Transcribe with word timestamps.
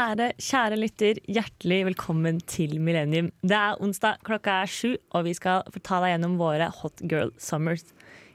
Kjære, 0.00 0.30
kjære 0.40 0.76
lytter, 0.78 1.18
hjertelig 1.28 1.78
velkommen 1.90 2.38
til 2.48 2.78
Millennium. 2.80 3.26
Det 3.44 3.52
er 3.52 3.80
onsdag, 3.84 4.22
klokka 4.24 4.54
er 4.62 4.70
sju, 4.72 4.94
og 5.12 5.26
vi 5.26 5.34
skal 5.36 5.66
ta 5.84 5.98
deg 6.00 6.14
gjennom 6.14 6.38
våre 6.40 6.70
Hot 6.78 7.02
Girl 7.04 7.34
Summers. 7.36 7.82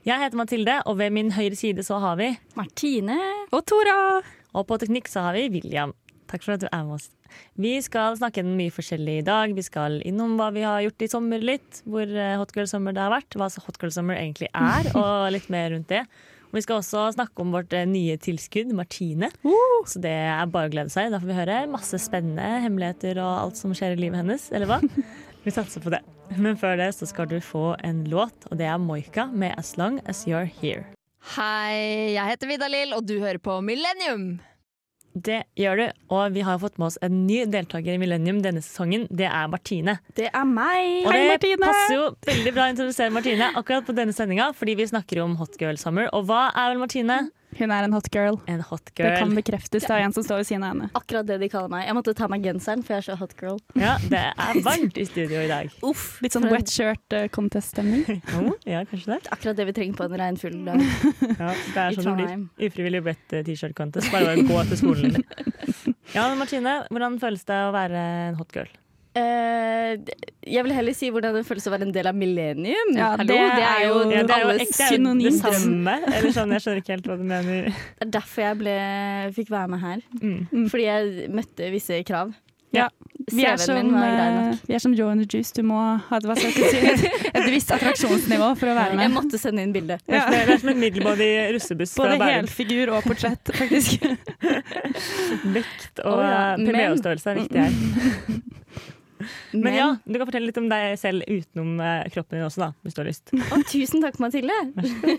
Jeg 0.06 0.22
heter 0.22 0.38
Mathilde, 0.38 0.76
og 0.86 1.00
ved 1.00 1.10
min 1.16 1.32
høyre 1.34 1.58
side 1.58 1.82
så 1.82 1.98
har 2.04 2.20
vi 2.20 2.28
Martine. 2.54 3.16
Og 3.50 3.64
Tora. 3.66 4.20
Og 4.54 4.68
på 4.68 4.78
teknikk 4.78 5.10
så 5.10 5.24
har 5.26 5.34
vi 5.34 5.48
William. 5.56 5.96
Takk 6.30 6.46
for 6.46 6.54
at 6.54 6.62
du 6.62 6.68
er 6.68 6.86
med 6.86 7.00
oss. 7.00 7.10
Vi 7.58 7.74
skal 7.82 8.14
snakke 8.20 8.44
gjennom 8.44 8.62
mye 8.62 8.76
forskjellig 8.76 9.18
i 9.24 9.26
dag. 9.26 9.58
Vi 9.58 9.66
skal 9.66 9.98
innom 10.06 10.38
hva 10.38 10.52
vi 10.54 10.62
har 10.62 10.84
gjort 10.86 11.02
i 11.02 11.10
sommer 11.10 11.42
litt. 11.42 11.82
Hvor 11.82 12.06
eh, 12.06 12.36
Hot 12.38 12.54
Girl 12.54 12.70
Summer 12.70 12.94
det 12.94 13.02
har 13.02 13.10
vært. 13.10 13.34
Hva 13.34 13.50
Hot 13.66 13.82
Girl 13.82 13.96
Summer 13.98 14.14
egentlig 14.14 14.52
er, 14.54 14.92
og 15.02 15.32
litt 15.34 15.50
mer 15.50 15.72
rundt 15.74 15.90
det. 15.90 16.04
Og 16.50 16.58
vi 16.58 16.64
skal 16.64 16.80
også 16.80 17.08
snakke 17.16 17.42
om 17.42 17.54
vårt 17.54 17.74
eh, 17.76 17.86
nye 17.88 18.16
tilskudd, 18.22 18.72
Martine. 18.76 19.30
Så 19.86 20.02
det 20.02 20.12
er 20.12 20.50
bare 20.52 20.70
å 20.70 20.72
glede 20.72 20.92
seg. 20.94 21.12
Da 21.12 21.20
får 21.22 21.30
vi 21.30 21.38
høre 21.38 21.62
masse 21.70 22.00
spennende 22.02 22.62
hemmeligheter 22.64 23.20
og 23.22 23.32
alt 23.46 23.60
som 23.60 23.74
skjer 23.76 23.96
i 23.96 24.02
livet 24.06 24.22
hennes. 24.22 24.50
Eller 24.54 24.70
hva? 24.70 24.80
Vi 25.46 25.52
satser 25.54 25.78
på 25.78 25.92
det. 25.94 26.00
Men 26.34 26.56
før 26.58 26.74
det 26.80 26.88
så 26.96 27.06
skal 27.06 27.28
du 27.30 27.36
få 27.44 27.76
en 27.86 28.00
låt, 28.10 28.48
og 28.50 28.58
det 28.58 28.66
er 28.66 28.80
Moika 28.82 29.28
med 29.30 29.54
'As 29.54 29.76
Long 29.78 30.00
As 30.10 30.24
You're 30.26 30.48
Here'. 30.58 30.82
Hei, 31.36 32.14
jeg 32.16 32.32
heter 32.32 32.50
Vida 32.50 32.66
Lill, 32.66 32.94
og 32.94 33.06
du 33.06 33.20
hører 33.22 33.38
på 33.38 33.60
Millennium. 33.62 34.40
Det 35.16 35.38
gjør 35.56 35.80
du, 35.80 35.84
og 36.12 36.34
vi 36.34 36.42
har 36.44 36.58
fått 36.60 36.74
med 36.76 36.90
oss 36.90 36.98
en 37.04 37.22
ny 37.24 37.38
deltaker 37.48 37.94
i 37.94 38.00
Millennium 38.00 38.42
denne 38.44 38.60
sesongen. 38.60 39.06
Det 39.08 39.24
er 39.30 39.46
Martine. 39.48 39.94
Det 40.18 40.26
er 40.28 40.44
meg. 40.44 41.06
Og 41.06 41.14
Hei, 41.14 41.38
det 41.40 41.54
passer 41.62 41.94
jo 41.94 42.10
veldig 42.26 42.52
bra 42.52 42.66
å 42.66 42.74
introdusere 42.74 43.14
Martine 43.14 43.48
akkurat 43.56 43.86
på 43.86 43.96
denne 43.96 44.12
sendinga, 44.12 44.50
fordi 44.58 44.74
vi 44.76 44.88
snakker 44.90 45.22
jo 45.22 45.24
om 45.30 45.38
Hot 45.40 45.56
Girl 45.62 45.80
Summer. 45.80 46.10
Og 46.12 46.28
hva 46.28 46.50
er 46.52 46.74
vel 46.74 46.82
Martine? 46.84 47.16
Hun 47.56 47.72
er 47.72 47.86
en 47.86 47.94
hot 47.96 48.08
girl. 48.12 48.36
En 48.50 48.60
hot 48.68 48.90
girl. 48.96 49.08
Det 49.10 49.20
kan 49.22 49.34
bekreftes. 49.36 49.86
Det 49.86 49.92
er 49.94 50.04
en 50.04 50.12
som 50.16 50.24
står 50.26 50.42
ved 50.42 50.48
siden 50.50 50.64
av 50.66 50.74
henne. 50.74 50.88
Akkurat 50.98 51.26
det 51.28 51.38
de 51.40 51.48
kaller 51.52 51.70
meg. 51.72 51.86
Jeg 51.88 51.96
måtte 51.98 52.14
ta 52.18 52.28
meg 52.32 52.44
genseren, 52.44 52.82
for 52.84 52.96
jeg 52.96 53.04
er 53.04 53.06
så 53.08 53.16
hot 53.20 53.34
girl. 53.40 53.58
Ja, 53.78 53.96
det 54.12 54.22
er 54.32 54.60
varmt 54.66 55.00
i 55.00 55.06
studio 55.08 55.40
i 55.44 55.48
dag. 55.50 55.72
Uff, 55.86 56.06
Litt 56.24 56.36
sånn 56.36 56.48
wet 56.52 56.70
shirt-contest-stemning. 56.72 58.04
Oh, 58.36 58.52
ja, 58.72 58.82
kanskje 58.90 59.14
det. 59.16 59.20
Akkurat 59.34 59.58
det 59.58 59.68
vi 59.70 59.76
trenger 59.80 59.98
på 59.98 60.08
en 60.08 60.18
regnfull 60.20 60.58
dag 60.66 60.82
Ja, 61.42 61.52
det 61.52 61.84
er 61.86 61.96
sånn 61.98 62.10
det 62.12 62.16
blir. 62.26 62.46
Ufrivillig 62.68 63.02
bedt 63.06 63.36
eh, 63.36 63.44
T-shirt 63.46 63.76
contest. 63.78 64.10
Bare 64.12 64.36
å 64.36 64.46
gå 64.48 64.64
til 64.72 64.82
skolen. 64.84 65.16
Ja, 66.14 66.22
Martine, 66.38 66.78
hvordan 66.94 67.16
føles 67.20 67.42
det 67.48 67.56
å 67.66 67.72
være 67.74 68.00
en 68.30 68.36
hot 68.38 68.52
girl? 68.54 68.68
Eh, 69.16 69.96
jeg 70.46 70.64
vil 70.66 70.74
heller 70.76 70.96
si 70.96 71.08
hvordan 71.14 71.36
det 71.38 71.44
føles 71.48 71.66
å 71.68 71.72
være 71.72 71.86
en 71.88 71.92
del 71.94 72.08
av 72.10 72.16
millennium. 72.18 72.92
Ja, 72.96 73.14
Hallo, 73.16 73.32
det 73.32 73.38
det, 73.56 73.66
er 73.66 73.84
jo 73.86 73.98
Ja, 74.12 74.22
det 74.28 74.34
er 74.36 74.42
jo 74.44 74.50
alles 74.52 74.64
ekte, 74.66 74.76
det 74.76 74.88
jo 74.88 74.96
synonym. 74.96 75.28
det 75.30 75.54
samme. 75.56 75.94
Eller 76.16 76.34
sånn, 76.36 76.52
jeg 76.56 76.64
skjønner 76.66 76.82
ikke 76.82 76.96
helt 76.96 77.08
hva 77.12 77.16
du 77.20 77.28
mener. 77.34 77.70
Det 77.72 78.08
er 78.08 78.16
derfor 78.18 78.44
jeg 78.50 78.58
ble, 78.64 78.74
fikk 79.38 79.54
være 79.54 79.72
med 79.72 79.86
her. 79.86 80.02
Mm. 80.20 80.66
Fordi 80.72 80.90
jeg 80.90 81.30
møtte 81.38 81.70
visse 81.72 82.02
krav. 82.08 82.34
Ja. 82.76 82.90
Vi 83.32 83.44
er, 83.46 83.56
som, 83.56 83.94
eh, 83.96 84.58
vi 84.68 84.74
er 84.76 84.82
som 84.82 84.92
Joe 84.94 85.08
and 85.14 85.22
the 85.24 85.26
Juice. 85.26 85.54
Du 85.56 85.62
må 85.66 85.78
ha 85.80 86.18
et, 86.18 86.26
hva 86.28 86.34
skal 86.36 86.52
si, 86.52 86.82
et, 86.90 87.30
et 87.32 87.46
visst 87.50 87.72
attraksjonsnivå 87.74 88.50
for 88.60 88.70
å 88.70 88.74
være 88.76 88.98
Jeg 89.00 89.12
måtte 89.14 89.40
sende 89.40 89.64
inn 89.64 89.72
bilde. 89.74 89.96
Ja. 90.10 90.26
som- 90.26 90.36
det 90.36 90.42
er 90.44 90.60
som 90.60 90.72
en 90.74 90.82
middelmådig 90.82 91.30
russebuss 91.56 91.96
Både 91.96 92.18
helfigur 92.20 92.92
og 92.98 93.06
portrett, 93.08 93.54
faktisk. 93.56 94.04
Vekt 95.56 96.04
og 96.04 96.18
oh, 96.18 96.26
ja. 96.26 96.44
eh, 96.52 96.68
PBO-størrelse 96.68 97.32
er 97.32 97.40
viktig 97.40 97.64
her. 97.64 97.72
Men, 99.52 99.62
Men, 99.64 99.74
ja, 99.78 99.86
du 100.04 100.18
kan 100.18 100.26
fortelle 100.28 100.46
litt 100.50 100.58
om 100.60 100.68
deg 100.68 100.98
selv 101.00 101.24
utenom 101.28 101.80
eh, 101.80 102.04
kroppen 102.12 102.38
din 102.38 102.46
også, 102.46 102.60
da, 102.66 102.68
hvis 102.84 102.96
du 102.96 103.00
har 103.02 103.08
lyst. 103.08 103.32
Å, 103.32 103.58
tusen 103.70 104.04
takk, 104.04 104.18
Mathilde. 104.22 104.56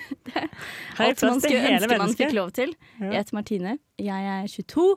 Her 0.36 0.48
er 0.48 1.10
Alt 1.10 1.24
man 1.26 1.42
skulle 1.42 1.74
ønske 1.74 2.00
man 2.04 2.16
fikk 2.20 2.36
lov 2.38 2.52
til. 2.58 2.74
Ja. 3.00 3.12
Jeg 3.12 3.24
heter 3.24 3.38
Martine. 3.40 3.78
Jeg 4.02 4.32
er 4.36 4.48
22. 4.54 4.88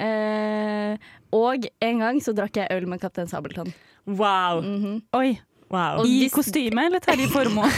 Eh, 0.00 1.12
og 1.36 1.66
en 1.84 2.02
gang 2.04 2.20
så 2.24 2.32
drakk 2.36 2.56
jeg 2.60 2.72
øl 2.76 2.86
med 2.88 3.00
Kaptein 3.02 3.28
Sabeltann. 3.30 3.72
Wow. 4.08 4.62
Mhm. 4.64 5.00
Oi. 5.16 5.38
wow. 5.70 6.00
I 6.04 6.24
hvis- 6.24 6.32
kostyme 6.34 6.86
eller 6.88 7.00
Terje 7.04 7.28
Formoe? 7.30 7.68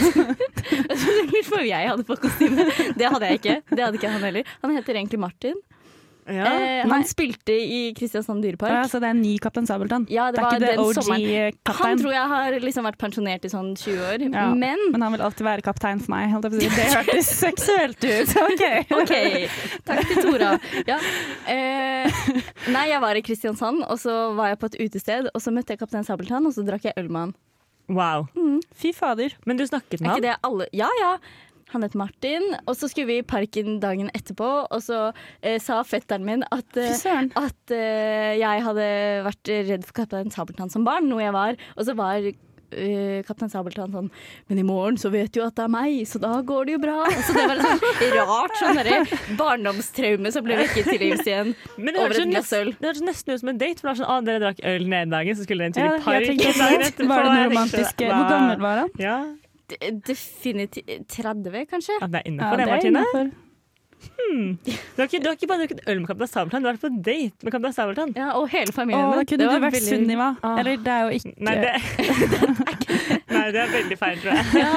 Hvorfor 1.31 1.61
jeg 1.67 1.89
hadde 1.91 2.05
på 2.07 2.15
kostyme. 2.23 2.65
Det 2.97 3.09
hadde 3.11 3.27
jeg 3.29 3.39
ikke. 3.41 3.57
Det 3.69 3.83
hadde 3.83 3.99
ikke 3.99 4.13
han 4.15 4.23
heller. 4.25 4.43
Han 4.63 4.75
heter 4.77 4.97
egentlig 5.01 5.19
Martin. 5.21 5.59
Ja. 6.27 6.45
Eh, 6.53 6.87
han 6.87 7.03
spilte 7.03 7.51
i 7.51 7.79
Kristiansand 7.97 8.43
dyrepark. 8.45 8.71
Ja, 8.71 8.83
så 8.87 8.99
det 9.03 9.09
er 9.09 9.15
en 9.15 9.21
ny 9.21 9.33
Kaptein 9.43 9.67
Sabeltann. 9.67 10.05
Ja, 10.09 10.29
det 10.31 10.39
Det 10.39 10.43
er 10.43 10.47
ikke 10.49 10.59
det 10.63 10.69
den 10.75 10.83
OG 10.83 10.93
sommeren. 10.99 11.57
Han 11.81 11.99
tror 11.99 12.13
jeg 12.15 12.27
har 12.33 12.57
liksom 12.63 12.87
vært 12.87 12.97
pensjonert 13.01 13.45
i 13.45 13.51
sånn 13.51 13.73
20 13.75 14.05
år. 14.07 14.25
Ja. 14.33 14.45
Men 14.55 14.79
Men 14.93 15.01
han 15.01 15.11
vil 15.17 15.21
alltid 15.27 15.45
være 15.47 15.61
kaptein 15.65 15.99
for 15.99 16.13
meg. 16.15 16.29
Holdt 16.31 16.47
jeg 16.47 16.53
på 16.53 16.57
å 16.57 16.63
si. 16.63 16.69
Det 16.75 16.89
hørtes 16.95 17.31
seksuelt 17.45 18.07
ut. 18.07 18.35
OK. 18.47 18.65
okay. 19.01 19.47
takk 19.85 20.03
til 20.07 20.21
Tora. 20.29 20.51
Ja. 20.87 20.99
Eh, 21.47 22.21
nei, 22.71 22.85
jeg 22.89 23.01
var 23.03 23.15
i 23.19 23.23
Kristiansand, 23.25 23.83
og 23.89 23.99
så 23.99 24.17
var 24.37 24.53
jeg 24.53 24.59
på 24.63 24.69
et 24.71 24.77
utested, 24.87 25.27
og 25.33 25.41
så 25.43 25.51
møtte 25.55 25.75
jeg 25.75 25.81
Kaptein 25.83 26.05
Sabeltann, 26.07 26.45
og 26.47 26.53
så 26.55 26.63
drakk 26.67 26.85
jeg 26.89 26.95
øl 26.97 27.09
med 27.11 27.27
han. 27.27 27.33
wow. 27.89 28.27
Fy 28.79 28.93
fader. 28.95 29.33
Men 29.45 29.57
du 29.59 29.65
snakket 29.67 29.99
Er 29.99 30.03
med 30.07 30.09
ikke 30.09 30.21
han? 30.21 30.21
det 30.29 30.35
alle 30.47 30.67
Ja, 30.73 30.87
ja. 31.01 31.17
Han 31.73 31.81
het 31.85 31.95
Martin, 31.97 32.43
og 32.69 32.75
så 32.77 32.87
skulle 32.91 33.07
vi 33.09 33.17
i 33.21 33.25
parken 33.25 33.79
dagen 33.81 34.09
etterpå, 34.13 34.47
og 34.69 34.81
så 34.85 35.07
eh, 35.41 35.59
sa 35.63 35.81
fetteren 35.87 36.25
min 36.27 36.43
at, 36.53 36.77
eh, 36.77 36.93
at 37.39 37.73
eh, 37.73 38.33
jeg 38.39 38.63
hadde 38.69 38.87
vært 39.25 39.53
redd 39.73 39.85
for 39.89 39.97
Kaptein 40.03 40.29
Sabeltann 40.33 40.69
som 40.73 40.85
barn, 40.85 41.09
noe 41.09 41.23
jeg 41.25 41.33
var. 41.33 41.57
Og 41.77 41.87
så 41.87 41.95
var 41.97 42.21
eh, 42.23 43.19
Kaptein 43.27 43.49
Sabeltann 43.53 43.91
sånn 43.93 44.07
Men 44.49 44.61
i 44.61 44.65
morgen 44.65 44.97
så 45.01 45.09
vet 45.13 45.33
du 45.35 45.41
at 45.45 45.53
det 45.57 45.65
er 45.65 45.73
meg, 45.73 45.99
så 46.09 46.21
da 46.21 46.35
går 46.45 46.69
det 46.69 46.75
jo 46.77 46.81
bra. 46.85 46.99
Så 47.25 47.35
det 47.37 47.43
var 47.49 47.59
litt 47.59 47.83
sånn 47.83 48.17
rart 48.29 48.57
sånn 48.61 48.79
derre 48.79 49.01
barndomstraume 49.39 50.31
som 50.33 50.45
ble 50.45 50.57
vekket 50.63 50.89
til 50.93 51.01
livs 51.03 51.25
igjen. 51.27 51.53
Men 51.77 51.93
det 51.93 52.01
over 52.01 52.13
hørtes 52.13 52.25
et 52.25 52.33
glass 52.33 52.49
nest- 52.51 52.57
øl. 52.61 52.73
det 52.79 52.89
hørtes 52.91 53.05
nesten 53.09 53.33
ut 53.35 53.43
som 53.43 53.53
en 53.53 53.61
date. 53.61 53.79
For 53.81 53.87
det 53.87 53.91
var 53.93 54.01
sånn, 54.01 54.11
ah, 54.13 54.21
Dere 54.29 54.43
drakk 54.45 54.61
øl 54.73 54.85
den 54.87 54.97
ene 55.01 55.13
dagen, 55.17 55.37
så 55.41 55.45
skulle 55.47 55.65
dere 55.65 55.73
en 55.73 55.77
tur 55.77 55.85
i 55.85 56.03
park. 56.05 56.29
etterpå, 56.33 57.09
var 57.09 57.23
det 57.25 57.33
noe 57.33 57.47
romantisk? 57.49 58.05
Hvor 58.05 58.29
gammel 58.33 58.63
var 58.69 58.83
han? 58.85 58.93
Ja, 59.01 59.17
Definitivt 60.07 61.07
30, 61.09 61.65
kanskje? 61.71 61.97
ja 62.01 62.07
det 62.07 62.21
er 62.21 62.23
Ja, 62.25 62.31
innafor 62.31 62.57
det, 62.57 62.65
det 62.65 62.69
er 62.69 62.75
Martine. 62.75 62.99
innenfor. 62.99 63.31
Du 64.03 64.99
har, 64.99 65.05
ikke, 65.07 65.19
du 65.23 65.27
har 65.29 65.35
ikke 65.37 65.47
bare 65.47 65.59
drukket 65.63 65.79
øl 65.87 65.99
med 66.01 66.07
Kaptein 66.09 66.27
Sabeltann, 66.27 66.63
du 66.63 66.67
har 66.67 66.73
vært 66.75 66.81
på 66.83 66.89
date 67.05 67.45
med 67.47 67.53
Kaptein 67.53 67.73
Sabeltann. 67.77 68.09
Ja, 68.17 68.31
og 68.35 68.49
hele 68.51 68.73
familien. 68.75 68.99
familien 68.99 69.15
da 69.15 69.23
kunne 69.29 69.37
Det 69.39 69.47
du 69.47 69.63
vært 69.63 69.77
veldig- 69.77 69.93
Sunniva. 69.93 70.27
Ah. 70.43 70.57
Eller 70.59 70.75
det 70.83 70.91
er 70.91 71.01
jo 71.03 71.09
ikke 71.15 71.33
Nei, 71.39 71.55
det, 71.55 71.71
Nei, 73.33 73.45
det 73.55 73.61
er 73.63 73.71
veldig 73.71 73.97
feil, 74.01 74.17
tror 74.19 74.31
jeg. 74.33 74.43
Ja, 74.59 74.73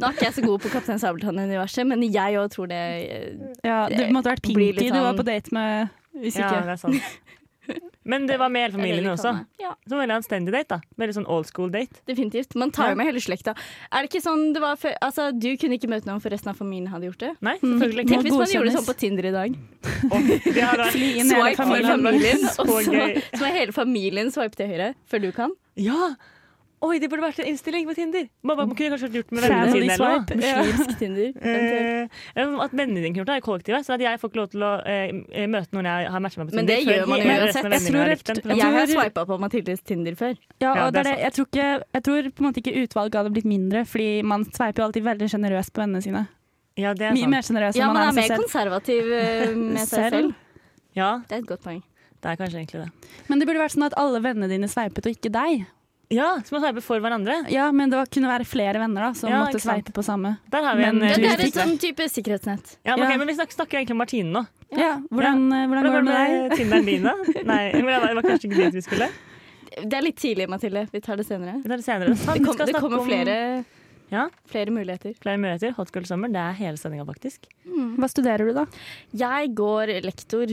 nå 0.00 0.08
er 0.08 0.16
ikke 0.16 0.26
jeg 0.26 0.34
så 0.38 0.42
god 0.48 0.58
på 0.66 0.72
Kaptein 0.74 0.98
Sabeltann-universet, 1.04 1.86
men 1.86 2.02
jeg 2.08 2.34
òg 2.40 2.50
tror 2.56 2.66
det 2.72 2.82
eh, 2.82 3.30
Ja, 3.64 3.78
du 3.88 4.02
måtte 4.16 4.34
vært 4.34 4.42
Pinky 4.42 4.90
du 4.90 4.98
var 4.98 5.14
på 5.14 5.26
date 5.30 5.54
med, 5.54 5.94
hvis 6.18 6.36
Ja, 6.42 6.50
ikke. 6.50 6.64
det 6.66 6.74
er 6.74 6.82
sant. 6.82 7.02
Men 8.04 8.26
det 8.28 8.36
var 8.38 8.50
med 8.52 8.66
hele 8.66 8.72
familien 8.76 9.06
også. 9.14 9.30
Ja, 9.60 9.70
Så 9.88 9.96
veldig 9.96 10.12
anstendig 10.18 10.52
date. 10.52 10.68
da 10.68 10.80
Veldig 11.00 11.14
sånn 11.16 11.26
old 11.28 11.46
school 11.46 11.70
date. 11.70 12.02
definitivt. 12.06 12.54
Man 12.54 12.70
tar 12.70 12.90
jo 12.90 12.96
med 12.96 13.06
hele 13.06 13.20
slekta. 13.20 13.54
Er 13.90 14.02
det 14.04 14.10
ikke 14.12 14.20
sånn 14.22 14.52
det 14.52 14.60
var 14.60 14.76
før 14.76 14.92
Altså, 15.02 15.30
du 15.32 15.56
kunne 15.56 15.78
ikke 15.78 15.88
møte 15.88 16.04
noen 16.06 16.20
for 16.20 16.28
resten 16.30 16.50
av 16.52 16.56
familien 16.56 16.88
hadde 16.92 17.08
gjort 17.08 17.18
det? 17.24 17.32
Nei, 17.40 17.56
selvfølgelig 17.58 18.08
Tenk 18.08 18.22
hvis 18.28 18.36
man 18.36 18.52
gjorde 18.52 18.70
det 18.70 18.76
sånn 18.76 18.88
på 18.90 18.96
Tinder 19.00 19.24
i 19.24 19.32
dag. 19.32 19.56
Og 20.12 20.20
de 20.54 20.60
har 20.60 20.76
da- 20.76 20.90
Fly 20.90 21.10
inn 21.18 21.30
hele 21.30 21.54
Swipe 21.54 21.56
for 21.56 21.64
familien. 21.64 22.44
og 22.44 22.66
så, 22.68 22.92
gøy. 22.92 23.22
så 23.38 23.42
er 23.48 23.52
hele 23.58 23.72
familien 23.72 24.30
swipe 24.30 24.54
til 24.56 24.66
høyre 24.68 24.94
før 25.08 25.20
du 25.22 25.32
kan. 25.32 25.50
Ja! 25.76 26.14
Oi, 26.84 26.98
det 27.00 27.08
burde 27.08 27.22
vært 27.24 27.38
en 27.40 27.46
innstilling 27.48 27.86
på 27.88 27.94
Tinder. 27.96 28.26
Man, 28.44 28.58
man 28.60 28.72
kunne 28.76 28.90
kanskje 28.92 29.08
gjort 29.14 29.30
det 29.30 29.36
med 29.38 29.44
vennene 29.46 29.72
sine. 29.72 29.94
swipe. 29.96 30.36
Ja. 30.44 30.56
Muslimsk 30.60 30.98
Tinder. 31.00 31.30
Eh, 32.34 32.44
at 32.64 32.72
vennene 32.76 32.98
dine 33.00 33.10
kunne 33.14 33.22
gjort 33.22 33.30
det 33.30 33.36
er 33.38 33.44
kollektivet, 33.44 33.86
så 33.86 33.94
at 33.96 34.02
jeg 34.04 34.18
får 34.20 34.30
ikke 34.30 34.38
lov 34.40 34.48
til 34.52 34.62
å 34.66 34.70
uh, 34.84 35.46
møte 35.54 35.76
noen 35.76 35.86
jeg 35.88 36.10
har 36.14 36.22
matcha 36.24 36.40
med 36.42 36.50
på 36.50 36.56
Men 36.58 36.68
det 36.68 36.76
gjør 36.84 37.06
man 37.08 37.22
uansett. 37.24 37.68
Jeg 37.72 37.82
tror 37.86 38.10
jeg 38.10 38.58
Jeg 38.58 38.74
har 38.74 38.86
tror- 38.90 39.02
swipa 39.04 39.24
på 39.30 39.38
Mathildes 39.40 39.82
Tinder 39.86 40.14
før. 40.18 40.34
Ja, 40.60 40.74
Ja, 40.74 40.86
og 40.86 40.92
det 40.92 41.04
det 41.04 41.12
er 41.12 41.16
det. 41.16 41.22
Jeg 41.24 41.32
tror, 41.38 41.46
ikke, 41.48 41.68
jeg 41.96 42.02
tror 42.08 42.28
på 42.34 42.42
en 42.44 42.48
måte 42.50 42.60
ikke 42.64 42.74
utvalget 42.84 43.18
hadde 43.20 43.32
blitt 43.36 43.48
mindre, 43.48 43.84
fordi 43.88 44.08
man 44.34 44.44
sveiper 44.50 44.82
jo 44.82 44.86
alltid 44.90 45.06
veldig 45.08 45.28
sjenerøst 45.34 45.72
på 45.74 45.84
vennene 45.84 46.02
sine. 46.04 46.24
Ja, 46.76 46.92
det 46.92 47.06
er 47.06 47.12
Mye 47.14 47.24
sant. 47.24 47.30
mer 47.36 47.46
sjenerøs 47.48 47.76
enn 47.78 47.80
ja, 47.80 47.86
man 47.86 47.96
er 47.96 48.02
er 48.02 48.06
med 48.06 48.14
mer 48.14 48.22
seg 48.22 48.30
selv. 48.34 48.42
konservativ 48.44 49.12
eh, 49.14 49.54
med 49.76 49.86
seg 49.86 49.88
Selv? 49.94 50.10
selv. 50.10 50.34
Ja, 50.98 51.10
Det 51.28 51.32
er 51.38 51.40
et 51.44 51.46
godt 51.48 51.62
poeng. 51.64 51.82
det 52.20 52.30
er 52.32 52.36
kanskje 52.40 52.58
egentlig 52.60 52.80
det. 52.84 52.90
Men 53.28 53.38
det 53.40 53.46
burde 53.48 53.62
vært 53.62 53.74
sånn 53.76 53.86
at 53.86 53.96
alle 54.00 54.20
vennene 54.24 54.48
dine 54.50 54.68
sveipet, 54.68 55.06
og 55.06 55.12
ikke 55.16 55.30
deg. 55.32 55.64
Ja, 56.12 56.38
som 56.44 56.58
å 56.58 56.60
sveipe 56.60 56.82
for 56.84 57.00
hverandre. 57.00 57.48
Ja, 57.50 57.70
men 57.72 57.90
det 57.90 57.96
var, 57.96 58.06
kunne 58.12 58.28
være 58.28 58.44
flere 58.44 58.78
venner 58.82 59.06
da, 59.08 59.12
som 59.16 59.30
Ja, 59.30 59.40
måtte 59.44 59.60
sveipe 59.62 59.92
på 59.96 60.02
samme. 60.04 60.36
Der 60.52 60.62
har 60.62 60.76
vi 60.76 60.82
Men 60.84 60.96
en 60.96 61.02
eh, 61.02 61.10
Ja, 61.10 61.16
det 61.16 61.30
er 61.40 61.46
et 61.48 61.54
sånn 61.54 61.78
type 61.80 62.04
sikkerhetsnett. 62.12 62.76
ja, 62.84 62.96
men, 62.96 63.06
ok, 63.06 63.12
Ja. 63.14 63.18
men 63.18 63.26
Vi 63.28 63.34
snakker, 63.34 63.54
snakker 63.56 63.78
egentlig 63.80 63.96
om 63.96 64.02
Martine 64.04 64.30
nå. 64.32 64.46
Ja, 64.76 65.00
hvordan, 65.10 65.52
eh, 65.52 65.66
hvordan 65.70 65.84
går 65.84 65.94
det 65.94 66.04
med 66.04 66.50
deg? 66.50 66.58
Tinderen 66.58 66.84
din, 66.84 67.02
da? 67.02 67.14
Nei, 67.44 67.72
men 67.72 67.86
det 67.86 68.00
var 68.02 68.14
det 68.14 68.24
kanskje 68.28 68.50
ikke 68.50 68.60
dit 68.64 68.74
vi 68.74 68.80
skulle. 68.82 69.08
Det 69.74 69.94
er 69.98 70.02
litt 70.02 70.16
tidlig, 70.16 70.48
Mathilde. 70.48 70.84
Vi 70.92 71.00
tar 71.00 71.16
det 71.16 71.26
senere. 71.26 71.56
Vi 71.62 71.68
tar 71.68 71.76
det 71.80 71.84
senere. 71.84 72.14
Det, 72.14 72.44
kom, 72.44 72.54
skal 72.54 72.66
det 72.66 72.74
kommer 72.78 72.98
om 73.00 73.06
flere, 73.08 73.64
Ja. 74.12 74.28
flere 74.46 74.70
muligheter. 74.70 75.14
flere 75.18 75.38
muligheter. 75.38 75.72
Hot 75.74 75.90
Girl 75.90 76.04
Summer, 76.04 76.28
det 76.28 76.36
er 76.38 76.52
hele 76.60 76.76
sendinga, 76.76 77.04
faktisk. 77.08 77.48
Hva 77.66 78.06
studerer 78.12 78.46
du 78.46 78.52
da? 78.52 78.66
Jeg 79.12 79.54
går 79.56 80.00
lektor 80.04 80.46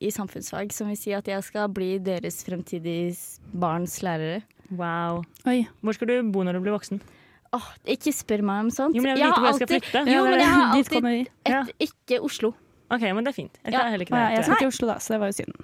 i 0.00 0.10
samfunnsfag, 0.12 0.72
som 0.76 0.88
vil 0.88 0.96
si 1.00 1.12
at 1.16 1.24
jeg 1.24 1.42
skal 1.46 1.68
bli 1.72 1.98
deres 1.98 2.42
fremtidige 2.44 3.16
barns 3.54 4.02
lærere. 4.04 4.42
Wow. 4.70 5.22
Oi, 5.46 5.66
Hvor 5.80 5.94
skal 5.94 6.08
du 6.10 6.30
bo 6.32 6.42
når 6.42 6.58
du 6.58 6.60
blir 6.64 6.74
voksen? 6.74 7.00
Oh, 7.54 7.62
ikke 7.86 8.12
spør 8.12 8.42
meg 8.42 8.64
om 8.66 8.70
sånt. 8.74 8.96
Jo, 8.96 9.02
men 9.02 9.14
jeg 9.14 9.22
jeg 9.22 9.32
har 9.32 9.46
alltid, 9.52 9.70
jeg. 9.70 10.08
Jo, 10.10 10.24
men 10.26 10.40
jeg 10.40 10.50
har 10.50 10.74
alltid 10.74 11.06
et 11.46 11.70
ikke 11.86 12.20
Oslo. 12.26 12.52
OK, 12.90 13.00
men 13.14 13.24
det 13.24 13.30
er 13.32 13.36
fint. 13.36 13.58
Jeg 13.64 13.72
Ja. 13.72 13.86
ikke 13.96 14.14
ja, 14.16 14.28
jeg 14.36 14.44
skal 14.44 14.56
til 14.60 14.68
Oslo 14.68 14.86
da, 14.88 14.98
så 14.98 15.14
det 15.14 15.20
var 15.20 15.26
jo 15.32 15.32
synd. 15.32 15.54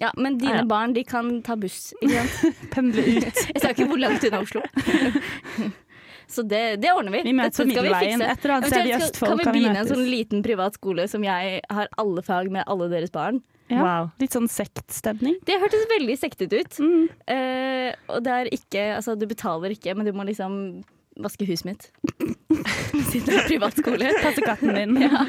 Ja, 0.00 0.10
men 0.16 0.38
dine 0.38 0.52
Ah, 0.52 0.56
ja. 0.62 0.64
barn 0.64 0.92
de 0.94 1.04
kan 1.04 1.42
ta 1.42 1.56
buss? 1.56 1.92
Pendle 2.72 3.02
ut. 3.04 3.24
Jeg 3.54 3.60
sa 3.60 3.68
ikke 3.68 3.84
hvor 3.86 3.98
langt 4.00 4.24
unna 4.24 4.40
Oslo. 4.40 4.62
Så 6.30 6.42
det, 6.46 6.80
det 6.80 6.92
ordner 6.94 7.10
vi. 7.12 7.22
Vi 7.26 7.32
møtes 7.34 7.58
på 7.58 7.66
middelveien. 7.66 8.22
Et 8.22 8.44
eller 8.44 8.54
annet 8.54 8.70
sted 8.70 8.86
i 8.86 8.92
Østfold 8.94 9.30
kan 9.32 9.38
vi 9.40 9.44
kan 9.44 9.52
vi 9.52 9.60
begynne 9.64 9.80
en 9.82 9.88
sånn 9.90 10.04
liten 10.06 10.44
privat 10.46 10.76
skole 10.78 11.08
som 11.10 11.24
jeg 11.26 11.58
har 11.68 11.88
alle 11.98 12.22
fag 12.22 12.52
med 12.54 12.62
alle 12.70 12.86
deres 12.92 13.10
barn. 13.10 13.40
Ja. 13.70 13.82
Wow. 13.84 14.08
Litt 14.20 14.34
sånn 14.34 14.48
sektstemning. 14.50 15.36
Det 15.46 15.58
hørtes 15.62 15.84
veldig 15.92 16.16
sektet 16.18 16.54
ut. 16.56 16.78
Mm. 16.82 17.04
Eh, 17.30 17.90
og 18.10 18.24
det 18.26 18.32
er 18.34 18.50
ikke 18.54 18.86
Altså, 18.96 19.14
du 19.18 19.26
betaler 19.30 19.74
ikke, 19.76 19.94
men 19.94 20.08
du 20.08 20.12
må 20.16 20.26
liksom 20.26 20.82
vaske 21.20 21.44
huset 21.48 21.66
mitt. 21.68 21.88
Siden 23.10 23.26
det 23.28 23.36
er 23.36 23.48
privatskole. 23.48 24.10
Passe 24.22 24.44
katten 24.44 24.74
din. 24.76 24.96
Ja, 25.06 25.24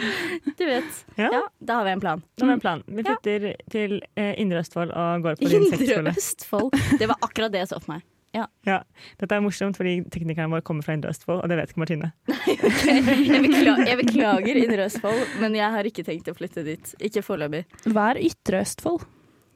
du 0.58 0.64
vet. 0.66 1.02
Ja. 1.18 1.30
Ja, 1.34 1.42
da 1.60 1.80
har 1.80 1.88
vi 1.88 1.96
en 1.96 2.04
plan. 2.04 2.24
Da 2.38 2.46
har 2.46 2.52
vi 2.52 2.58
en 2.58 2.64
plan. 2.64 2.84
Vi 2.88 3.06
flytter 3.06 3.48
til 3.74 3.98
eh, 4.16 4.34
Indre 4.42 4.62
Østfold 4.64 4.94
og 4.94 5.26
går 5.26 5.40
på 5.42 5.52
din 5.52 5.68
Indre. 5.70 6.16
Østfold. 6.16 6.72
Det 7.00 7.10
var 7.12 7.22
akkurat 7.22 7.54
det 7.54 7.64
jeg 7.66 7.72
så 7.74 7.82
for 7.82 7.96
meg. 7.96 8.06
Ja. 8.36 8.46
Dette 9.20 9.36
er 9.36 9.44
morsomt, 9.44 9.76
fordi 9.80 9.98
teknikerne 10.14 10.52
våre 10.54 10.64
kommer 10.66 10.86
fra 10.86 10.96
Indre 10.96 11.12
Østfold, 11.12 11.42
og 11.44 11.52
det 11.52 11.58
vet 11.60 11.74
ikke 11.74 11.84
Martine. 11.84 12.12
Jeg 12.32 13.42
beklager, 13.44 13.84
jeg 13.88 13.98
beklager 14.00 14.60
Indre 14.62 14.86
Østfold, 14.88 15.22
men 15.42 15.56
jeg 15.58 15.74
har 15.76 15.88
ikke 15.88 16.06
tenkt 16.08 16.30
å 16.32 16.36
flytte 16.38 16.64
dit. 16.66 16.94
Ikke 17.04 17.24
foreløpig. 17.26 17.66
Hva 17.92 18.12
er 18.14 18.22
Ytre 18.30 18.62
Østfold? 18.66 19.04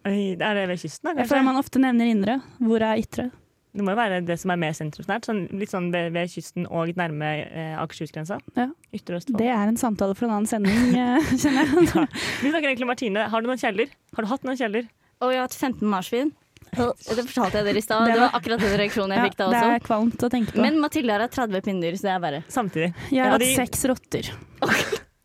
Det 0.06 0.44
Er 0.45 0.60
det 0.60 0.68
ved 0.69 0.81
kysten, 0.83 1.10
da? 1.10 1.16
Jeg 1.18 1.31
føler 1.31 1.48
man 1.48 1.57
ofte 1.60 1.81
nevner 1.81 2.12
Indre. 2.12 2.38
Hvor 2.62 2.83
er 2.86 3.01
Ytre? 3.01 3.30
Det 3.75 3.83
må 3.83 3.92
jo 3.92 3.98
være 4.00 4.22
det 4.24 4.38
som 4.39 4.54
er 4.54 4.60
mer 4.62 4.75
sentrumsnært. 4.77 5.25
Sånn, 5.27 5.42
litt 5.60 5.72
sånn 5.74 5.89
ved, 5.92 6.13
ved 6.16 6.31
kysten 6.31 6.68
og 6.69 6.94
nærme 6.95 7.31
eh, 7.44 7.74
Akershusgrensa. 7.81 8.38
Ja. 8.56 8.69
Ytre 8.95 9.19
Østfold. 9.19 9.39
Det 9.42 9.50
er 9.51 9.72
en 9.72 9.80
samtale 9.80 10.16
for 10.16 10.30
en 10.30 10.36
annen 10.38 10.48
sending, 10.48 10.94
eh, 11.01 11.33
kjenner 11.36 11.68
jeg. 11.68 12.06
Vi 12.44 12.54
snakker 12.54 12.69
egentlig 12.69 12.88
om 12.88 12.94
Martine. 12.94 13.25
Har 13.33 13.44
du 13.44 13.50
noen 13.50 13.60
kjeller? 13.60 13.92
Har 14.16 14.24
du 14.27 14.31
hatt 14.31 14.48
noen 14.48 14.60
kjeller? 14.62 14.88
Og 15.24 15.33
jeg 15.33 15.42
har 15.42 15.50
hatt 15.50 15.57
15 15.57 15.83
marsvin. 15.92 16.31
Det 16.75 17.25
fortalte 17.30 17.54
jeg 17.62 17.66
dere 17.69 17.77
i 17.77 17.81
stad. 17.86 18.06
Det 18.06 18.13
Det 18.13 18.19
var- 18.22 18.36
akkurat 18.39 18.60
den 18.60 18.77
reaksjonen 18.80 19.16
jeg 19.16 19.18
Ja, 19.18 19.25
fikk 19.30 19.38
da 19.38 19.45
også. 19.48 19.62
det 19.62 19.75
er 19.81 19.88
kvalmt 19.88 20.18
å 20.18 20.30
tenke 20.30 20.51
på. 20.54 20.62
Men 20.62 20.80
Mathilde 20.80 21.12
har 21.12 21.19
hatt 21.25 21.31
30 21.36 21.62
pinner, 21.63 21.92
så 21.95 22.01
det 22.01 22.13
er 22.16 22.19
verre. 22.19 22.44
Samtidig. 22.50 22.94
jeg 23.12 23.19
har 23.24 23.25
Ja, 23.25 23.31
hatt 23.31 23.39
de- 23.39 23.56
seks 23.56 23.86
rotter. 23.86 24.31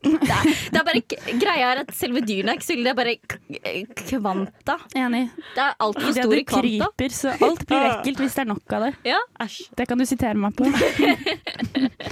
Det 0.03 0.31
er, 0.33 0.45
det 0.73 0.79
er 0.81 0.85
bare, 0.85 1.01
greia 1.39 1.67
er 1.75 1.81
at 1.83 1.89
selve 1.93 2.23
dyrene 2.25 2.49
er 2.49 2.57
ikke 2.57 2.65
så 2.65 2.73
ille, 2.73 2.85
det 2.85 2.93
er 2.93 2.95
bare 2.97 3.17
k- 3.21 3.85
kvanta. 4.09 4.79
Enig. 4.97 5.31
Det 5.55 5.61
er 5.61 5.75
altfor 5.79 6.01
for 6.01 6.13
store 6.17 6.33
i 6.33 6.37
det 6.41 6.47
kvanta. 6.47 6.87
kryper, 6.97 7.11
så 7.13 7.35
alt 7.43 7.67
blir 7.67 7.85
ekkelt 7.91 8.17
hvis 8.25 8.35
det 8.35 8.39
er 8.41 8.49
nok 8.49 8.73
av 8.73 8.81
det. 8.87 8.95
Ja. 9.05 9.19
Æsj. 9.45 9.69
Det 9.77 9.87
kan 9.89 9.99
du 9.99 10.05
sitere 10.07 10.35
meg 10.37 10.57
på. 10.57 10.65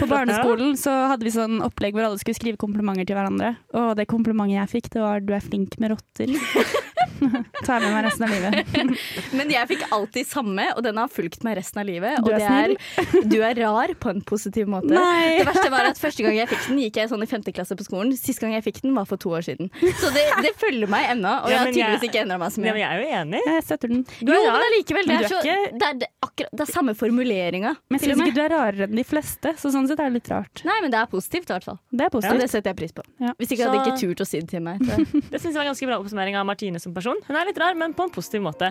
På 0.00 0.06
barneskolen 0.08 0.76
så 0.80 0.90
hadde 1.10 1.26
vi 1.26 1.30
sånn 1.34 1.58
opplegg 1.64 1.92
hvor 1.92 2.06
alle 2.08 2.16
skulle 2.20 2.38
skrive 2.38 2.56
komplimenter 2.56 3.04
til 3.04 3.16
hverandre. 3.18 3.50
Og 3.76 3.92
det 3.98 4.06
komplimentet 4.08 4.56
jeg 4.56 4.70
fikk, 4.80 4.88
det 4.94 5.02
var 5.04 5.20
'du 5.20 5.34
er 5.34 5.40
flink 5.44 5.78
med 5.78 5.90
rotter'. 5.92 6.32
Tar 7.66 7.80
med 7.84 7.92
meg 7.94 8.04
resten 8.08 8.24
av 8.26 8.32
livet. 8.34 8.74
Men 9.38 9.50
jeg 9.52 9.68
fikk 9.70 9.84
alltid 9.94 10.26
samme, 10.28 10.66
og 10.76 10.82
den 10.86 10.98
har 11.00 11.08
fulgt 11.12 11.44
meg 11.46 11.56
resten 11.58 11.80
av 11.82 11.86
livet. 11.88 12.18
Du 12.24 12.30
og 12.32 12.40
er 12.40 12.74
det 12.74 12.78
er 13.14 13.28
du 13.34 13.36
er 13.42 13.54
rar 13.64 13.92
på 14.00 14.10
en 14.12 14.20
positiv 14.26 14.68
måte. 14.70 14.90
Nei. 14.92 15.38
Det 15.40 15.46
verste 15.48 15.70
var 15.72 15.88
at 15.90 16.00
Første 16.04 16.24
gang 16.26 16.36
jeg 16.36 16.48
fikk 16.50 16.64
den, 16.68 16.78
gikk 16.84 16.98
jeg 17.00 17.08
sånn 17.12 17.22
i 17.24 17.28
femte 17.30 17.52
klasse 17.56 17.76
på 17.78 17.84
skolen. 17.86 18.10
Sist 18.18 18.42
gang 18.42 18.52
jeg 18.56 18.64
fikk 18.66 18.82
den, 18.84 18.92
var 18.96 19.06
for 19.08 19.16
to 19.20 19.32
år 19.36 19.44
siden. 19.46 19.70
Så 20.00 20.10
det, 20.14 20.24
det 20.44 20.52
følger 20.60 20.90
meg 20.90 21.06
ennå, 21.14 21.30
og 21.44 21.48
Ja, 21.48 21.54
jeg 21.54 21.60
har 21.62 21.72
tydeligvis 21.72 22.06
ikke 22.10 22.22
endra 22.24 22.38
meg 22.42 22.52
så 22.54 22.60
Ja, 22.60 22.64
mye. 22.64 22.74
men 22.74 22.82
jeg 22.82 22.90
er 22.90 23.00
jo 23.00 23.20
enig. 23.22 23.40
Jeg 23.54 23.64
støtter 23.68 23.92
den. 23.94 24.02
Du 24.20 24.32
Jo, 24.32 24.36
er 24.36 24.44
men 24.44 24.50
rar. 24.52 24.66
allikevel. 24.68 25.08
Det 25.08 25.16
er, 25.16 25.28
så, 25.30 25.40
ikke- 25.40 25.78
det, 25.80 25.88
er 25.88 25.98
det, 26.04 26.08
akkurat, 26.28 26.52
det 26.60 26.66
er 26.66 26.72
samme 26.72 26.94
formuleringa. 26.98 27.74
Men 27.88 27.98
jeg 27.98 28.04
til 28.04 28.14
syns 28.14 28.26
ikke 28.28 28.36
du 28.36 28.42
er 28.44 28.52
rarere 28.54 28.88
enn 28.88 28.96
de 29.00 29.04
fleste, 29.06 29.54
så 29.60 29.72
sånn 29.74 29.88
sett 29.90 30.00
er 30.02 30.10
det 30.10 30.18
litt 30.20 30.30
rart. 30.34 30.64
Nei, 30.68 30.76
men 30.84 30.92
det 30.94 31.00
er 31.00 31.08
positivt, 31.12 31.48
i 31.50 31.54
hvert 31.56 31.68
fall. 31.70 31.78
Det 31.90 32.04
er 32.06 32.10
Og 32.10 32.16
positivt. 32.18 32.40
det 32.44 32.50
setter 32.52 32.72
jeg 32.74 32.78
pris 32.82 32.92
på. 32.96 33.04
Ja. 33.22 33.32
Hvis 33.38 33.54
ikke 33.54 33.64
hadde 33.68 33.78
jeg 33.80 33.86
ikke 33.86 34.02
turt 34.04 34.24
å 34.24 34.28
si 34.28 34.40
det 34.42 34.48
til 34.52 34.64
meg. 34.64 34.82
Det 35.34 35.40
syns 35.40 35.52
jeg 35.52 35.58
var 35.58 35.64
en 35.66 35.72
ganske 35.72 35.86
bra 35.88 35.96
oppsummering 36.02 36.36
av 36.38 36.46
Martine 36.48 36.80
som 36.82 36.92
person. 36.94 37.03
Hun 37.28 37.36
er 37.36 37.44
litt 37.50 37.58
rar, 37.60 37.76
men 37.76 37.92
på 37.96 38.06
en 38.06 38.12
positiv 38.14 38.42
måte. 38.46 38.70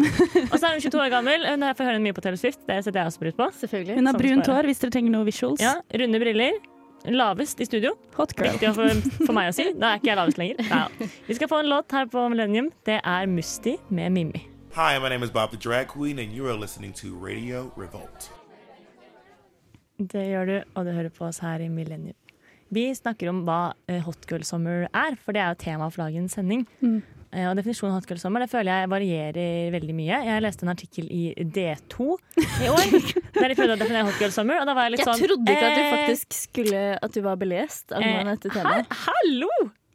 Og 0.49 0.55
så 0.57 0.69
er 0.69 0.77
hun 0.77 0.81
22 0.81 1.01
år 1.05 1.11
gammel. 1.13 1.45
Hun 1.45 1.65
får 1.77 1.89
høre 1.91 2.01
mye 2.03 2.15
på 2.17 2.23
Taylor 2.25 2.39
Swift. 2.41 2.63
Det 2.67 2.79
setter 2.85 3.03
jeg 3.03 3.11
også 3.11 3.21
pris 3.21 3.37
på. 3.37 3.49
Selvfølgelig. 3.61 3.97
Hun 3.99 4.09
har 4.09 4.17
brunt 4.17 4.49
hår 4.53 4.69
hvis 4.69 4.81
dere 4.81 4.95
trenger 4.97 5.13
noe 5.13 5.27
visuals. 5.29 5.61
Ja, 5.61 5.75
Runde 6.01 6.21
briller. 6.23 6.57
Lavest 7.13 7.59
i 7.59 7.65
studio. 7.67 7.93
Hot 8.15 8.31
girl. 8.39 8.53
Viktig 8.55 8.71
for, 8.77 9.03
for 9.25 9.35
meg 9.35 9.51
å 9.51 9.55
si. 9.55 9.69
Da 9.75 9.91
er 9.93 9.99
ikke 10.01 10.09
jeg 10.13 10.19
lavest 10.21 10.39
lenger. 10.39 10.63
Ja. 10.69 11.09
Vi 11.27 11.35
skal 11.37 11.51
få 11.51 11.59
en 11.63 11.69
låt 11.69 11.91
her 11.91 12.07
på 12.09 12.23
Millennium. 12.31 12.71
Det 12.87 13.01
er 13.03 13.27
Musti 13.27 13.75
med 13.91 14.15
Mimmi. 14.15 14.45
Hi, 14.77 14.97
my 14.97 15.09
name 15.11 15.21
is 15.21 15.29
Bob 15.29 15.51
the 15.51 15.57
Drag 15.57 15.87
Queen, 15.91 16.17
and 16.17 16.31
you 16.33 16.47
are 16.47 16.55
listening 16.57 16.93
to 16.93 17.13
Radio 17.13 17.69
Revolt. 17.75 18.31
Det 20.01 20.23
gjør 20.31 20.45
du, 20.49 20.55
og 20.73 20.87
du 20.87 20.91
hører 20.95 21.11
på 21.13 21.27
oss 21.27 21.37
her 21.43 21.61
i 21.61 21.67
Millennium. 21.69 22.15
Vi 22.73 22.87
snakker 22.97 23.29
om 23.29 23.43
hva 23.45 23.75
eh, 23.85 23.99
hot 24.01 24.25
girl 24.29 24.41
summer 24.47 24.87
er, 24.89 25.17
for 25.21 25.35
det 25.35 25.43
er 25.43 25.51
jo 25.53 25.59
tema 25.61 25.89
for 25.93 26.07
dagens 26.07 26.33
sending. 26.39 26.63
Mm. 26.81 27.03
Eh, 27.33 27.47
Og 27.49 27.55
definisjonen 27.57 27.97
av 27.97 28.19
summer 28.21 28.43
det 28.43 28.49
føler 28.51 28.83
jeg 28.83 28.89
varierer 28.91 29.71
veldig 29.73 29.95
mye. 29.97 30.19
Jeg 30.27 30.43
leste 30.45 30.65
en 30.67 30.73
artikkel 30.73 31.07
i 31.09 31.23
D2 31.33 32.09
i 32.63 32.71
år 32.71 32.97
der 33.39 33.47
de 33.49 33.57
prøvde 33.57 33.77
å 33.77 33.79
definere 33.81 34.31
summer, 34.33 34.61
og 34.61 34.69
da 34.69 34.75
var 34.77 34.87
jeg 34.87 34.95
litt 34.95 35.03
Jeg 35.03 35.09
sånn 35.09 35.23
trodde 35.23 35.55
ikke 35.55 35.69
at 35.69 35.77
du 35.77 35.83
eh, 35.83 35.93
faktisk 35.97 36.37
skulle 36.37 36.83
At 37.01 37.15
du 37.15 37.23
var 37.25 37.39
belest 37.41 37.95
av 37.95 38.05
eh, 38.05 38.19
dette 38.33 38.53
temaet. 38.53 38.99
Hallo! 39.07 39.49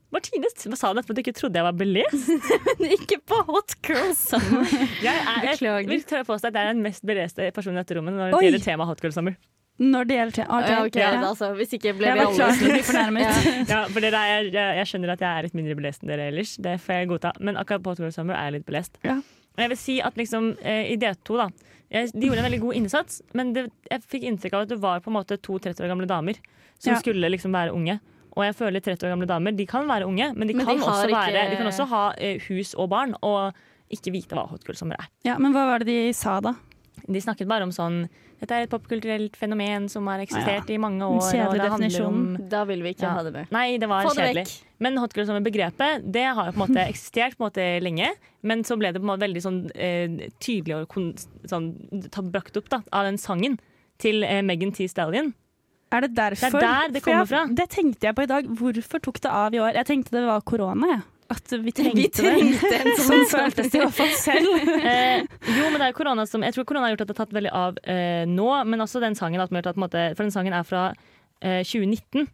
Martine 0.08 0.48
sa 0.48 0.94
nettopp 0.96 1.12
at 1.12 1.18
du 1.18 1.20
ikke 1.20 1.36
trodde 1.36 1.60
jeg 1.60 1.66
var 1.66 1.76
belest? 1.76 2.30
Men 2.80 2.94
ikke 2.96 3.18
på 3.28 3.42
Hot 3.50 3.74
Girl 3.84 4.14
Summer. 4.16 4.64
Jeg, 5.04 5.12
er, 5.12 5.50
jeg 5.52 5.88
vil 5.90 6.04
tørre 6.08 6.24
påstå 6.24 6.48
at 6.48 6.56
jeg 6.56 6.64
er 6.70 6.72
den 6.78 6.84
mest 6.86 7.04
beleste 7.06 7.50
personen 7.52 7.76
i 7.76 7.82
dette 7.84 7.98
rommet 7.98 8.16
når 8.16 8.32
det 8.32 8.40
gjelder 8.46 8.64
tema 8.64 8.86
hot 8.88 9.02
girl 9.04 9.12
summer. 9.12 9.36
Når 9.78 10.08
det 10.10 10.16
gjelder 10.18 10.34
til 10.34 10.44
okay, 10.50 10.70
Ja, 10.74 10.78
ok, 10.84 10.96
ja. 10.98 11.10
altså, 11.28 11.48
hvis 11.54 11.72
ikke 11.76 11.92
ble 11.94 12.10
vi 12.16 12.22
alle 12.24 12.82
fornærmet. 12.82 13.68
Ja, 13.70 13.84
for 13.86 14.00
dere 14.02 14.22
er, 14.26 14.48
jeg, 14.50 14.76
jeg 14.80 14.86
skjønner 14.90 15.12
at 15.14 15.20
jeg 15.22 15.30
er 15.38 15.46
litt 15.46 15.54
mindre 15.54 15.76
belest 15.78 16.02
enn 16.02 16.10
dere 16.10 16.26
ellers. 16.32 16.56
Det 16.58 16.74
får 16.82 16.96
jeg 16.98 17.08
godta. 17.12 17.32
Men 17.40 17.56
akkurat 17.60 17.84
på 17.84 17.92
Hot 17.94 18.02
Girl 18.02 18.10
Summer 18.14 18.34
er 18.34 18.48
jeg 18.50 18.56
litt 18.58 18.66
belest. 18.66 18.98
Ja. 19.06 19.20
Og 19.22 19.62
jeg 19.62 19.70
vil 19.74 19.78
si 19.78 19.96
at 20.02 20.18
liksom, 20.18 20.50
eh, 20.62 20.90
i 20.92 20.96
D2 20.98 21.38
da 21.38 21.48
jeg, 21.88 22.10
De 22.12 22.26
gjorde 22.26 22.42
en 22.42 22.48
veldig 22.50 22.60
god 22.66 22.74
innsats, 22.82 23.22
men 23.38 23.54
det, 23.54 23.62
jeg 23.90 24.02
fikk 24.04 24.26
inntrykk 24.28 24.58
av 24.58 24.66
at 24.66 24.68
det 24.74 24.80
var 24.82 25.00
på 25.00 25.08
en 25.08 25.16
måte 25.16 25.38
to 25.40 25.56
30 25.58 25.80
år 25.86 25.88
gamle 25.94 26.06
damer 26.10 26.36
som 26.78 26.92
Ja. 26.92 26.98
skulle 27.00 27.30
liksom 27.32 27.54
være 27.56 27.72
unge. 27.72 27.96
Og 28.36 28.44
jeg 28.44 28.54
føler 28.58 28.80
30 28.84 29.06
år 29.08 29.14
gamle 29.14 29.26
damer 29.26 29.56
De 29.56 29.64
kan 29.66 29.86
være 29.88 30.04
unge, 30.06 30.28
men 30.36 30.46
de, 30.48 30.54
Men 30.54 30.66
kan, 30.66 30.76
de, 30.76 30.82
også 30.84 31.08
ikke- 31.08 31.16
være, 31.32 31.50
de 31.50 31.56
kan 31.56 31.66
også 31.70 31.86
ha 31.88 32.02
eh, 32.18 32.38
hus 32.50 32.74
og 32.74 32.90
barn 32.90 33.14
og 33.22 33.54
ikke 33.90 34.12
vite 34.12 34.34
hva 34.36 34.44
Hot 34.50 34.64
Girl 34.66 34.76
Summer 34.76 34.96
er. 35.00 35.08
Ja, 35.24 35.38
men 35.38 35.52
hva 35.54 35.64
var 35.70 35.78
det 35.78 35.86
de 35.88 36.12
sa 36.12 36.40
da? 36.44 36.52
De 37.06 37.20
snakket 37.20 37.48
bare 37.48 37.62
om 37.62 37.70
sånn 37.74 38.08
Dette 38.38 38.54
er 38.54 38.62
et 38.62 38.70
popkulturelt 38.70 39.34
fenomen 39.34 39.88
som 39.90 40.06
har 40.06 40.20
eksistert 40.22 40.68
i 40.70 40.76
mange 40.78 41.02
år. 41.02 41.18
Kjedelig 41.26 41.64
definisjon. 41.64 42.06
om. 42.38 42.48
Da 42.48 42.60
vil 42.64 42.82
vi 42.84 42.92
ikke 42.94 43.02
Ja. 43.02 43.14
ha 43.16 43.22
det 43.24 43.32
med. 43.32 43.50
Nei, 43.50 43.78
det 43.78 43.88
var 43.88 44.04
Få 44.04 44.14
kjedelig. 44.14 44.44
Det 44.46 44.62
Men 44.78 44.96
hot 44.96 45.12
girl 45.12 45.28
er 45.30 45.40
begrepet, 45.40 46.12
det 46.12 46.22
har 46.24 46.46
jo 46.46 46.52
på 46.52 46.62
en 46.62 46.68
måte 46.68 46.86
eksistert 46.88 47.34
på 47.36 47.42
en 47.42 47.50
måte 47.50 47.82
lenge. 47.82 48.06
Men 48.44 48.62
så 48.62 48.78
ble 48.78 48.92
det 48.92 49.02
på 49.02 49.10
en 49.10 49.18
måte 49.18 49.26
veldig 49.26 49.42
sånn, 49.42 49.70
eh, 49.74 50.28
tydelig 50.38 50.76
og 50.82 50.88
kon 50.88 51.14
sånn, 51.50 52.10
ta- 52.12 52.22
brakt 52.22 52.56
opp 52.56 52.68
da, 52.68 52.80
av 52.92 53.06
den 53.06 53.18
sangen 53.18 53.58
til 53.98 54.22
eh, 54.22 54.40
Megan 54.42 54.70
T. 54.70 54.86
Stallion. 54.86 55.34
Er 55.90 56.02
det 56.02 56.14
derfor? 56.14 56.50
Det 56.52 56.62
er 56.62 56.86
der 56.86 56.88
det 56.92 57.02
kommer 57.02 57.26
fra. 57.26 57.46
Det 57.52 57.68
tenkte 57.70 58.00
jeg 58.06 58.14
på 58.14 58.22
i 58.22 58.26
dag. 58.26 58.44
Hvorfor 58.46 59.00
tok 59.02 59.20
det 59.20 59.30
av 59.32 59.52
i 59.52 59.58
år? 59.58 59.72
Jeg 59.74 59.86
tenkte 59.86 60.10
det 60.12 60.26
var 60.26 60.40
korona, 60.42 60.86
jeg. 60.86 61.02
At 61.28 61.52
vi 61.52 61.72
trengte, 61.76 61.98
Vi 62.00 62.06
trengte 62.08 62.70
det. 62.72 62.94
sånn 62.96 63.26
Sånn 63.26 63.26
føltes 63.28 63.68
det 63.68 63.76
i 63.76 63.82
hvert 63.82 63.96
fall 63.98 64.14
selv. 64.16 64.48
Eh, 64.80 65.26
jo, 65.58 65.66
men 65.68 65.76
det 65.76 65.90
er 65.90 65.96
korona 65.96 66.24
som 66.28 66.44
Jeg 66.46 66.56
tror 66.56 66.64
korona 66.70 66.88
har 66.88 66.94
gjort 66.94 67.04
at 67.04 67.10
det 67.10 67.16
har 67.18 67.26
tatt 67.26 67.36
veldig 67.36 67.52
av 67.52 67.80
eh, 67.84 68.24
nå, 68.30 68.48
men 68.64 68.84
også 68.84 69.02
den 69.04 69.18
sangen. 69.18 69.42
At, 69.44 69.52
på 69.52 69.60
en 69.74 69.84
måte, 69.84 70.08
for 70.16 70.24
den 70.24 70.32
sangen 70.32 70.56
er 70.56 70.64
fra 70.68 70.88
eh, 71.44 71.60
2019. 71.68 72.28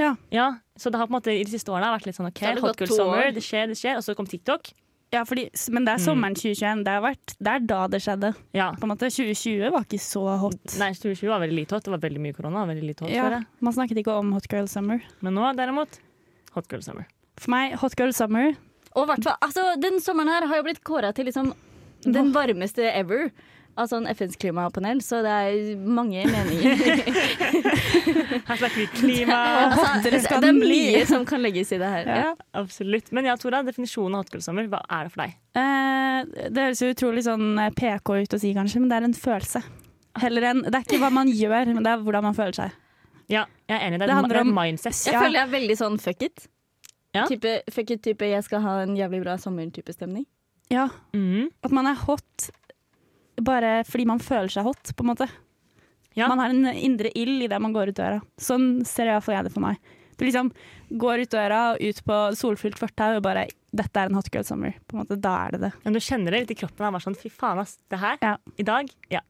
Ja. 0.00 0.14
Ja, 0.34 0.48
så 0.76 0.90
det 0.90 0.98
har 0.98 1.06
på 1.06 1.12
en 1.12 1.20
måte 1.20 1.34
i 1.36 1.44
de 1.44 1.52
siste 1.52 1.70
årene 1.70 1.92
vært 1.94 2.08
litt 2.08 2.18
sånn 2.18 2.30
OK, 2.30 2.40
Så 2.40 2.54
det 2.56 2.64
hot 2.64 2.80
girl 2.82 2.94
summer, 2.96 3.28
det 3.36 3.44
skjer, 3.44 3.68
det 3.70 3.78
skjer. 3.78 4.00
Og 4.00 4.06
så 4.06 4.16
kom 4.18 4.26
TikTok. 4.26 4.72
Ja, 5.12 5.26
fordi, 5.28 5.44
men 5.68 5.84
det 5.84 5.92
er 5.92 6.00
sommeren 6.00 6.34
2021. 6.34 6.84
Det, 6.86 6.92
har 6.96 7.02
vært, 7.04 7.34
det 7.36 7.50
er 7.52 7.64
da 7.68 7.80
det 7.92 7.98
skjedde. 8.00 8.30
Ja. 8.56 8.70
På 8.80 8.88
en 8.88 8.94
måte 8.94 9.10
2020 9.12 9.74
var 9.74 9.84
ikke 9.84 10.00
så 10.00 10.22
hot. 10.40 10.62
Nei, 10.80 10.94
2020 10.96 11.28
var 11.28 11.42
veldig 11.44 11.58
lite 11.58 11.76
hot. 11.76 11.84
Det 11.84 11.92
var 11.92 12.00
veldig 12.06 12.22
mye 12.24 12.36
korona. 12.38 12.62
Veldig 12.70 12.86
lite 12.88 13.04
hot, 13.04 13.12
Ja, 13.12 13.42
man 13.60 13.76
snakket 13.76 14.00
ikke 14.00 14.14
om 14.16 14.32
hot 14.32 14.48
girl 14.48 14.70
summer. 14.72 15.04
Men 15.20 15.36
nå 15.36 15.50
derimot 15.58 16.00
hot 16.56 16.72
girl 16.72 16.80
summer. 16.86 17.04
For 17.40 17.50
meg, 17.50 17.74
hot 17.80 17.94
girl 17.96 18.12
summer 18.12 18.52
Og 18.94 19.08
altså, 19.08 19.64
den 19.80 20.00
sommeren 20.00 20.28
her 20.28 20.46
har 20.46 20.56
jo 20.60 20.62
blitt 20.66 20.82
kåra 20.84 21.12
til 21.16 21.24
liksom 21.30 21.54
den 22.04 22.32
varmeste 22.34 22.82
ever. 22.92 23.30
Av 23.78 23.86
sånn 23.88 24.04
FNs 24.10 24.34
klimapanel, 24.36 24.98
så 25.00 25.22
det 25.24 25.30
er 25.32 25.76
mange 25.80 26.26
meninger. 26.28 26.76
Her 28.44 28.56
snakker 28.58 28.76
vi 28.76 28.86
klima. 28.92 29.36
altså, 29.70 30.10
det, 30.10 30.20
skal 30.26 30.42
det 30.44 30.50
er 30.50 30.58
mye 30.58 31.00
som 31.08 31.24
kan 31.24 31.40
legges 31.40 31.72
i 31.72 31.78
det 31.80 31.88
her. 31.88 32.10
Ja. 32.10 32.34
Absolutt. 32.60 33.08
Men 33.16 33.24
ja, 33.30 33.36
Tora, 33.40 33.62
definisjonen 33.64 34.18
av 34.18 34.26
hot 34.26 34.34
girl 34.34 34.44
summer, 34.44 34.68
hva 34.72 34.82
er 34.92 35.08
det 35.08 35.14
for 35.14 35.22
deg? 35.24 35.34
eh, 35.56 36.48
Det 36.52 36.66
høres 36.66 36.82
jo 36.84 36.90
utrolig 36.92 37.24
sånn 37.24 37.46
eh, 37.64 37.70
PK 37.78 38.12
ut 38.26 38.36
å 38.36 38.40
si, 38.44 38.52
kanskje, 38.58 38.82
men 38.84 38.92
det 38.92 38.98
er 39.00 39.08
en 39.08 39.16
følelse. 39.16 39.62
Heller 40.20 40.48
enn, 40.50 40.62
det 40.66 40.74
er 40.76 40.84
ikke 40.84 41.00
hva 41.00 41.08
man 41.22 41.32
gjør, 41.32 41.72
men 41.72 41.80
det 41.86 41.94
er 41.94 42.04
hvordan 42.04 42.26
man 42.28 42.36
føler 42.36 42.58
seg. 42.60 42.76
Ja, 43.32 43.46
jeg 43.70 43.78
er 43.78 43.86
enig. 43.88 44.02
Det 44.02 44.04
Det 44.04 44.10
er, 44.12 44.18
handler 44.20 44.36
det 44.36 44.42
er 44.44 44.50
om- 44.50 44.56
mindset. 44.60 45.00
Jeg 45.06 45.14
Ja. 45.16 45.20
føler 45.24 45.38
jeg 45.40 45.48
er 45.48 45.54
veldig 45.56 45.78
sånn 45.80 45.96
fuck 46.00 46.22
it. 46.28 46.44
Ja. 47.14 47.26
Type, 47.28 47.62
fikk 47.70 47.90
et 47.96 48.02
type 48.02 48.24
jeg 48.24 48.42
skal 48.44 48.62
ha 48.64 48.78
en 48.82 48.96
jævlig 48.96 49.22
bra 49.24 49.34
sommer-type 49.36 49.92
stemning. 49.92 50.24
Ja, 50.70 50.88
Mm. 51.12 51.50
At 51.62 51.70
man 51.72 51.86
er 51.86 51.94
hot 51.94 52.50
bare 53.42 53.82
fordi 53.84 54.06
man 54.06 54.18
føler 54.22 54.48
seg 54.52 54.64
hot, 54.64 54.92
på 54.96 55.04
en 55.04 55.10
måte. 55.14 55.28
Ja. 56.16 56.28
Man 56.28 56.38
har 56.38 56.50
en 56.52 56.66
indre 56.76 57.10
ild 57.16 57.42
idet 57.42 57.60
man 57.60 57.72
går 57.72 57.88
ut 57.92 57.96
døra. 57.96 58.20
Sånn 58.38 58.84
ser 58.86 59.06
iallfall 59.08 59.34
jeg 59.38 59.44
det 59.48 59.52
for 59.54 59.60
meg. 59.64 59.76
Du 60.18 60.24
liksom 60.26 60.50
går 61.00 61.22
ut 61.24 61.30
døra 61.32 61.60
og 61.72 61.80
ut 61.82 62.02
på 62.04 62.16
solfylt 62.36 62.78
fortau 62.78 63.16
og 63.16 63.22
bare 63.24 63.46
dette 63.74 63.96
er 63.96 64.10
en 64.10 64.14
hot 64.14 64.28
girl 64.30 64.44
summer. 64.44 64.74
På 64.86 64.94
en 64.96 65.02
måte, 65.04 65.16
da 65.20 65.46
er 65.46 65.52
det 65.56 65.60
det. 65.64 65.72
Men 65.84 65.92
du 65.96 66.00
kjenner 66.04 66.30
det 66.30 66.42
litt 66.44 66.50
i 66.52 66.58
kroppen. 66.60 66.76
Det 66.84 66.86
er 66.90 66.92
bare 66.92 67.06
sånn, 67.06 67.16
Fy 67.16 67.28
faen, 67.32 67.58
ass. 67.64 67.78
Det 67.90 67.98
her, 67.98 68.18
Ja. 68.22 68.36
i 68.58 68.62
dag, 68.62 68.88
ja. 69.10 69.20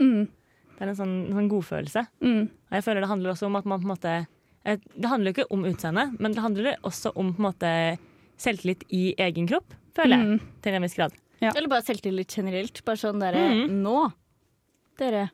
Mm, 0.00 0.26
Det 0.74 0.82
er 0.82 0.88
en 0.90 0.96
sånn, 0.98 1.28
sånn 1.30 1.48
godfølelse. 1.48 2.06
mm. 2.20 2.42
Og 2.50 2.72
jeg 2.72 2.82
føler 2.84 3.00
det 3.00 3.08
handler 3.08 3.30
også 3.30 3.46
om 3.46 3.56
at 3.56 3.64
man 3.64 3.80
på 3.80 3.84
en 3.86 3.96
måte 3.96 4.26
Det 4.64 5.10
handler 5.10 5.30
jo 5.30 5.34
ikke 5.36 5.52
om 5.52 5.64
utseendet, 5.68 6.16
men 6.18 6.32
det 6.32 6.40
handler 6.40 6.76
også 6.88 7.12
om 7.14 7.34
på 7.34 7.42
en 7.42 7.48
måte 7.50 7.70
selvtillit 8.40 8.84
i 8.96 9.04
egen 9.20 9.48
kropp, 9.50 9.76
føler 9.96 10.16
jeg. 10.16 10.26
Mm. 10.34 10.58
Til 10.64 10.78
en 10.78 10.86
viss 10.86 10.98
grad. 10.98 11.16
Eller 11.44 11.68
bare 11.68 11.84
selvtillit 11.84 12.36
generelt. 12.38 12.80
Bare 12.86 13.00
sånn 13.00 13.20
derre 13.20 13.42
mm. 13.52 13.80
Nå, 13.84 13.98
dere. 15.00 15.28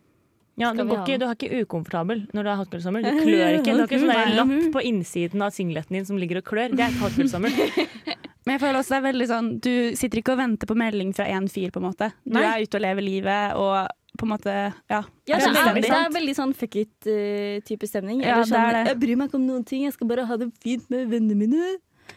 Ja, 0.60 0.72
du, 0.76 0.82
ikke, 0.92 1.16
du 1.16 1.24
er 1.24 1.36
ikke 1.36 1.62
ukomfortabel 1.64 2.26
når 2.36 2.44
du 2.44 2.50
har 2.50 2.58
hot 2.60 2.74
girl. 2.74 2.98
Du 3.00 3.20
klør 3.22 3.54
ikke. 3.60 3.72
Du 3.72 3.78
har 3.78 3.86
ikke 3.86 4.00
sånn 4.02 4.34
lapp 4.40 4.56
på 4.74 4.82
innsiden 4.90 5.44
av 5.46 5.54
singleten 5.56 5.96
din 5.96 6.08
som 6.08 6.18
ligger 6.20 6.42
og 6.42 6.50
klør. 6.50 6.74
Det 6.76 6.84
er 6.84 6.96
ikke. 6.98 7.86
Men 8.44 8.56
jeg 8.56 8.62
føler 8.62 8.80
også 8.80 8.94
det 8.94 8.98
er 8.98 9.04
veldig 9.04 9.26
sånn 9.28 9.48
Du 9.60 9.72
sitter 10.00 10.22
ikke 10.22 10.32
og 10.32 10.40
venter 10.40 10.68
på 10.68 10.76
melding 10.78 11.10
fra 11.16 11.26
én 11.28 11.46
fyr, 11.52 11.70
på 11.72 11.80
en 11.80 11.86
måte. 11.86 12.10
Du 12.24 12.36
Nei. 12.36 12.44
er 12.48 12.66
ute 12.66 12.80
og 12.80 12.84
lever 12.84 13.06
livet 13.06 13.56
og 13.60 13.78
på 14.20 14.26
en 14.28 14.32
måte 14.36 14.52
Ja. 14.52 14.72
Ja, 14.90 15.02
det, 15.26 15.36
er, 15.38 15.44
selvstendig. 15.48 15.82
det 15.88 15.92
er 15.98 16.14
veldig 16.16 16.34
sånn 16.38 16.54
fuck 16.56 16.76
it-type 16.84 17.88
stemning. 17.88 18.20
Ja, 18.24 18.40
sånn, 18.44 18.60
det 18.68 18.74
det. 18.76 18.82
Jeg 18.92 19.00
bryr 19.04 19.16
meg 19.22 19.30
ikke 19.30 19.40
om 19.40 19.46
noen 19.48 19.64
ting, 19.66 19.86
jeg 19.88 19.96
skal 19.96 20.10
bare 20.12 20.26
ha 20.28 20.36
det 20.40 20.50
fint 20.62 20.90
med 20.92 21.08
vennene 21.12 21.38
mine. 21.40 21.70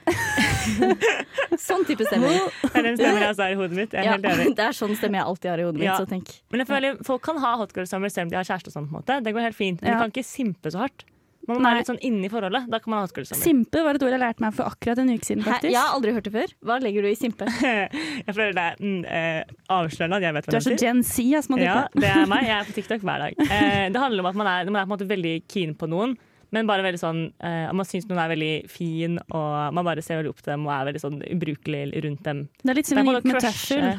sånn 1.64 1.84
type 1.88 2.06
stemning. 2.08 2.34
Det 2.64 2.72
er 2.74 2.86
den 2.88 2.98
stemmen 2.98 3.22
jeg 3.24 3.36
har 3.38 3.54
i 3.54 3.58
hodet 3.60 3.78
mitt. 3.78 3.94
Jeg 3.94 4.02
er 4.02 4.08
Ja, 4.08 4.16
helt 4.18 4.28
enig. 4.32 4.56
det 4.58 4.66
er 4.68 4.78
sånn 4.78 4.96
stemme 5.00 5.20
jeg 5.20 5.28
alltid 5.30 5.52
har 5.54 5.62
i 5.64 5.68
hodet 5.68 5.80
mitt. 5.82 5.88
Ja. 5.90 5.98
Så 6.02 6.08
tenk. 6.10 6.32
Men 6.54 6.64
jeg 6.64 6.70
føler 6.72 7.00
folk 7.08 7.24
kan 7.26 7.40
ha 7.44 7.56
hotgirl-summer 7.62 8.12
selv 8.14 8.28
om 8.28 8.34
de 8.34 8.40
har 8.40 8.48
kjæreste 8.48 8.72
og 8.74 8.78
sånn. 8.78 8.88
på 8.90 8.96
en 8.96 9.00
måte. 9.02 9.20
Det 9.26 9.34
går 9.36 9.48
helt 9.48 9.58
fint. 9.60 9.82
Men 9.84 9.92
Ja. 9.94 9.98
du 9.98 10.06
kan 10.08 10.14
ikke 10.16 10.26
simpe 10.28 10.74
så 10.74 10.84
hardt. 10.86 11.06
Man 11.44 11.60
må 11.60 11.68
være 11.68 11.82
litt 11.82 11.90
sånn 11.90 12.00
inni 12.08 12.30
forholdet. 12.32 12.68
Da 12.72 12.80
kan 12.80 12.94
man 12.94 13.02
ha 13.04 13.08
hot. 13.10 13.32
Simpe 13.36 13.82
var 13.84 13.98
et 13.98 14.04
ord 14.06 14.14
jeg 14.16 14.22
lærte 14.22 14.44
meg 14.46 14.54
for 14.56 14.72
akkurat 14.72 15.02
en 15.04 15.12
uke 15.12 15.28
siden, 15.28 15.44
Hæ? 15.44 15.58
faktisk. 15.58 15.74
Jeg 15.74 15.82
har 15.82 15.96
aldri 15.98 16.14
hørt 16.16 16.28
det 16.28 16.34
før. 16.36 16.54
Hva 16.64 16.78
legger 16.80 17.04
du 17.04 17.10
i 17.10 17.16
simpe? 17.20 17.48
jeg 18.28 18.36
føler 18.38 18.56
det 18.56 18.64
er 18.64 18.78
mm, 18.80 19.00
eh, 19.04 19.56
avslørende 19.76 20.20
at 20.22 20.28
jeg 20.28 20.38
vet 20.38 20.48
hva 20.48 20.54
Du 20.54 20.60
er 20.60 20.66
så. 20.68 20.76
Gen 20.80 21.02
Z, 21.04 21.26
ass, 21.40 21.50
Ja, 21.60 21.80
det 21.92 22.12
er 22.14 22.30
meg. 22.32 22.46
Jeg 22.50 22.56
er 22.62 22.70
på 22.70 22.78
TikTok 22.78 23.04
hver 23.04 23.26
dag. 23.26 23.44
Eh, 23.44 23.88
det 23.92 24.06
handler 24.06 24.24
om 24.24 24.32
at 24.32 24.40
man 24.40 24.52
er, 24.54 24.72
man 24.72 24.80
er 24.80 24.86
på 24.86 24.92
en 24.92 24.96
måte 24.96 25.10
veldig 25.10 25.36
keen 25.52 25.76
på 25.76 25.90
noen, 25.92 26.16
men 26.54 26.70
bare 26.70 26.86
veldig 26.86 27.02
sånn 27.02 27.22
eh, 27.42 27.72
Man 27.74 27.88
syns 27.90 28.06
noen 28.08 28.22
er 28.24 28.30
veldig 28.30 28.54
fin, 28.72 29.18
og 29.34 29.74
man 29.76 29.88
bare 29.88 30.04
ser 30.06 30.22
veldig 30.22 30.32
opp 30.32 30.44
til 30.44 30.54
dem 30.54 30.68
og 30.70 30.76
er 30.76 30.92
veldig 30.92 31.02
sånn 31.04 31.24
ubrukelig 31.28 31.88
rundt 32.06 32.28
dem. 32.28 32.46
Det 32.62 32.72
er 32.72 32.80
litt 32.80 32.92
som 32.92 33.02
en 33.02 33.10
måte 33.10 33.28
med 33.28 33.44
tøffel. 33.44 33.90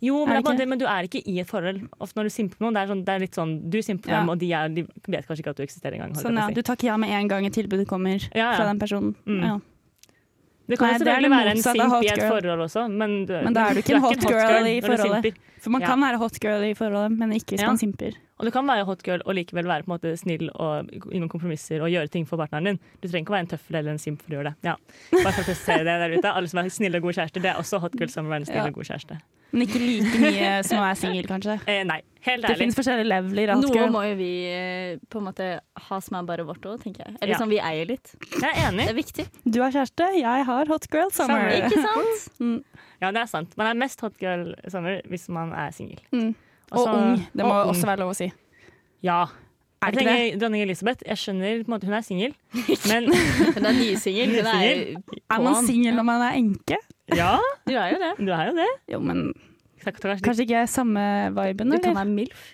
Jo, 0.00 0.20
men, 0.26 0.36
Er 0.38 0.58
det 0.58 0.68
men 0.70 0.78
du 0.78 0.84
er 0.86 1.08
ikke 1.08 1.22
i 1.26 1.40
et 1.42 1.48
forhold. 1.48 1.80
Ofte 1.98 2.20
når 2.20 2.28
du 2.28 2.34
simper 2.34 2.62
noen, 2.62 2.76
det 2.76 2.82
er, 2.84 2.90
sånn, 2.92 3.00
det 3.06 3.14
er 3.14 3.24
litt 3.24 3.38
sånn 3.38 3.54
Du 3.70 3.80
simper 3.82 4.12
Ja. 4.12 4.20
dem, 4.20 4.28
og 4.30 4.38
de, 4.38 4.52
er, 4.54 4.68
de 4.68 4.84
vet 4.86 5.26
kanskje 5.26 5.42
ikke 5.42 5.50
at 5.56 5.58
du 5.58 5.64
eksisterer 5.64 5.98
engang. 5.98 6.14
Sånn, 6.14 6.38
ja. 6.38 6.46
Du 6.54 6.62
takker 6.62 6.92
ja 6.92 6.96
med 6.96 7.10
en 7.10 7.28
gang 7.28 7.46
et 7.46 7.56
tilbud 7.56 7.82
kommer 7.90 8.22
Ja, 8.34 8.52
fra 8.54 8.68
den 8.70 8.78
personen. 8.78 9.16
Mm. 9.26 9.42
Ja. 9.42 9.58
Det 10.68 10.76
kan 10.76 10.90
Nei, 10.90 10.94
jo 10.94 11.00
selvfølgelig 11.00 11.30
være 11.32 11.52
en 11.54 11.62
simp 11.64 12.02
i 12.04 12.08
et 12.12 12.22
forhold 12.28 12.62
også, 12.66 12.82
men, 12.92 13.12
du, 13.24 13.32
Men 13.40 13.54
da 13.56 13.70
er 13.70 13.74
du 13.74 13.80
ikke 13.80 13.94
en 13.96 14.02
hot 14.04 14.20
girl 14.20 14.66
i 14.68 14.80
forholdet. 14.84 15.38
For 15.64 15.72
man 15.72 15.80
kan 15.80 16.02
være 16.04 16.18
hot 16.20 16.36
girl 16.42 16.66
i 16.66 16.74
forholdet, 16.76 17.18
men 17.18 17.32
ikke 17.38 17.56
hvis 17.56 17.64
man 17.64 17.80
simper. 17.80 18.18
Og 18.38 18.46
du 18.46 18.52
kan 18.54 18.68
være 18.68 18.84
hot 18.86 19.00
girl 19.02 19.24
og 19.24 19.34
likevel 19.34 19.66
være 19.66 19.86
på 19.86 19.90
en 19.90 19.94
måte 19.96 20.12
snill 20.20 20.50
og 20.52 20.92
innom 21.10 21.30
kompromisser 21.32 21.80
og 21.82 21.90
gjøre 21.90 22.12
ting 22.12 22.28
for 22.28 22.38
partneren 22.38 22.68
din. 22.68 22.78
Du 23.00 23.08
trenger 23.08 23.24
ikke 23.24 23.32
å 23.32 23.36
være 23.38 23.46
en 23.46 23.50
tøffel 23.54 23.80
eller 23.80 23.96
en 23.96 24.02
simp 24.02 24.20
for 24.22 24.30
å 24.30 24.38
gjøre 24.38 24.52
det. 24.52 24.68
Ja. 24.68 24.76
Bare 25.16 25.32
for 25.32 25.42
å 25.42 25.48
presisere 25.48 25.88
det 25.88 25.96
der 26.04 26.14
ute. 26.18 26.34
Alle 26.36 26.52
som 26.52 26.60
er 26.60 26.70
snille 26.70 27.00
og 27.00 27.08
gode 27.08 27.16
kjærester, 27.16 27.42
det 27.42 27.50
er 27.50 27.58
også 27.64 27.80
hot 27.82 27.96
girl 27.98 28.12
være 28.28 28.42
en 28.44 28.50
snill 28.52 28.68
og 28.68 28.78
god 28.78 28.92
kjæreste. 28.92 29.18
Men 29.52 29.62
ikke 29.64 29.78
like 29.80 30.18
mye 30.20 30.48
som 30.68 30.76
å 30.78 30.82
være 30.84 30.96
singel, 31.00 31.24
kanskje. 31.30 31.54
Eh, 31.66 31.80
nei, 31.88 32.02
helt 32.26 32.42
ærlig. 32.44 32.48
Det 32.52 32.58
finnes 32.60 32.76
forskjellige 32.76 33.08
leveler. 33.08 33.52
Noe 33.56 33.86
må 33.94 34.02
jo 34.04 34.16
vi 34.18 34.30
eh, 34.52 34.98
på 35.08 35.22
en 35.22 35.24
måte 35.30 35.46
ha 35.88 36.00
som 36.04 36.18
er 36.18 36.26
bare 36.28 36.44
vårt 36.44 36.66
òg, 36.68 36.82
tenker 36.82 37.06
jeg. 37.06 37.14
Eller 37.22 37.32
Ja. 37.32 37.38
som 37.40 37.48
vi 37.48 37.56
eier 37.58 37.86
litt. 37.88 38.12
Jeg 38.34 38.44
er 38.50 38.68
enig. 38.68 38.84
Det 38.84 38.92
er 38.92 38.98
viktig. 38.98 39.26
Du 39.48 39.60
har 39.62 39.72
kjæreste, 39.72 40.10
jeg 40.20 40.44
har 40.50 40.66
hot 40.68 40.88
girl 40.92 41.08
summer. 41.10 41.48
Samme, 41.48 41.64
Ikke 41.64 41.80
sant? 41.86 42.64
Ja, 43.00 43.12
det 43.14 43.20
er 43.22 43.26
sant. 43.30 43.52
Man 43.56 43.68
er 43.70 43.74
mest 43.78 44.00
hot 44.02 44.16
girl 44.18 44.52
sommer 44.68 45.00
hvis 45.08 45.28
man 45.30 45.52
er 45.54 45.70
singel. 45.72 46.00
Mm. 46.12 46.34
Og 46.72 46.78
Også- 46.82 46.94
ung. 46.98 47.26
Det 47.32 47.44
må 47.46 47.52
og 47.54 47.68
ung. 47.68 47.74
også 47.76 47.86
være 47.86 48.00
lov 48.04 48.10
å 48.12 48.16
si. 48.18 48.32
Ja. 49.06 49.22
Er 49.80 49.92
Jeg 49.92 49.94
det 49.94 50.00
ikke 50.02 50.14
det? 50.32 50.40
dronning 50.42 50.62
Elisabeth. 50.64 51.02
Jeg 51.06 51.16
skjønner 51.16 51.60
på 51.62 51.68
en 51.70 51.72
måte 51.76 51.86
hun 51.86 51.94
er 51.94 52.02
singel, 52.02 52.32
men 52.90 53.04
Hun 53.54 53.64
er 53.70 53.72
nysingel. 53.78 54.34
Er 54.44 54.96
Er 55.30 55.40
man 55.40 55.64
singel 55.64 55.94
når 55.94 56.04
man 56.04 56.20
er 56.26 56.34
enke? 56.40 56.76
Ja, 57.16 57.38
Du 57.66 57.72
er 57.74 57.92
jo 57.94 57.98
det. 58.02 58.12
du 58.26 58.32
er 58.32 58.46
jo 58.50 58.54
det. 58.58 58.68
Jo, 58.92 59.00
men 59.00 59.32
kanskje 59.84 60.42
ikke 60.44 60.54
jeg 60.56 60.62
er 60.66 60.70
samme 60.70 61.00
viben, 61.36 61.70
Du 61.70 61.78
kan 61.78 61.90
eller? 61.90 62.04
være 62.04 62.14
MILF. 62.14 62.46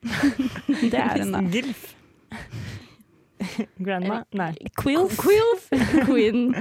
Det 0.90 0.94
er 0.98 1.18
hun, 1.22 1.32
da. 1.36 1.40
Gilf. 1.52 1.94
Grandma? 3.84 4.22
Nei. 4.36 4.52
Quilf. 4.76 5.16
Quilf. 5.20 5.68
Queen. 6.08 6.54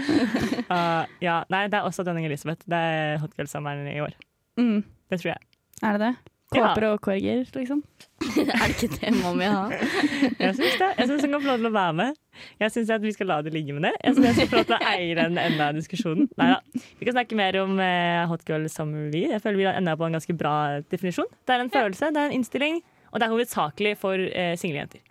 Uh, 0.70 1.03
ja, 1.27 1.41
nei, 1.51 1.65
det 1.72 1.79
er 1.79 1.88
også 1.88 2.03
dronning 2.08 2.27
Elisabeth. 2.27 2.63
Det 2.70 2.79
er 2.79 3.18
hot 3.24 3.36
girl-sommeren 3.38 3.88
i 3.91 4.00
år. 4.03 4.15
Mm. 4.60 4.84
Det 5.12 5.20
tror 5.22 5.34
jeg. 5.34 5.48
Er 5.84 5.98
det 5.98 6.01
det? 6.08 6.13
Ja. 6.50 6.72
Kåper 6.72 6.86
og 6.89 7.01
korger, 7.06 7.44
liksom? 7.53 7.84
er 8.41 8.63
det 8.63 8.70
ikke 8.74 8.96
det 8.96 9.12
må 9.20 9.36
vi 9.38 9.48
ha? 9.48 9.68
Jeg 9.70 10.56
syns 10.58 10.79
det. 10.82 10.88
Jeg 10.98 11.10
syns 11.12 11.25
hun 11.25 11.36
kan 11.36 11.44
få 11.44 11.51
lov 11.51 11.60
til 11.60 11.70
å 11.70 11.74
være 11.75 11.98
med. 12.00 12.18
Jeg 12.63 12.74
syns 12.74 12.94
vi 13.03 13.13
skal 13.13 13.29
la 13.29 13.38
det 13.46 13.53
ligge 13.53 13.75
med 13.75 13.86
det. 13.86 13.91
Jeg 14.01 14.15
synes 14.15 14.25
jeg 14.27 14.36
skal 14.39 14.50
få 14.50 14.62
lov 14.62 14.70
til 14.72 14.77
å 14.79 14.94
eie 14.94 15.18
den 15.20 15.38
enda 15.38 15.68
av 15.70 15.77
diskusjonen. 15.77 16.32
Neida. 16.41 16.82
Vi 16.98 17.06
kan 17.06 17.20
snakke 17.20 17.38
mer 17.38 17.60
om 17.62 17.77
eh, 17.86 18.24
hot 18.32 18.48
girl 18.50 18.65
summer 18.72 19.12
vi. 19.13 19.27
Jeg 19.29 19.44
føler 19.46 19.62
vi 19.62 19.70
enda 19.75 19.94
på 20.00 20.10
en 20.10 20.18
ganske 20.18 20.38
bra 20.41 20.56
definisjon. 20.89 21.29
Det 21.46 21.56
er 21.56 21.68
en 21.68 21.74
følelse, 21.75 22.10
det 22.15 22.24
er 22.24 22.32
en 22.32 22.39
innstilling, 22.39 22.82
og 23.12 23.22
det 23.22 23.29
er 23.29 23.36
hovedsakelig 23.36 23.94
for 24.01 24.25
eh, 24.32 24.56
single 24.58 24.82
jenter. 24.82 25.06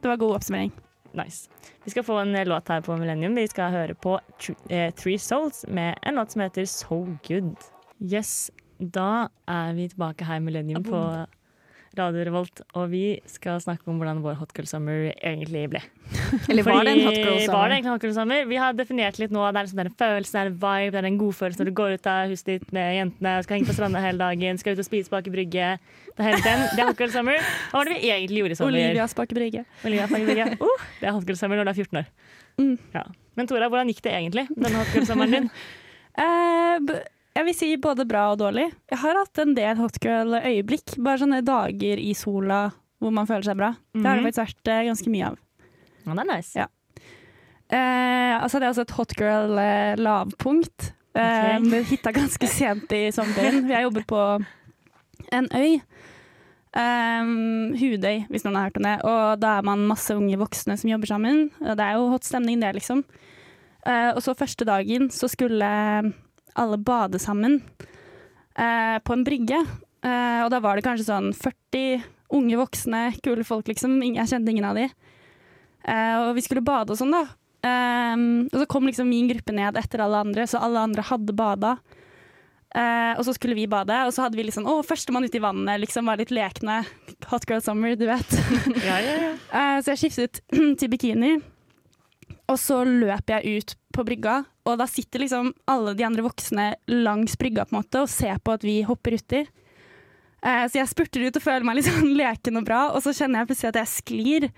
Det 0.00 0.08
var 0.08 0.16
god 0.16 0.34
oppsummering. 0.34 0.72
Nice. 1.12 1.50
Vi 1.84 1.90
skal 1.90 2.04
få 2.04 2.18
en 2.18 2.36
eh, 2.36 2.46
låt 2.46 2.68
her 2.68 2.80
på 2.80 2.96
Millennium. 2.96 3.34
Vi 3.34 3.48
skal 3.48 3.70
høre 3.70 3.94
på 3.94 4.20
eh, 4.68 4.94
Three 4.94 5.18
Souls 5.18 5.64
med 5.68 5.98
en 6.02 6.14
låt 6.14 6.30
som 6.30 6.40
heter 6.40 6.64
So 6.64 7.16
Good. 7.28 7.56
Yes, 8.12 8.50
da 8.78 9.28
er 9.50 9.74
vi 9.76 9.88
tilbake 9.90 10.26
her 10.28 10.38
i 10.38 10.44
Millennium 10.44 10.84
på 10.86 11.00
Radio 11.98 12.22
Revolt, 12.28 12.60
og 12.78 12.90
vi 12.92 13.18
skal 13.26 13.58
snakke 13.62 13.88
om 13.90 13.96
hvordan 13.98 14.20
vår 14.22 14.36
hot 14.38 14.52
girl 14.54 14.68
summer 14.68 15.08
egentlig 15.16 15.64
ble. 15.72 15.80
Eller 16.50 16.66
var 16.66 16.84
det 16.86 16.92
en 16.94 17.06
hot 17.06 17.16
girl 17.16 17.38
Var 17.50 17.70
det 17.70 17.78
egentlig 17.78 17.88
en 17.88 17.94
hot 17.94 18.04
girl 18.06 18.14
summer? 18.14 18.44
Vi 18.50 18.58
har 18.60 18.76
definert 18.78 19.18
litt 19.18 19.34
nå. 19.34 19.42
Det 19.48 19.58
er 19.58 19.66
en 19.66 19.72
sånn 19.72 19.80
der 19.82 19.90
følelse, 20.02 20.34
det 20.34 20.42
er 20.42 20.50
en 20.52 20.60
vibe, 20.62 20.92
det 20.94 21.00
er 21.00 21.08
en 21.10 21.18
god 21.22 21.38
følelse 21.40 21.62
når 21.62 21.70
du 21.70 21.74
går 21.80 21.96
ut 21.96 22.10
av 22.12 22.32
huset 22.34 22.52
ditt 22.52 22.72
med 22.76 22.94
jentene 22.98 23.34
skal 23.46 23.58
henge 23.58 23.70
på 23.70 23.76
stranda 23.78 24.04
hele 24.04 24.22
dagen, 24.22 24.62
skal 24.62 24.76
ut 24.76 24.84
og 24.84 24.88
spise 24.88 25.14
bak 25.14 25.26
i 25.26 25.34
Brygge. 25.34 25.72
Det 26.12 26.28
er, 26.28 26.38
den. 26.46 26.64
det 26.76 26.84
er 26.84 26.90
hot 26.92 27.02
girl 27.02 27.14
summer. 27.14 27.50
Hva 27.72 27.80
var 27.82 27.90
det 27.90 27.98
vi 27.98 28.12
egentlig 28.14 28.44
gjorde 28.44 28.58
i 28.58 28.60
sommer? 28.60 28.78
Olivia 28.78 29.10
Spake 29.10 29.38
Brygge. 29.40 29.66
Olivia 29.88 30.08
spake 30.10 30.28
Brygge. 30.28 30.48
Uh, 30.68 30.88
det 31.00 31.08
er 31.08 31.14
hot 31.16 31.26
girl 31.26 31.38
summer 31.40 31.58
når 31.58 31.70
du 31.70 31.74
er 31.74 31.82
14 31.82 32.02
år. 32.02 32.08
Mm. 32.58 32.74
Ja. 32.94 33.06
Men 33.38 33.48
Tora, 33.50 33.68
hvordan 33.70 33.90
gikk 33.90 34.02
det 34.04 34.14
egentlig, 34.14 34.48
denne 34.54 34.80
hot 34.82 34.90
girl 34.94 35.06
sommeren 35.08 35.34
din? 35.34 35.54
B- 36.88 37.04
jeg 37.38 37.46
vil 37.46 37.54
si 37.56 37.68
både 37.78 38.04
bra 38.08 38.24
og 38.32 38.40
dårlig. 38.40 38.66
Jeg 38.90 38.98
har 38.98 39.14
hatt 39.20 39.38
en 39.44 39.54
del 39.54 39.76
hot 39.78 39.98
girl-øyeblikk. 40.02 40.96
Bare 40.98 41.20
sånne 41.22 41.38
dager 41.46 42.00
i 42.02 42.12
sola 42.18 42.64
hvor 42.98 43.12
man 43.14 43.28
føler 43.30 43.46
seg 43.46 43.56
bra. 43.60 43.72
Det 43.94 44.02
har 44.04 44.16
det 44.18 44.24
Mhm. 44.24 44.28
faktisk 44.32 44.42
vært 44.42 44.68
eh, 44.74 44.84
ganske 44.90 45.12
mye 45.14 45.26
av. 45.30 45.36
Ja, 46.06 46.14
det 46.14 46.24
er 46.24 46.30
nice. 46.36 46.52
Ja. 46.58 46.66
Eh, 47.70 48.34
altså 48.42 48.58
det 48.58 48.66
er 48.66 48.72
også 48.72 48.86
et 48.86 48.96
hotgirl-lavpunkt. 48.98 50.92
Eh, 51.14 51.56
Ok. 51.58 51.70
Det 51.70 51.84
hitta 51.86 52.12
ganske 52.12 52.46
sent 52.58 52.92
i 52.92 53.10
sommerferien. 53.14 53.68
Jeg 53.68 53.82
jobber 53.86 54.04
på 54.06 54.22
en 55.32 55.48
øy. 55.54 55.80
Um, 56.78 57.72
Hudøy, 57.74 58.26
hvis 58.28 58.44
noen 58.44 58.54
har 58.58 58.68
hørt 58.68 58.76
om 58.76 58.82
det. 58.86 58.96
Og 59.04 59.40
da 59.40 59.58
er 59.58 59.62
man 59.66 59.86
masse 59.88 60.10
unge 60.14 60.36
voksne 60.38 60.76
som 60.78 60.90
jobber 60.90 61.06
sammen. 61.10 61.50
Det 61.60 61.80
er 61.80 61.94
jo 61.96 62.10
hot 62.12 62.24
stemning, 62.28 62.60
det, 62.60 62.74
liksom. 62.76 63.04
Uh, 63.86 64.12
og 64.14 64.20
så 64.22 64.34
første 64.36 64.66
dagen 64.68 65.08
så 65.10 65.28
skulle 65.32 66.12
alle 66.58 66.78
bade 66.80 67.20
sammen 67.22 67.60
eh, 68.58 68.98
på 69.02 69.14
en 69.14 69.24
brygge. 69.26 69.60
Eh, 70.04 70.40
og 70.44 70.52
da 70.54 70.60
var 70.62 70.78
det 70.78 70.86
kanskje 70.86 71.08
sånn 71.08 71.32
40 71.34 72.06
unge 72.38 72.58
voksne, 72.60 73.02
kule 73.24 73.44
folk, 73.46 73.68
liksom. 73.70 73.98
Jeg 74.04 74.28
kjente 74.30 74.52
ingen 74.52 74.68
av 74.68 74.78
de. 74.78 74.88
Eh, 75.88 76.16
og 76.26 76.34
vi 76.36 76.44
skulle 76.44 76.64
bade 76.64 76.92
og 76.92 77.00
sånn, 77.00 77.14
da. 77.14 77.26
Um, 77.58 78.46
og 78.52 78.60
så 78.60 78.66
kom 78.70 78.86
liksom 78.86 79.08
min 79.10 79.26
gruppe 79.26 79.50
ned 79.50 79.74
etter 79.80 79.98
alle 80.04 80.20
andre, 80.22 80.44
så 80.46 80.60
alle 80.62 80.84
andre 80.86 81.02
hadde 81.08 81.34
bada. 81.36 81.78
Eh, 82.68 83.14
og 83.16 83.24
så 83.24 83.32
skulle 83.32 83.56
vi 83.56 83.64
bade, 83.70 83.96
og 84.04 84.12
så 84.12 84.26
hadde 84.26 84.36
vi 84.36 84.44
liksom 84.44 84.66
Å, 84.68 84.82
førstemann 84.84 85.24
ut 85.24 85.34
i 85.34 85.40
vannet, 85.40 85.80
liksom 85.80 86.08
var 86.10 86.20
litt 86.20 86.32
lekne. 86.34 86.82
Hot 87.30 87.46
girl 87.48 87.62
summer, 87.64 87.96
du 87.96 88.06
vet. 88.10 88.34
Ja, 88.88 88.98
ja, 89.02 89.14
ja. 89.24 89.30
Eh, 89.32 89.78
så 89.82 89.94
jeg 89.94 90.02
skiftet 90.04 90.42
til 90.78 90.92
bikini. 90.92 91.38
Og 92.48 92.60
så 92.60 92.82
løp 92.86 93.32
jeg 93.32 93.58
ut 93.58 93.74
på 93.96 94.04
brygga, 94.06 94.42
og 94.68 94.78
da 94.80 94.86
sitter 94.90 95.24
liksom 95.24 95.52
alle 95.70 95.94
de 95.96 96.04
andre 96.06 96.24
voksne 96.26 96.70
langs 96.92 97.38
brygga 97.40 97.64
på 97.66 97.74
en 97.74 97.80
måte 97.80 98.04
og 98.04 98.12
ser 98.12 98.40
på 98.44 98.54
at 98.58 98.66
vi 98.66 98.80
hopper 98.86 99.16
uti. 99.18 99.46
Eh, 100.38 100.64
så 100.70 100.80
jeg 100.80 100.90
spurter 100.90 101.24
ut 101.26 101.38
og 101.40 101.44
føler 101.44 101.66
meg 101.66 101.80
litt 101.80 101.88
sånn 101.90 102.14
leken 102.18 102.60
og 102.60 102.68
bra, 102.68 102.82
og 102.92 103.02
så 103.04 103.14
kjenner 103.16 103.42
jeg 103.42 103.50
plutselig 103.52 103.72
at 103.72 103.80
jeg 103.82 103.94
sklir. 103.94 104.48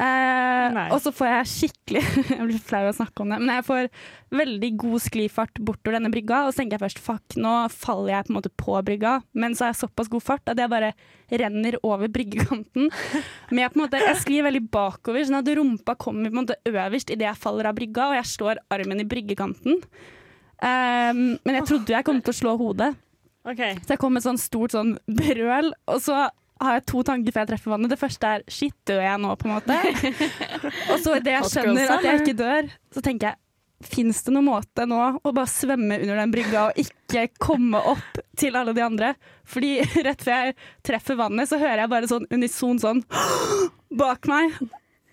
Eh, 0.00 0.76
og 0.94 1.00
så 1.04 1.10
får 1.12 1.28
jeg 1.28 1.48
skikkelig 1.50 2.00
Jeg 2.38 2.44
blir 2.46 2.60
flau 2.64 2.78
av 2.86 2.92
å 2.94 2.96
snakke 2.96 3.20
om 3.20 3.32
det, 3.34 3.38
men 3.42 3.50
jeg 3.58 3.66
får 3.66 3.88
veldig 4.32 4.70
god 4.80 5.02
sklifart 5.04 5.60
bortover 5.60 5.98
denne 5.98 6.12
brygga, 6.14 6.44
og 6.46 6.52
så 6.52 6.62
tenker 6.62 6.78
jeg 6.78 6.84
først 6.86 7.02
fuck, 7.04 7.36
nå 7.36 7.54
faller 7.74 8.14
jeg 8.14 8.26
på 8.26 8.32
en 8.32 8.38
måte 8.38 8.52
på 8.62 8.76
brygga, 8.86 9.16
men 9.36 9.56
så 9.56 9.66
har 9.66 9.74
jeg 9.74 9.80
såpass 9.82 10.08
god 10.12 10.24
fart 10.24 10.52
at 10.52 10.62
jeg 10.62 10.72
bare 10.72 10.92
renner 11.42 11.76
over 11.86 12.08
bryggekanten. 12.12 12.88
Men 13.50 13.62
jeg, 13.62 13.72
på 13.74 13.78
en 13.78 13.84
måte, 13.84 14.00
jeg 14.00 14.22
sklir 14.22 14.46
veldig 14.46 14.64
bakover, 14.72 15.26
sånn 15.26 15.40
at 15.42 15.52
rumpa 15.58 15.98
kommer 16.00 16.30
på 16.30 16.36
en 16.36 16.42
måte 16.44 16.58
øverst 16.70 17.12
idet 17.12 17.28
jeg 17.28 17.42
faller 17.42 17.68
av 17.68 17.76
brygga, 17.76 18.08
og 18.08 18.18
jeg 18.22 18.32
slår 18.32 18.64
armen 18.72 19.04
i 19.04 19.08
bryggekanten. 19.10 19.84
Um, 20.60 21.22
men 21.44 21.56
jeg 21.60 21.68
trodde 21.68 21.94
jeg 21.96 22.06
kom 22.06 22.24
til 22.24 22.32
å 22.32 22.40
slå 22.40 22.56
hodet. 22.60 22.94
Okay. 23.48 23.76
Så 23.84 23.94
jeg 23.94 24.00
kom 24.00 24.12
med 24.14 24.20
et 24.22 24.28
sånn 24.28 24.40
stort 24.40 24.74
sånn 24.76 24.96
brøl, 25.08 25.72
og 25.88 26.02
så 26.04 26.28
har 26.60 26.78
jeg 26.78 26.86
to 26.90 27.02
tanker 27.06 27.34
før 27.34 27.44
jeg 27.44 27.50
treffer 27.54 27.74
vannet. 27.74 27.92
Det 27.92 28.00
første 28.00 28.32
er 28.34 28.42
shit, 28.52 28.74
dør 28.88 29.00
jeg 29.04 29.20
nå, 29.22 29.36
på 29.40 29.48
en 29.48 29.54
måte? 29.56 29.76
og 30.92 30.98
så 31.02 31.16
idet 31.18 31.36
jeg 31.38 31.52
skjønner 31.54 31.94
at 31.96 32.08
jeg 32.08 32.22
ikke 32.22 32.36
dør, 32.40 32.74
så 32.94 33.04
tenker 33.04 33.32
jeg 33.32 33.40
Fins 33.80 34.18
det 34.26 34.34
noen 34.34 34.44
måte 34.44 34.84
nå 34.84 34.96
å 35.24 35.30
bare 35.32 35.48
svømme 35.48 35.96
under 36.02 36.18
den 36.20 36.32
brygga 36.34 36.66
og 36.66 36.80
ikke 36.82 37.22
komme 37.40 37.80
opp 37.88 38.18
til 38.36 38.58
alle 38.60 38.74
de 38.76 38.82
andre? 38.84 39.14
Fordi 39.48 39.70
rett 40.06 40.20
før 40.20 40.50
jeg 40.50 40.56
treffer 40.84 41.16
vannet, 41.16 41.48
så 41.48 41.56
hører 41.56 41.86
jeg 41.86 41.92
bare 41.94 42.10
sånn 42.10 42.26
unison 42.28 42.82
sånn 42.82 43.00
bak 44.02 44.28
meg. 44.28 44.52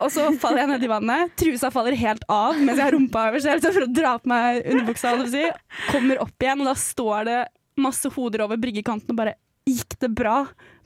Og 0.04 0.12
så 0.12 0.28
faller 0.42 0.66
jeg 0.66 0.72
ned 0.74 0.84
i 0.84 0.92
vannet. 0.92 1.32
Trusa 1.40 1.72
faller 1.72 1.96
helt 1.96 2.28
av 2.28 2.60
mens 2.60 2.76
jeg 2.76 2.90
har 2.90 2.98
rumpa 2.98 3.30
over. 3.30 3.40
Så 3.40 3.54
jeg 3.54 3.62
liksom 3.62 3.78
for 3.80 3.88
å 3.88 3.94
dra 4.02 4.12
på 4.20 4.34
meg 4.34 4.60
underbuksa. 4.68 5.16
Kommer 5.88 6.26
opp 6.28 6.44
igjen, 6.44 6.62
og 6.62 6.68
da 6.68 6.76
står 6.78 7.32
det 7.32 7.40
masse 7.80 8.12
hoder 8.14 8.44
over 8.46 8.60
bryggekanten 8.60 9.16
og 9.16 9.22
bare 9.24 9.38
Gikk 9.68 9.98
det 10.00 10.10
bra? 10.16 10.38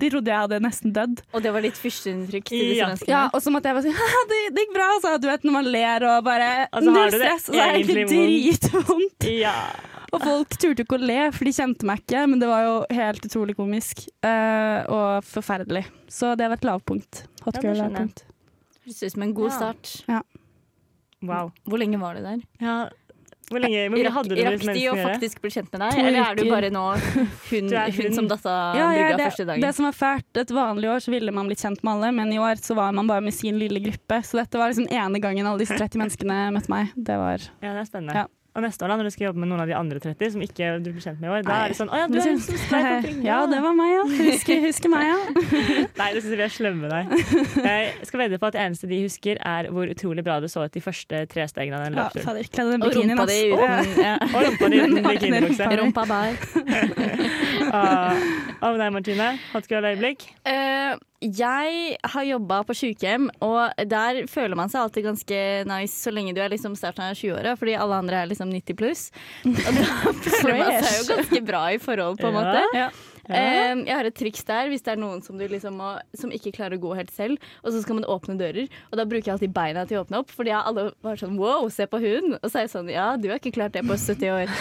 De 0.01 0.09
trodde 0.09 0.31
jeg 0.31 0.41
hadde 0.41 0.57
nesten 0.63 0.93
dødd. 0.95 1.19
Og 1.37 1.43
det 1.45 1.51
var 1.53 1.61
litt 1.61 1.77
førsteinntrykk 1.77 2.47
til 2.49 2.63
disse 2.65 2.79
Ja. 2.79 2.87
menneskene. 2.89 3.13
Ja, 3.13 3.21
og 3.29 3.43
så 3.45 3.53
måtte 3.53 3.69
jeg 3.69 3.77
bare 3.77 3.85
si 3.85 3.93
«Haha, 3.99 4.21
det, 4.31 4.39
det 4.55 4.63
gikk 4.65 4.73
bra, 4.73 4.87
altså. 4.95 5.11
Du 5.21 5.27
vet 5.29 5.45
når 5.45 5.55
man 5.59 5.69
ler 5.69 6.05
og 6.09 6.23
bare 6.25 6.49
Og 6.73 6.81
så 6.81 6.95
Null 6.95 7.11
stress, 7.13 7.49
og 7.49 7.55
så 7.55 7.61
er 7.61 7.71
det 7.77 7.85
egentlig 7.85 8.07
dritvondt. 8.09 9.27
Ja. 9.29 9.55
Og 10.11 10.19
folk 10.25 10.57
turte 10.59 10.83
ikke 10.83 10.97
å 10.97 11.05
le, 11.07 11.19
for 11.31 11.47
de 11.47 11.53
kjente 11.55 11.87
meg 11.87 12.01
ikke, 12.03 12.25
men 12.27 12.41
det 12.41 12.49
var 12.49 12.65
jo 12.65 12.73
helt 12.97 13.23
utrolig 13.29 13.55
komisk. 13.55 14.01
Uh, 14.25 14.81
og 14.91 15.23
forferdelig. 15.23 15.85
Så 16.11 16.33
det 16.35 16.49
var 16.51 16.57
et 16.59 16.67
lavpunkt. 16.67 17.21
Hot 17.45 17.55
Ja, 17.55 17.61
det 17.61 17.63
girl-lavpunkt. 17.69 18.25
Høres 18.83 19.03
ut 19.05 19.13
som 19.13 19.21
en 19.23 19.33
god 19.37 19.53
start. 19.55 19.93
Ja. 20.09 20.19
Wow. 21.21 21.51
Hvor 21.69 21.77
lenge 21.77 21.99
var 22.01 22.17
du 22.17 22.23
der? 22.25 22.41
Ja. 22.59 22.89
Hvor 23.51 23.59
lenge 23.61 23.81
hvor 23.83 23.95
mye 23.97 24.05
Rakk 24.07 24.15
hadde 24.17 24.35
du 24.35 24.41
rakk 24.47 24.65
de 24.73 24.83
å 24.87 24.95
faktisk 25.01 25.41
bli 25.43 25.51
kjent 25.51 25.71
med 25.73 25.81
deg, 25.83 25.91
To 25.97 26.03
eller 26.07 26.19
er 26.23 26.35
du 26.39 26.43
bare 26.49 26.69
nå 26.71 26.83
hun, 27.51 27.71
er 27.73 27.91
hun 27.91 28.05
hun. 28.07 28.15
som 28.15 28.27
datta 28.31 28.55
Ja, 28.79 28.89
brygga 28.95 29.17
første 29.27 29.45
dagen? 29.49 29.61
det 29.65 29.71
som 29.75 29.85
var 29.89 29.97
fælt, 29.99 30.41
et 30.45 30.53
vanlig 30.55 30.89
år 30.93 30.99
så 31.03 31.11
ville 31.11 31.31
man 31.35 31.47
blitt 31.51 31.61
kjent 31.61 31.83
med 31.83 31.93
alle, 31.97 32.11
men 32.15 32.31
i 32.33 32.39
år 32.39 32.61
så 32.63 32.75
var 32.79 32.91
man 32.95 33.07
bare 33.11 33.21
med 33.21 33.33
sin 33.35 33.59
lille 33.59 33.79
gruppe. 33.83 34.21
Så 34.23 34.39
dette 34.39 34.57
var 34.57 34.71
liksom 34.71 34.87
ene 34.89 35.19
gangen 35.19 35.45
alle 35.45 35.59
disse 35.59 35.75
30 35.77 35.99
menneskene 35.99 36.37
møtte 36.55 36.71
meg. 36.71 36.93
Det 36.95 37.17
var 37.19 37.41
Ja, 37.61 37.73
det 37.75 37.81
er 37.83 37.89
spennende. 37.91 38.15
Ja. 38.23 38.27
Og 38.51 38.59
neste 38.65 38.83
år, 38.83 38.89
da, 38.91 38.95
når 38.99 39.07
du 39.07 39.13
skal 39.15 39.25
jobbe 39.29 39.39
med 39.39 39.47
noen 39.47 39.61
av 39.63 39.69
de 39.69 39.75
andre 39.77 39.99
30 40.03 40.31
som 40.33 40.41
ikke 40.43 40.69
du 40.83 40.89
blir 40.91 41.03
kjent 41.05 41.21
med 41.21 41.29
i 41.29 41.31
år, 41.31 41.43
da 41.47 41.53
er 41.63 41.71
det 41.71 41.77
sånn 41.77 41.87
Å 41.87 41.99
ja, 42.01 42.07
du 42.11 42.17
er 42.19 42.25
hun 42.33 42.41
som 42.43 42.57
skrev 42.59 42.83
på 42.83 42.97
brygga. 43.05 43.23
Ja, 43.29 43.37
det 43.47 43.59
var 43.63 43.77
meg, 43.77 43.91
ja. 43.93 44.01
Husker, 44.27 44.59
husker 44.67 44.91
meg, 44.91 45.05
ja. 45.07 45.19
Nei, 46.01 46.07
det 46.11 46.23
syns 46.25 46.33
jeg 46.33 46.39
vi 46.41 46.43
er 46.43 46.51
slemme 46.57 46.81
med 46.83 46.91
deg. 46.91 47.13
Jeg 47.63 48.09
skal 48.09 48.23
vedde 48.25 48.39
på 48.41 48.49
at 48.49 48.57
det 48.57 48.63
eneste 48.65 48.89
de 48.91 48.99
husker, 49.05 49.39
er 49.53 49.69
hvor 49.71 49.93
utrolig 49.95 50.25
bra 50.27 50.35
du 50.43 50.49
så 50.51 50.65
ut 50.67 50.75
de 50.75 50.83
første 50.83 51.21
tre 51.31 51.47
stegene 51.47 51.79
av 51.79 51.85
den 51.87 51.95
ja 51.95 52.09
løpeturen. 52.09 52.27
fader, 52.27 52.49
kledde 52.51 52.75
den 52.75 52.83
Og 52.83 52.97
rumpa 52.99 53.27
di 53.31 53.39
uten 53.53 54.03
ja. 54.09 54.17
Og 54.27 54.43
rumpa 54.49 54.71
di 54.75 54.81
uten 54.83 55.07
bikinibukse. 55.07 55.69
Rumpa 55.81 56.03
bar. 56.11 56.35
Ah, 57.71 58.19
Hva 58.59 58.73
med 58.73 58.83
deg, 58.83 58.91
Martine? 58.97 59.29
Hot 59.53 59.71
girl-øyeblikk? 59.71 60.27
Eh, 60.43 60.99
jeg 61.21 61.97
har 62.13 62.23
jobba 62.25 62.63
på 62.65 62.73
sykehjem, 62.73 63.27
og 63.45 63.83
der 63.85 64.23
føler 64.31 64.57
man 64.57 64.71
seg 64.73 64.81
alltid 64.81 65.05
ganske 65.05 65.41
nice 65.69 65.93
så 65.93 66.13
lenge 66.13 66.33
du 66.33 66.41
er 66.41 66.49
liksom 66.49 66.73
starten 66.79 67.05
av 67.05 67.17
20-åra, 67.19 67.53
fordi 67.59 67.75
alle 67.77 67.99
andre 68.01 68.23
er 68.23 68.31
liksom 68.31 68.49
90 68.49 68.79
pluss. 68.79 69.03
Og 69.45 69.53
da 69.77 69.85
føler 70.41 70.57
man 70.57 70.81
seg 70.81 70.97
jo 70.97 71.07
ganske 71.13 71.43
bra 71.45 71.63
i 71.75 71.81
forhold, 71.81 72.17
på 72.21 72.31
en 72.31 72.39
måte. 72.39 72.65
Ja. 72.73 72.89
Eh, 73.29 73.75
jeg 73.85 73.95
har 73.95 74.07
et 74.09 74.15
triks 74.17 74.43
der 74.47 74.69
hvis 74.71 74.81
det 74.85 74.93
er 74.95 75.01
noen 75.01 75.21
som, 75.25 75.37
du 75.37 75.45
liksom 75.47 75.77
må, 75.77 75.91
som 76.17 76.31
ikke 76.33 76.53
klarer 76.55 76.77
å 76.79 76.81
gå 76.83 76.95
helt 76.97 77.11
selv, 77.13 77.37
og 77.63 77.71
så 77.75 77.81
skal 77.83 77.99
man 77.99 78.07
åpne 78.09 78.37
dører. 78.39 78.69
Og 78.91 78.97
da 78.97 79.05
bruker 79.05 79.29
jeg 79.29 79.35
alltid 79.37 79.53
beina 79.55 79.85
til 79.89 79.99
å 79.99 80.05
åpne 80.05 80.21
opp, 80.23 80.31
fordi 80.33 80.53
alle 80.57 80.87
var 81.05 81.19
sånn 81.21 81.37
wow, 81.39 81.67
se 81.73 81.85
på 81.91 81.99
hun. 82.01 82.35
Og 82.41 82.47
så 82.49 82.61
er 82.61 82.65
jeg 82.67 82.73
sånn 82.75 82.89
ja, 82.91 83.11
du 83.21 83.29
har 83.29 83.37
ikke 83.41 83.53
klart 83.59 83.75
det 83.77 83.83
på 83.87 83.97
70 83.97 84.31
år. 84.33 84.55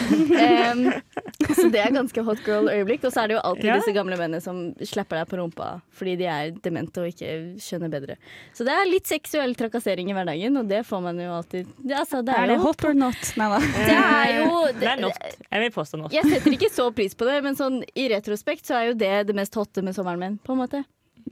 um, 0.75 0.83
så 1.61 1.68
det 1.73 1.81
er 1.83 1.94
ganske 1.96 2.25
hot 2.27 2.42
girl-øyeblikk. 2.46 3.05
Og 3.09 3.14
så 3.14 3.25
er 3.25 3.31
det 3.33 3.38
jo 3.38 3.44
alltid 3.46 3.70
Ja. 3.70 3.79
disse 3.81 3.92
gamle 3.96 4.16
mennene 4.18 4.40
som 4.44 4.61
slapper 4.85 5.20
deg 5.23 5.29
på 5.31 5.38
rumpa 5.40 5.70
fordi 6.01 6.14
de 6.16 6.25
er 6.33 6.51
demente 6.64 7.03
og 7.03 7.11
ikke 7.11 7.59
skjønner 7.61 7.90
bedre. 7.92 8.14
Så 8.57 8.64
det 8.64 8.73
er 8.73 8.88
litt 8.88 9.07
seksuell 9.09 9.53
trakassering 9.59 10.09
i 10.11 10.14
hverdagen, 10.16 10.57
og 10.57 10.68
det 10.70 10.81
får 10.88 11.03
man 11.05 11.18
jo 11.20 11.29
alltid. 11.37 11.68
Det, 11.77 11.94
altså, 11.99 12.23
det 12.25 12.33
Er 12.35 12.46
er 12.46 12.53
det 12.55 12.57
hot 12.62 12.85
or 12.88 12.94
not? 12.96 13.20
Nei 13.37 13.49
da. 13.53 13.59
det 13.61 13.96
er 14.01 14.31
jo 14.38 14.62
Det 14.81 14.88
er 14.88 15.01
not. 15.05 15.27
Jeg 15.51 15.61
vil 15.66 15.73
påstå 15.75 16.01
not. 16.01 16.12
jeg 16.16 16.25
setter 16.25 16.57
ikke 16.57 16.70
så 16.73 16.88
pris 16.96 17.14
på 17.14 17.29
det, 17.29 17.37
men 17.44 17.55
sånn 17.59 17.83
i 17.94 18.09
retrospekt 18.11 18.49
så 18.58 18.74
er 18.74 18.84
jo 18.90 18.94
det 18.94 19.26
det 19.28 19.34
mest 19.36 19.54
hotte 19.54 19.82
med 19.82 19.94
sommeren 19.94 20.18
min, 20.18 20.38
på 20.42 20.52
en 20.52 20.58
måte. 20.58 20.84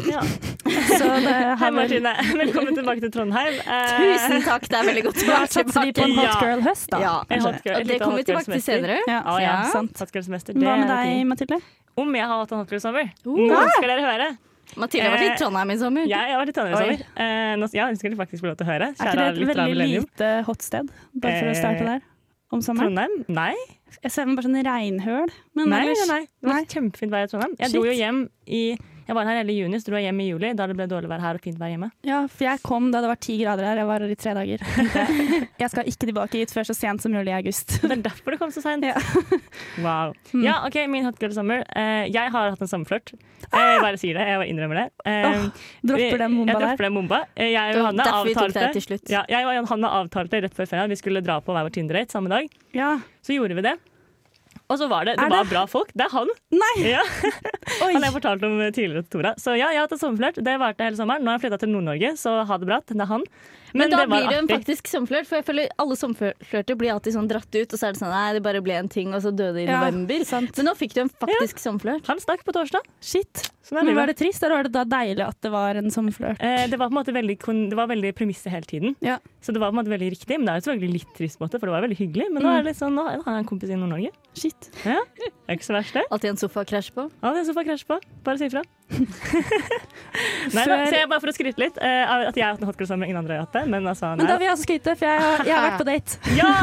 Ja. 0.06 0.20
Så 0.98 1.06
det 1.24 1.32
Hei, 1.58 1.70
Martine. 1.74 2.12
Velkommen 2.38 2.74
tilbake 2.76 3.00
til 3.00 3.10
Trondheim. 3.10 3.54
Eh, 3.66 3.94
Tusen 3.98 4.42
takk, 4.44 4.66
det 4.68 4.76
er 4.78 4.84
veldig 4.86 5.02
godt 5.08 5.22
å 5.24 5.26
være 5.26 5.48
satser 5.50 5.86
vi 5.88 5.92
på 5.96 6.02
en 6.04 6.12
Ja. 6.14 6.26
hot 6.28 6.42
girl-høst, 6.44 6.86
da. 6.92 6.98
Ja, 7.02 7.14
En 7.30 7.40
hot 7.42 7.62
girl- 7.64 7.84
det 7.88 7.98
kommer 8.00 8.16
vi 8.20 8.24
tilbake 8.28 8.52
til 8.52 8.62
senere. 8.62 8.98
Ja, 9.08 9.22
Å 9.26 9.40
ja, 9.42 9.54
sant. 9.72 9.98
Hot 9.98 10.12
girl-semester. 10.14 10.52
det 10.54 10.62
Hva 10.62 10.76
med 10.78 10.90
er 10.90 11.08
deg. 11.08 11.26
Mathilde? 11.26 11.58
Om 11.98 12.14
jeg 12.14 12.26
har 12.30 12.38
hatt 12.44 12.52
en 12.52 12.58
hot 12.62 12.70
girl-sommer? 12.70 13.10
Uh. 13.26 13.40
Nå 13.48 13.62
skal 13.74 13.88
dere 13.88 14.04
høre. 14.06 14.28
Mathilde 14.76 15.08
har 15.08 15.16
vært 15.16 15.24
i 15.24 15.32
Eh, 15.32 15.36
Trondheim 15.40 15.70
i 15.72 15.78
sommer. 15.80 16.06
Jeg 16.06 16.30
har 16.30 16.38
vært 16.44 16.48
i 16.52 16.52
Trondheim 16.52 16.76
i 16.76 16.78
sommer. 16.84 17.06
Eh, 17.16 17.56
nå, 17.56 17.70
ja, 17.72 17.88
det 17.88 17.98
skal 17.98 18.10
dere 18.12 18.20
faktisk 18.26 18.44
få 18.44 18.50
lov 18.52 18.56
til 18.60 18.66
å 18.66 18.70
høre. 18.70 18.92
Er 18.92 18.94
ikke 18.94 19.16
det 19.16 19.48
et 19.48 19.56
veldig 19.56 19.88
lite 19.88 20.30
hot 20.46 20.62
sted? 20.62 20.92
Bare 21.16 21.40
for 21.40 21.48
å 21.48 21.56
starte 21.56 21.80
Eh, 21.82 21.90
der. 21.96 22.00
Om 22.52 22.60
sommeren? 22.62 22.94
Trondheim? 22.94 23.24
Nei. 23.28 23.54
Jeg 24.02 24.12
ser 24.14 24.28
meg 24.28 24.38
bare 24.38 24.48
sånn 24.48 24.60
regnhøl. 24.68 25.32
Men 25.58 25.68
Nei, 25.72 25.78
nei, 25.78 25.80
ellers 25.88 26.10
nei. 26.10 26.20
Det 26.28 26.50
var 26.52 26.68
kjempefint 26.74 27.14
vær 27.14 27.26
i 27.26 27.30
Trondheim. 27.32 27.56
Jeg 27.58 27.74
dro 27.74 27.84
jo 27.88 27.96
hjem 27.96 28.20
i 28.46 28.62
Jeg 29.08 29.16
var 29.16 29.24
her 29.24 29.38
hele 29.40 29.54
juni, 29.56 29.78
så 29.80 29.88
dro 29.88 29.96
jeg 29.96 30.04
hjem 30.10 30.18
i 30.20 30.26
juli, 30.28 30.50
da 30.58 30.66
det 30.68 30.74
ble 30.76 30.84
dårlig 30.90 31.08
vær 31.08 31.22
her 31.24 31.38
og 31.38 31.40
fint 31.40 31.56
vær 31.58 31.70
hjemme. 31.72 31.88
Ja, 32.04 32.18
for 32.28 32.44
jeg 32.44 32.60
kom 32.62 32.90
da 32.92 33.00
det 33.00 33.08
var 33.08 33.16
ti 33.24 33.38
grader 33.40 33.64
her. 33.64 33.80
Jeg 33.80 33.88
var 33.88 34.04
her 34.04 34.12
i 34.12 34.18
tre 34.20 34.34
dager. 34.36 34.64
Jeg 34.68 35.46
Jeg 35.58 35.70
skal 35.72 35.88
ikke 35.90 36.06
tilbake 36.10 36.38
hit 36.42 36.52
før 36.52 36.66
så 36.68 36.74
sent 36.76 37.02
som 37.02 37.12
mulig 37.16 37.32
i 37.32 37.36
august. 37.38 37.78
Det 37.82 37.90
er 37.96 38.02
derfor 38.04 38.34
det 38.34 38.38
kom 38.42 38.52
så 38.54 38.60
seint. 38.64 38.84
Ja. 38.84 38.94
Wow. 39.78 40.12
Mm. 40.34 40.42
Ja, 40.42 40.54
OK, 40.66 40.76
min 40.90 41.04
hot 41.06 41.18
girl 41.22 41.32
summer. 41.32 41.62
Eh, 41.76 42.08
jeg 42.12 42.30
har 42.34 42.50
hatt 42.52 42.60
en 42.64 42.70
sommerflørt. 42.70 43.12
Jeg 43.14 43.80
bare 43.82 43.98
sier 44.00 44.16
det, 44.18 44.24
jeg 44.28 44.48
innrømmer 44.52 44.80
det. 44.80 44.86
Eh, 45.06 45.26
Åh, 45.28 45.44
Dropper 45.86 46.18
den 46.24 46.34
bomba 46.36 46.52
jeg 46.52 46.58
der. 46.58 46.66
dropper 46.66 46.88
den 46.88 46.96
bomba. 46.98 47.20
Eh, 47.36 47.50
Jeg 47.52 47.74
og 47.74 47.78
Johanne 47.78 47.86
Hanne 48.02 48.08
derfor 48.08 48.26
vi 48.28 48.34
tok 48.34 48.42
avtalte 48.42 48.64
det 48.66 48.72
til 48.78 48.86
slutt. 48.88 49.12
ja, 49.14 49.22
Jeg 49.30 49.46
og 49.46 49.54
Johanne 49.60 49.92
avtalte 50.00 50.42
rett 50.44 50.56
før 50.58 50.68
ferien 50.72 50.84
at 50.88 50.94
vi 50.94 50.98
skulle 51.00 51.22
dra 51.24 51.38
på 51.40 51.54
hver 51.54 51.68
vår 51.68 51.74
Tinder-date 51.78 52.12
samme 52.16 52.28
dag. 52.32 52.50
Ja. 52.76 52.90
Så 53.22 53.36
gjorde 53.38 53.54
vi 53.60 53.64
det. 53.70 53.76
Og 54.68 54.76
så 54.76 54.88
var 54.90 55.06
det, 55.08 55.14
det 55.16 55.28
det? 55.32 55.36
var 55.36 55.48
bra 55.48 55.62
folk. 55.70 55.92
Det 55.96 56.04
er 56.04 56.12
han. 56.12 56.32
Nei! 56.52 56.74
Ja. 56.98 57.04
Han 57.80 58.00
har 58.00 58.08
jeg 58.08 58.14
fortalt 58.16 58.44
om 58.44 58.58
tidligere 58.72 59.04
til 59.04 59.12
Tora. 59.18 59.32
Så 59.40 59.54
ja, 59.56 59.68
jeg 59.72 59.80
har 59.80 59.86
hatt 59.86 59.94
et 59.96 60.00
sommerflørt. 60.02 60.40
Det 60.44 60.54
varte 60.60 60.84
hele 60.84 60.98
sommeren. 60.98 61.24
Nå 61.24 61.32
har 61.32 61.38
jeg 61.38 61.46
flytta 61.46 61.60
til 61.62 61.72
Nord-Norge, 61.72 62.14
så 62.20 62.34
ha 62.48 62.58
det 62.60 62.68
bra. 62.68 62.78
Det 62.88 62.96
er 62.96 63.10
han. 63.10 63.24
Men, 63.74 63.90
da 63.90 64.06
blir 64.06 64.28
det 64.28 64.38
en 64.38 64.48
faktisk 64.48 64.86
sommerflørt, 64.88 65.26
for 65.26 65.36
jeg 65.40 65.44
føler 65.48 65.68
alle 65.78 65.96
sommerflørter 65.96 66.76
blir 66.78 66.92
alltid 66.94 67.12
sånn 67.14 67.28
dratt 67.28 67.50
ut, 67.54 67.72
og 67.72 67.78
så 67.78 67.88
er 67.88 67.92
det 67.92 68.00
sånn 68.00 68.10
nei, 68.14 68.32
det 68.34 68.42
bare 68.42 68.62
ble 68.64 68.72
en 68.78 68.88
ting, 68.88 69.12
og 69.14 69.20
så 69.22 69.30
døde 69.34 69.60
i 69.62 69.66
Ja, 69.66 69.80
november. 69.84 70.24
sant. 70.24 70.56
Men 70.56 70.66
nå 70.66 70.74
fikk 70.78 70.94
du 70.94 71.00
en 71.02 71.10
faktisk 71.10 71.58
sommerflørt. 71.58 72.06
Han 72.06 72.18
stakk 72.20 72.44
på 72.44 72.52
torsdag. 72.56 72.80
Shit. 73.00 73.50
Sånn 73.68 73.84
Men 73.84 73.94
var 73.94 74.06
det 74.08 74.16
trist, 74.16 74.42
eller 74.42 74.56
var 74.56 74.62
det 74.64 74.72
da 74.72 74.84
deilig 74.84 75.26
at 75.26 75.36
det 75.44 75.50
var 75.52 75.74
en 75.76 75.90
sommerflørt? 75.92 76.40
Eh, 76.40 76.66
det 76.68 76.78
var 76.78 76.88
på 76.88 76.96
en 76.96 77.04
måte 77.04 77.12
veldig, 77.12 77.36
det 77.68 77.76
var 77.76 77.86
veldig 77.90 78.14
premisset 78.16 78.50
hele 78.50 78.64
tiden. 78.64 78.96
Ja. 79.04 79.18
Så 79.42 79.52
det 79.52 79.60
var 79.60 79.70
på 79.72 79.76
en 79.78 79.84
måte 79.84 79.92
veldig 79.92 80.10
riktig, 80.16 80.38
men 80.38 80.46
det 80.46 80.54
er 80.54 80.60
jo 80.62 80.66
selvfølgelig 80.70 80.92
litt 80.92 81.12
trist, 81.18 81.38
på 81.38 81.42
en 81.44 81.48
måte, 81.50 81.60
for 81.60 81.66
det 81.68 81.74
var 81.76 81.82
veldig 81.84 81.98
hyggelig. 81.98 82.32
Men 82.32 82.42
nå 82.42 82.48
Mm. 82.48 82.58
er 82.58 82.62
det 82.62 82.70
litt 82.72 82.80
sånn, 82.80 82.94
nå 82.96 83.04
har 83.04 83.34
jeg 83.36 83.44
en 83.44 83.44
kompis 83.44 83.68
i 83.70 83.76
Nord-Norge. 83.76 84.10
Shit. 84.34 84.70
Ja, 84.86 85.00
Det 85.18 85.32
er 85.48 85.56
ikke 85.56 85.68
så 85.68 85.76
verst, 85.76 85.92
det. 85.92 86.04
Alltid 86.10 86.30
en 86.30 86.36
sofa 86.36 86.60
å 86.64 86.66
krasje 86.66 86.92
på. 86.92 87.10
Ja, 87.22 87.32
det 87.34 87.40
er 87.44 87.52
sofa 87.52 87.64
krasje 87.64 87.84
på. 87.86 88.00
Bare 88.24 88.38
si 88.38 88.46
ifra. 88.48 88.62
Nei 90.56 90.64
da, 90.64 90.76
så 90.88 90.96
jeg 90.96 91.08
bare 91.10 91.20
for 91.20 91.30
å 91.30 91.34
skryte 91.36 91.60
litt 91.60 91.76
uh, 91.80 92.28
at 92.30 92.36
jeg 92.38 92.44
har 92.44 92.54
hatt 92.54 92.62
en 92.62 92.70
hotgirl 92.70 92.88
sammen 92.88 93.04
med 93.04 93.12
ingen 93.12 93.20
andre 93.20 93.36
har 93.38 93.44
hatt 93.46 93.58
det, 93.58 93.66
men 93.70 93.84
altså 93.90 94.14
Men 94.18 94.30
da 94.30 94.38
vil 94.40 94.48
jeg 94.48 94.54
også 94.56 94.68
skryte, 94.68 94.94
for 94.98 95.10
jeg, 95.10 95.18
jeg 95.48 95.58
har 95.58 95.66
vært 95.68 95.82
på 95.82 95.90
date. 95.90 96.22
Ja! 96.38 96.54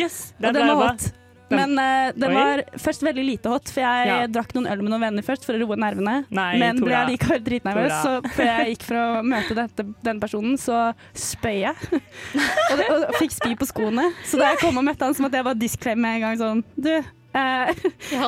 Yes! 0.00 0.18
den 0.42 0.50
Og 0.50 0.58
den 0.58 0.68
var 0.72 0.82
hot. 0.90 1.06
Men 1.46 1.76
uh, 1.78 2.08
den 2.18 2.32
var 2.34 2.62
først 2.82 3.04
veldig 3.06 3.22
lite 3.22 3.50
hot, 3.52 3.70
for 3.70 3.78
jeg 3.84 4.08
Ja. 4.10 4.16
drakk 4.26 4.50
noen 4.56 4.66
øl 4.66 4.80
med 4.82 4.90
noen 4.90 5.04
venner 5.06 5.22
først 5.22 5.46
for 5.46 5.54
å 5.54 5.60
roe 5.62 5.76
nervene. 5.78 6.16
Nei, 6.34 6.48
men 6.58 6.80
ble 6.82 6.90
jeg 6.90 7.12
likevel 7.12 7.44
dritnervøs, 7.46 7.94
så 8.02 8.16
før 8.34 8.50
jeg 8.50 8.72
gikk 8.74 8.86
for 8.88 8.98
å 8.98 9.06
møte 9.22 9.54
dette, 9.54 9.86
den 10.08 10.22
personen, 10.22 10.56
så 10.58 10.88
spøy 11.14 11.60
jeg. 11.62 11.76
og, 11.92 12.74
det, 12.80 12.88
og 12.90 13.14
fikk 13.20 13.36
spy 13.38 13.54
på 13.60 13.70
skoene. 13.70 14.08
Så 14.26 14.42
da 14.42 14.50
jeg 14.52 14.58
kom 14.64 14.82
og 14.82 14.88
møtte 14.88 15.06
han, 15.06 15.14
så 15.14 15.22
måtte 15.22 15.38
jeg 15.38 15.46
bare 15.46 15.60
disclaime 15.62 16.02
med 16.02 16.18
en 16.18 16.26
gang 16.26 16.40
sånn 16.42 16.64
Du, 16.74 16.90
eh, 16.90 17.06
har 17.06 17.25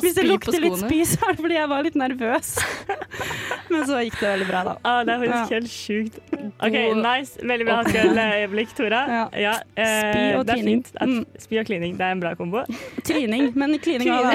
hvis 0.03 0.17
det 0.17 0.25
lukter 0.27 0.61
litt 0.63 0.79
spy, 0.81 0.99
så 1.09 1.19
er 1.29 1.37
det 1.37 1.43
fordi 1.45 1.57
jeg 1.59 1.71
var 1.71 1.87
litt 1.87 1.99
nervøs. 1.99 2.51
men 3.73 3.85
så 3.89 4.03
gikk 4.05 4.19
det 4.21 4.33
veldig 4.35 4.49
bra, 4.51 4.63
da. 4.69 4.75
Ah, 4.83 5.01
det 5.07 5.15
er 5.15 5.25
faktisk 5.25 5.55
helt 5.57 5.73
sjukt. 5.73 6.21
OK, 6.59 6.77
nice. 7.03 7.41
Veldig 7.53 7.69
bra 7.69 7.79
hot 7.81 7.91
girl-øyeblikk, 7.95 8.75
Tora. 8.79 9.03
Ja. 9.37 9.55
eh, 9.79 9.89
Spy 9.95 10.25
og 10.41 10.53
klining. 10.53 10.85
Mm. 11.01 11.23
Spy 11.47 11.61
og 11.63 11.71
klining, 11.71 11.97
det 11.99 12.09
er 12.09 12.17
en 12.19 12.25
bra 12.25 12.35
kombo. 12.39 12.65
Tryning, 13.09 13.51
men 13.59 13.79
klining 13.83 14.13
òg. 14.13 14.29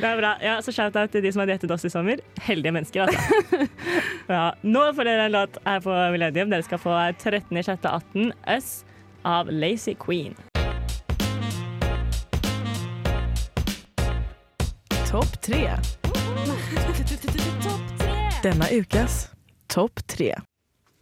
Det 0.00 0.08
er 0.08 0.16
bra. 0.16 0.34
Ja, 0.40 0.54
så 0.64 0.72
shout-out 0.72 1.12
til 1.12 1.24
de 1.24 1.32
som 1.32 1.42
har 1.44 1.50
diettet 1.52 1.72
oss 1.74 1.84
i 1.84 1.90
sommer. 1.92 2.22
Heldige 2.46 2.72
mennesker, 2.72 3.04
altså. 3.04 3.66
Ja, 4.30 4.46
nå 4.64 4.86
får 4.96 5.10
dere 5.10 5.26
en 5.28 5.34
låt 5.36 5.58
her 5.66 5.82
på 5.84 5.96
Millennium. 6.14 6.52
Dere 6.52 6.64
skal 6.64 6.80
få 6.80 6.94
13.6.18 7.20 8.30
Us 8.56 8.70
av 9.28 9.52
Lazy 9.52 9.94
Queen. 10.00 10.38
Topp 15.10 15.40
tre. 15.42 15.72
Denne 18.42 18.66
ukas 18.70 19.24
Topp 19.66 20.04
tre. 20.06 20.28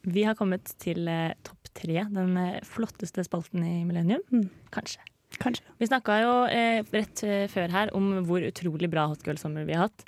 Vi 0.09 0.23
har 0.25 0.33
kommet 0.39 0.71
til 0.81 1.11
eh, 1.13 1.35
topp 1.45 1.69
tre, 1.77 2.07
den 2.15 2.33
eh, 2.41 2.57
flotteste 2.65 3.21
spalten 3.27 3.67
i 3.69 3.83
Millennium. 3.85 4.25
Mm. 4.33 4.47
Kanskje. 4.73 5.05
Kanskje. 5.39 5.63
Vi 5.79 5.87
snakka 5.87 6.15
jo 6.23 6.31
eh, 6.51 6.81
rett 6.93 7.21
eh, 7.23 7.45
før 7.53 7.71
her 7.71 7.91
om 7.95 8.09
hvor 8.27 8.43
utrolig 8.43 8.89
bra 8.91 9.05
Hot 9.13 9.23
Girl-sommer 9.27 9.65
vi 9.69 9.77
har 9.79 9.87
hatt. 9.87 10.05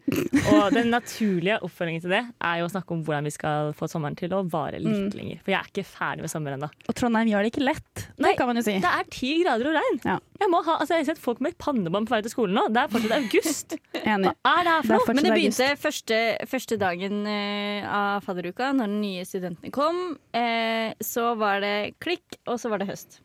Og 0.50 0.72
den 0.74 0.90
naturlige 0.90 1.60
oppfølgingen 1.62 2.02
til 2.02 2.10
det 2.16 2.22
er 2.42 2.56
jo 2.60 2.66
å 2.66 2.72
snakke 2.72 2.96
om 2.96 3.04
hvordan 3.06 3.28
vi 3.28 3.32
skal 3.34 3.70
få 3.78 3.86
sommeren 3.92 4.16
til 4.18 4.34
å 4.34 4.42
vare 4.50 4.80
litt 4.82 4.90
Mm. 4.90 5.12
lenger. 5.14 5.38
For 5.44 5.52
jeg 5.54 5.60
er 5.60 5.70
ikke 5.70 5.86
ferdig 5.86 6.24
med 6.26 6.32
sommer 6.32 6.56
ennå. 6.56 6.68
Og 6.90 6.94
Trondheim 6.98 7.30
gjør 7.30 7.46
det 7.46 7.52
ikke 7.52 7.62
lett. 7.64 8.02
Nei, 8.18 8.32
Det 8.32 8.38
kan 8.40 8.50
man 8.50 8.58
jo 8.58 8.64
si. 8.66 8.74
Det 8.82 8.90
er 8.90 9.06
ti 9.14 9.30
grader 9.44 9.70
og 9.70 9.78
regn. 9.78 10.00
Ja. 10.04 10.18
Jeg, 10.40 10.48
må 10.50 10.64
ha, 10.66 10.76
altså, 10.80 10.96
jeg 10.96 11.04
har 11.06 11.08
sett 11.14 11.22
folk 11.22 11.40
med 11.44 11.56
pannebånd 11.62 12.08
på 12.10 12.16
vei 12.16 12.22
til 12.26 12.32
skolen 12.34 12.56
nå. 12.58 12.66
Det 12.74 12.82
er 12.82 12.92
fortsatt 12.96 13.16
august. 13.20 13.76
Enig. 14.02 14.34
Hva 14.42 14.56
er 14.58 14.66
det 14.66 14.74
her 14.74 14.82
for 14.88 14.96
noe? 14.98 15.14
Men 15.14 15.24
det 15.28 15.32
begynte 15.36 15.70
første, 15.78 16.20
første 16.50 16.78
dagen 16.80 17.22
eh, 17.30 17.86
av 17.86 18.24
fadderuka, 18.26 18.72
når 18.74 18.90
de 18.92 19.00
nye 19.06 19.24
studentene 19.28 19.70
kom. 19.74 20.02
Eh, 20.34 20.92
så 21.04 21.30
var 21.38 21.60
det 21.64 21.74
klikk, 22.02 22.40
og 22.48 22.58
så 22.60 22.70
var 22.72 22.82
det 22.82 22.90
høst. 22.90 23.20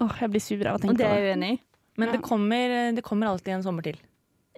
Åh, 0.00 0.14
jeg 0.20 0.30
blir 0.30 0.40
sur 0.40 0.66
av 0.66 0.74
å 0.76 0.78
Og 0.78 0.80
tenke 0.82 0.96
det 0.98 1.06
på 1.06 1.10
er 1.10 1.20
det. 1.20 1.24
jeg 1.28 1.36
uenig 1.36 1.50
i. 1.52 1.60
Men 1.98 2.08
Ja. 2.08 2.12
det 2.16 2.22
kommer, 2.22 2.94
det 2.96 3.02
kommer 3.04 3.26
alltid 3.28 3.48
en 3.54 3.62
sommer 3.62 3.82
til. 3.82 3.96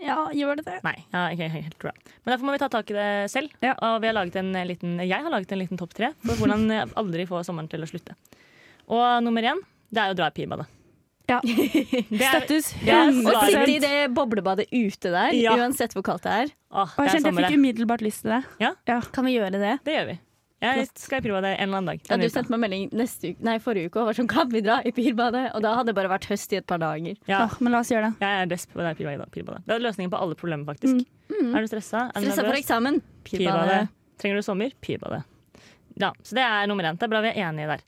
Ja, 0.03 0.29
gjør 0.35 0.57
det 0.57 0.65
det? 0.67 0.83
Nei, 0.83 1.05
ja, 1.13 1.29
ikke 1.31 1.49
helt 1.51 1.79
bra. 1.79 1.91
Men 2.25 2.33
derfor 2.37 2.45
må 2.47 2.53
vi 2.53 2.59
ta 2.59 2.69
tak 2.69 2.91
i 2.91 2.95
det 2.95 3.31
selv. 3.31 3.51
Ja. 3.63 3.75
Og 3.83 4.01
vi 4.03 4.07
har 4.09 4.15
laget 4.15 4.37
en 4.37 4.53
liten, 4.67 4.99
jeg 4.99 5.23
har 5.23 5.31
laget 5.31 5.53
en 5.53 5.59
liten 5.59 5.79
topp 5.79 5.95
tre 5.95 6.13
for 6.25 6.35
hvordan 6.41 6.69
jeg 6.71 6.89
aldri 6.97 7.27
få 7.27 7.43
sommeren 7.47 7.69
til 7.71 7.81
å 7.83 7.87
slutte. 7.87 8.15
Og 8.89 9.23
nummer 9.23 9.43
én, 9.43 9.61
det 9.93 10.03
er 10.03 10.13
å 10.13 10.17
dra 10.17 10.27
i 10.27 10.31
pibadet. 10.31 10.67
Ja. 11.29 11.39
Det 11.45 12.21
er- 12.21 12.43
Støttes 12.43 12.73
Ja, 12.85 13.07
Og 13.07 13.15
Svaret. 13.15 13.53
sitte 13.55 13.71
i 13.71 13.79
det 13.79 14.15
boblebadet 14.15 14.67
ute 14.73 15.11
der, 15.15 15.33
Ja. 15.39 15.55
uansett 15.57 15.95
hvor 15.95 16.03
kaldt 16.03 16.23
det 16.27 16.33
er. 16.33 16.47
Åh, 16.73 16.83
Og 16.83 16.87
det 16.89 16.97
jeg 16.97 17.07
er 17.07 17.09
kjente 17.09 17.13
jeg 17.15 17.23
sommer, 17.23 17.43
fikk 17.43 17.49
det. 17.49 17.59
umiddelbart 17.59 18.03
lyst 18.03 18.23
til 18.23 18.31
det. 18.33 18.45
Ja? 18.61 19.01
Kan 19.13 19.25
vi 19.25 19.37
gjøre 19.39 19.53
det? 19.53 19.79
Det 19.85 19.95
gjør 19.95 20.07
vi. 20.11 20.19
Jeg 20.63 20.87
skal 20.95 21.19
i 21.19 21.25
pirbadet 21.27 21.53
en 21.57 21.65
eller 21.69 21.81
annen 21.81 21.91
dag. 21.91 22.03
Ja, 22.09 22.17
du 22.21 22.25
uka. 22.27 22.33
sendte 22.37 22.53
meg 22.55 22.61
melding 22.63 22.85
neste 22.95 23.33
uke, 23.33 23.43
nei, 23.49 23.57
forrige 23.63 23.91
uke 23.91 23.99
og 24.03 24.07
var 24.11 24.19
sånn 24.19 24.29
Kan 24.31 24.53
vi 24.53 24.61
dra 24.63 24.77
i 24.87 24.93
pirbadet? 24.95 25.45
Og 25.57 25.63
da 25.65 25.73
hadde 25.75 25.91
det 25.91 25.97
bare 25.99 26.11
vært 26.13 26.29
høst 26.31 26.53
i 26.55 26.61
et 26.61 26.67
par 26.71 26.79
dager. 26.79 27.17
Ja, 27.27 27.45
Åh, 27.49 27.57
men 27.61 27.75
la 27.75 27.81
oss 27.83 27.91
gjøre 27.91 28.13
det. 28.13 28.23
jeg 28.23 28.43
er 28.45 28.47
desp 28.53 28.73
på 28.73 28.81
det 28.85 28.93
pirbadet. 28.97 29.31
pirbadet. 29.35 29.65
Det 29.67 29.75
er 29.75 29.83
løsningen 29.83 30.13
på 30.13 30.21
alle 30.23 30.39
problemer, 30.39 30.65
faktisk. 30.71 31.03
Mm. 31.33 31.51
Er 31.57 31.61
du 31.61 31.67
stressa? 31.73 32.05
Er 32.15 32.21
Stressa 32.27 32.45
for 32.47 32.59
eksamen. 32.61 33.01
Pirbadet. 33.27 33.89
Trenger 34.23 34.39
du 34.39 34.43
sommer? 34.47 34.71
Pirbadet. 34.81 35.25
Ja, 35.99 36.13
så 36.23 36.35
det 36.39 36.45
er 36.47 36.67
nummer 36.71 36.85
én. 36.85 36.97
Det 36.97 37.09
er 37.09 37.13
bra 37.13 37.21
vi 37.25 37.33
er 37.35 37.43
enige 37.49 37.67
der. 37.75 37.83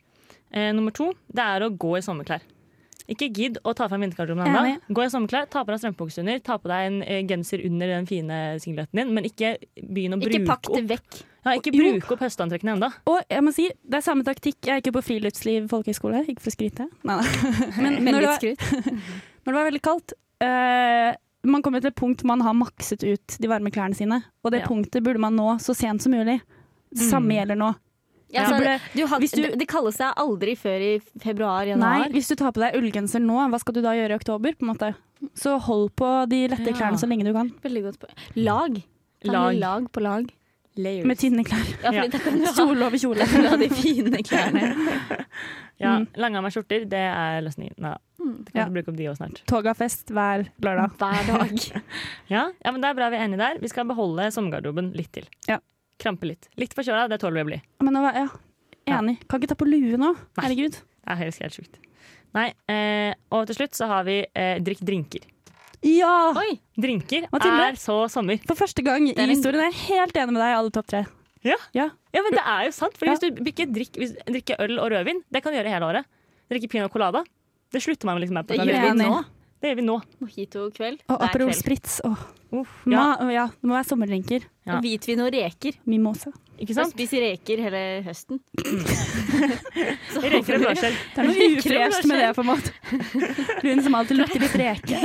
Eh, 0.52 0.72
nummer 0.74 0.90
to 0.94 1.12
det 1.32 1.42
er 1.44 1.64
å 1.66 1.70
gå 1.70 1.96
i 1.98 2.02
sommerklær. 2.04 2.42
Ikke 3.08 3.26
gidd 3.36 3.58
å 3.68 3.74
ta 3.76 3.84
fram 3.90 4.00
vintergarderoben 4.00 4.46
ennå. 4.48 4.60
Enig. 4.64 4.80
Gå 4.96 5.02
i 5.04 5.10
sommerklær, 5.12 5.44
ta 5.52 5.60
på 5.64 5.74
deg 5.74 5.80
strømpebukse 5.82 6.22
under, 6.22 6.38
ta 6.40 6.54
på 6.56 6.70
deg 6.70 6.86
en 6.88 6.94
eh, 7.04 7.18
genser 7.28 7.60
under 7.68 7.90
den 7.92 8.06
fine 8.08 8.38
singleten 8.64 8.96
din, 9.02 9.10
men 9.12 9.26
ikke 9.28 9.50
begynn 9.76 10.16
å 10.16 10.20
bruke 10.22 10.38
opp. 10.38 10.40
Ikke 10.40 10.52
pakk 10.54 10.70
det 10.78 10.84
vekk. 10.94 11.18
ja, 11.44 11.54
ikke 11.58 11.72
bruke 11.76 12.14
opp 12.16 12.24
høstantrekkene 12.24 12.76
ennå. 12.78 12.88
Og 13.12 13.20
jeg 13.28 13.44
må 13.44 13.52
si, 13.52 13.66
det 13.84 13.98
er 14.00 14.06
samme 14.06 14.24
taktikk. 14.24 14.56
Jeg 14.70 14.80
gikk 14.80 14.88
jo 14.88 14.94
på 14.96 15.04
friluftsliv 15.10 15.68
folkehøgskole, 15.68 16.24
ikke 16.32 16.40
for 16.46 16.54
å 16.54 16.56
skryte. 16.56 16.88
Nei, 17.04 17.18
nei. 17.20 17.28
Men 17.84 18.00
når 18.08 18.24
det, 18.24 18.32
var, 18.32 18.72
når 19.44 19.52
det 19.52 19.58
var 19.60 19.68
veldig 19.68 19.84
kaldt 19.84 20.16
uh, 20.46 21.12
Man 21.44 21.60
kommer 21.60 21.84
til 21.84 21.92
et 21.92 21.98
punkt 22.00 22.24
man 22.24 22.40
har 22.40 22.56
makset 22.56 23.04
ut 23.04 23.36
de 23.36 23.48
varme 23.52 23.68
klærne 23.74 23.92
sine. 23.98 24.22
Og 24.40 24.54
det 24.56 24.62
Ja. 24.64 24.68
punktet 24.72 25.04
burde 25.04 25.20
man 25.20 25.36
nå 25.36 25.58
så 25.60 25.76
sent 25.76 26.00
som 26.00 26.16
mulig. 26.16 26.40
Det 26.88 27.04
samme 27.10 27.28
Mm. 27.28 27.36
gjelder 27.36 27.58
nå. 27.60 27.74
Ja, 28.35 28.42
Ja. 28.42 28.49
så, 28.51 28.81
du 28.99 29.07
had, 29.07 29.20
hvis 29.23 29.31
du- 29.37 29.42
det, 29.42 29.59
det 29.59 29.68
kalles 29.70 29.97
seg 29.97 30.12
aldri 30.16 30.57
før 30.59 30.81
i 30.83 30.92
februar-januar. 31.23 32.05
Nei, 32.05 32.09
hvis 32.12 32.29
du 32.29 32.35
tar 32.37 32.53
på 32.53 32.61
deg 32.61 32.75
ullgenser 32.81 33.20
nå, 33.23 33.38
hva 33.51 33.59
skal 33.61 33.75
du 33.75 33.81
da 33.83 33.92
gjøre 33.94 34.11
i 34.11 34.20
oktober? 34.20 34.53
på 34.59 34.62
en 34.66 34.73
måte? 34.75 34.94
Så 35.35 35.59
hold 35.61 35.90
på 35.97 36.29
de 36.29 36.49
lette 36.49 36.66
Ja. 36.66 36.73
klærne 36.77 36.99
så 37.01 37.07
lenge 37.09 37.25
du 37.25 37.33
kan. 37.33 37.51
Veldig 37.62 37.83
godt 37.85 37.99
på. 38.01 38.09
Lag. 38.37 38.83
Lag. 39.25 39.55
lag 39.59 39.90
på 39.92 40.03
lag. 40.03 40.27
Layers. 40.77 41.07
Med 41.07 41.16
tynne 41.16 41.44
klær. 41.47 41.64
Ja, 41.85 41.92
Ja. 41.92 42.03
Kjole 42.11 42.83
over 42.83 42.99
kjole. 42.99 43.25
du 43.25 43.57
de 43.57 43.68
fine 43.70 44.23
klærne. 44.23 44.75
Ja, 45.81 45.99
Mm. 45.99 46.07
Langarma 46.16 46.49
skjorter, 46.55 46.85
det 46.88 46.92
er 47.03 47.40
løsningen. 47.42 47.75
Nei, 47.79 47.97
Mm. 48.20 48.44
du 48.44 48.53
kan 48.53 48.61
Ja. 48.62 48.68
bruke 48.70 48.88
opp 48.88 48.97
de 48.97 49.05
òg 49.11 49.16
snart. 49.18 49.42
Togafest 49.47 50.07
hver 50.14 50.47
lørdag. 50.62 50.92
Hver 50.99 51.27
dag. 51.27 51.83
Ja, 52.31 52.51
ja, 52.64 52.70
men 52.70 52.81
Det 52.81 52.90
er 52.90 52.94
bra 52.94 53.11
vi 53.11 53.16
er 53.16 53.25
enige 53.27 53.38
der. 53.38 53.59
Vi 53.61 53.68
skal 53.68 53.85
beholde 53.85 54.31
sommergarderoben 54.31 54.94
litt 54.94 55.11
til. 55.12 55.25
Ja. 55.49 55.59
Krampe 56.02 56.26
litt. 56.28 56.48
Litt 56.61 56.74
forkjøla, 56.76 57.07
det 57.12 57.20
tåler 57.22 57.38
vi 57.40 57.44
å 57.44 57.48
bli. 57.52 57.61
Men 57.87 57.94
nå, 57.96 58.02
ja, 58.14 58.26
enig. 58.98 59.18
Kan 59.28 59.40
ikke 59.40 59.52
ta 59.54 59.59
på 59.61 59.68
lue 59.68 59.98
nå. 60.00 60.14
Nei. 60.14 60.42
Herregud. 60.44 60.80
Det 61.04 61.12
er 61.12 61.20
helt, 61.20 61.38
helt 61.44 61.59
sjukt. 61.59 61.78
Nei, 62.35 62.48
eh, 62.72 63.12
og 63.30 63.46
til 63.46 63.61
slutt 63.61 63.78
så 63.78 63.87
har 63.90 64.07
vi 64.09 64.18
eh, 64.26 64.57
drikk 64.64 64.80
drinker. 64.83 65.26
Ja! 65.85 66.33
Oi! 66.40 66.57
Drinker 66.80 67.26
Mathilde? 67.30 67.68
er 67.68 67.76
så 67.78 67.98
sommer. 68.11 68.40
For 68.48 68.57
første 68.59 68.83
gang 68.83 69.04
i 69.11 69.14
historien 69.28 69.61
er 69.66 69.70
jeg 69.70 69.83
helt 69.92 70.16
enig 70.16 70.33
med 70.35 70.40
deg 70.42 70.54
i 70.54 70.57
alle 70.57 70.72
topp 70.74 70.88
tre. 70.90 71.04
Ja. 71.44 71.59
Ja. 71.76 71.90
Ja, 72.14 72.22
men 72.24 72.33
det 72.38 72.42
er 72.42 72.64
jo 72.70 72.72
sant. 72.72 72.96
For 72.96 73.07
Ja. 73.07 73.14
hvis 73.14 73.20
du 73.20 73.44
ikke 73.44 73.66
drikker, 73.68 74.00
hvis, 74.00 74.14
drikker 74.24 74.62
øl 74.64 74.78
og 74.80 74.90
rødvin, 74.94 75.20
det 75.30 75.42
kan 75.44 75.52
du 75.52 75.59
gjøre 75.61 75.74
hele 75.74 75.90
året. 75.92 76.09
Drikke 76.50 76.70
pina 76.72 76.88
colada, 76.88 77.22
det 77.72 77.83
slutter 77.85 78.09
man 78.09 78.18
liksom 78.22 78.38
med 78.40 78.48
på. 78.48 78.57
Det 78.57 78.64
gjør 78.64 78.88
jeg 78.88 78.96
nå. 78.98 79.24
Det 79.64 79.70
gjør 79.72 79.79
vi 79.81 79.85
nå. 79.88 79.94
Mojito-kveld. 80.20 80.98
Og 81.09 81.22
Aperol. 81.24 81.53
Spritz. 81.57 81.98
Oh. 82.05 82.20
Uff, 82.55 82.74
ja, 82.87 83.05
ja, 83.35 83.44
det 83.50 83.66
må 83.66 83.74
være 83.74 83.87
sommerdrinker. 83.88 84.44
Ja. 84.68 84.77
Og 84.77 84.85
hvitvin 84.85 85.22
og 85.24 85.33
reker. 85.35 85.74
Mimosa. 85.90 86.31
ikke 86.61 86.77
sant? 86.77 86.92
spiser 86.94 87.24
reker 87.24 87.62
hele 87.64 87.81
høsten. 88.07 88.38
Så 90.14 90.22
Reker 90.22 90.59
og 90.61 90.66
blåskjell. 90.66 90.94
Det 91.16 91.22
er 91.24 91.27
noe 91.31 91.48
ufresht 91.57 92.07
med 92.07 92.20
det, 92.22 92.29
på 92.37 92.44
en 92.44 92.50
måte. 92.53 92.74
Hun 93.64 93.83
som 93.88 93.96
alltid 93.98 94.20
lukter 94.20 94.44
litt 94.44 94.55
reke. 94.61 95.00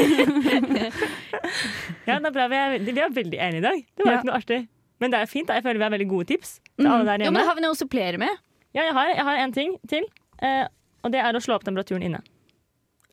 Ja, 2.06 2.19
det 2.19 2.30
er 2.30 2.36
bra. 2.36 2.48
Vi 2.52 2.60
er, 2.60 2.78
vi 2.86 2.95
er 3.02 3.13
veldig 3.17 3.39
enige 3.48 3.63
i 3.63 3.65
dag. 3.65 3.82
Det 3.95 4.06
var 4.06 4.12
Ja. 4.13 4.19
ikke 4.19 4.30
noe 4.30 4.38
artig. 4.43 4.60
Men 5.00 5.12
det 5.13 5.19
er 5.24 5.30
fint. 5.32 5.50
Jeg 5.50 5.63
føler 5.63 5.80
vi 5.80 5.84
har 5.88 5.93
veldig 5.95 6.10
gode 6.12 6.28
tips 6.34 6.60
til 6.78 6.88
alle 6.88 7.06
der 7.08 7.24
Jo, 7.24 7.30
hjemme. 7.30 7.39
men 7.39 7.48
har 7.48 7.56
vi 7.56 7.62
noe 7.65 7.74
å 7.74 7.80
supplere 7.80 8.17
med? 8.19 8.30
Ja, 8.76 8.84
jeg 8.84 8.93
har, 8.93 9.08
jeg 9.15 9.26
har 9.26 9.38
en 9.45 9.54
ting 9.56 9.78
til. 9.89 10.06
Eh, 10.43 10.65
og 11.04 11.12
det 11.13 11.22
er 11.24 11.34
å 11.34 11.41
slå 11.41 11.56
opp 11.56 11.63
temperaturen 11.65 12.04
inne. 12.04 12.19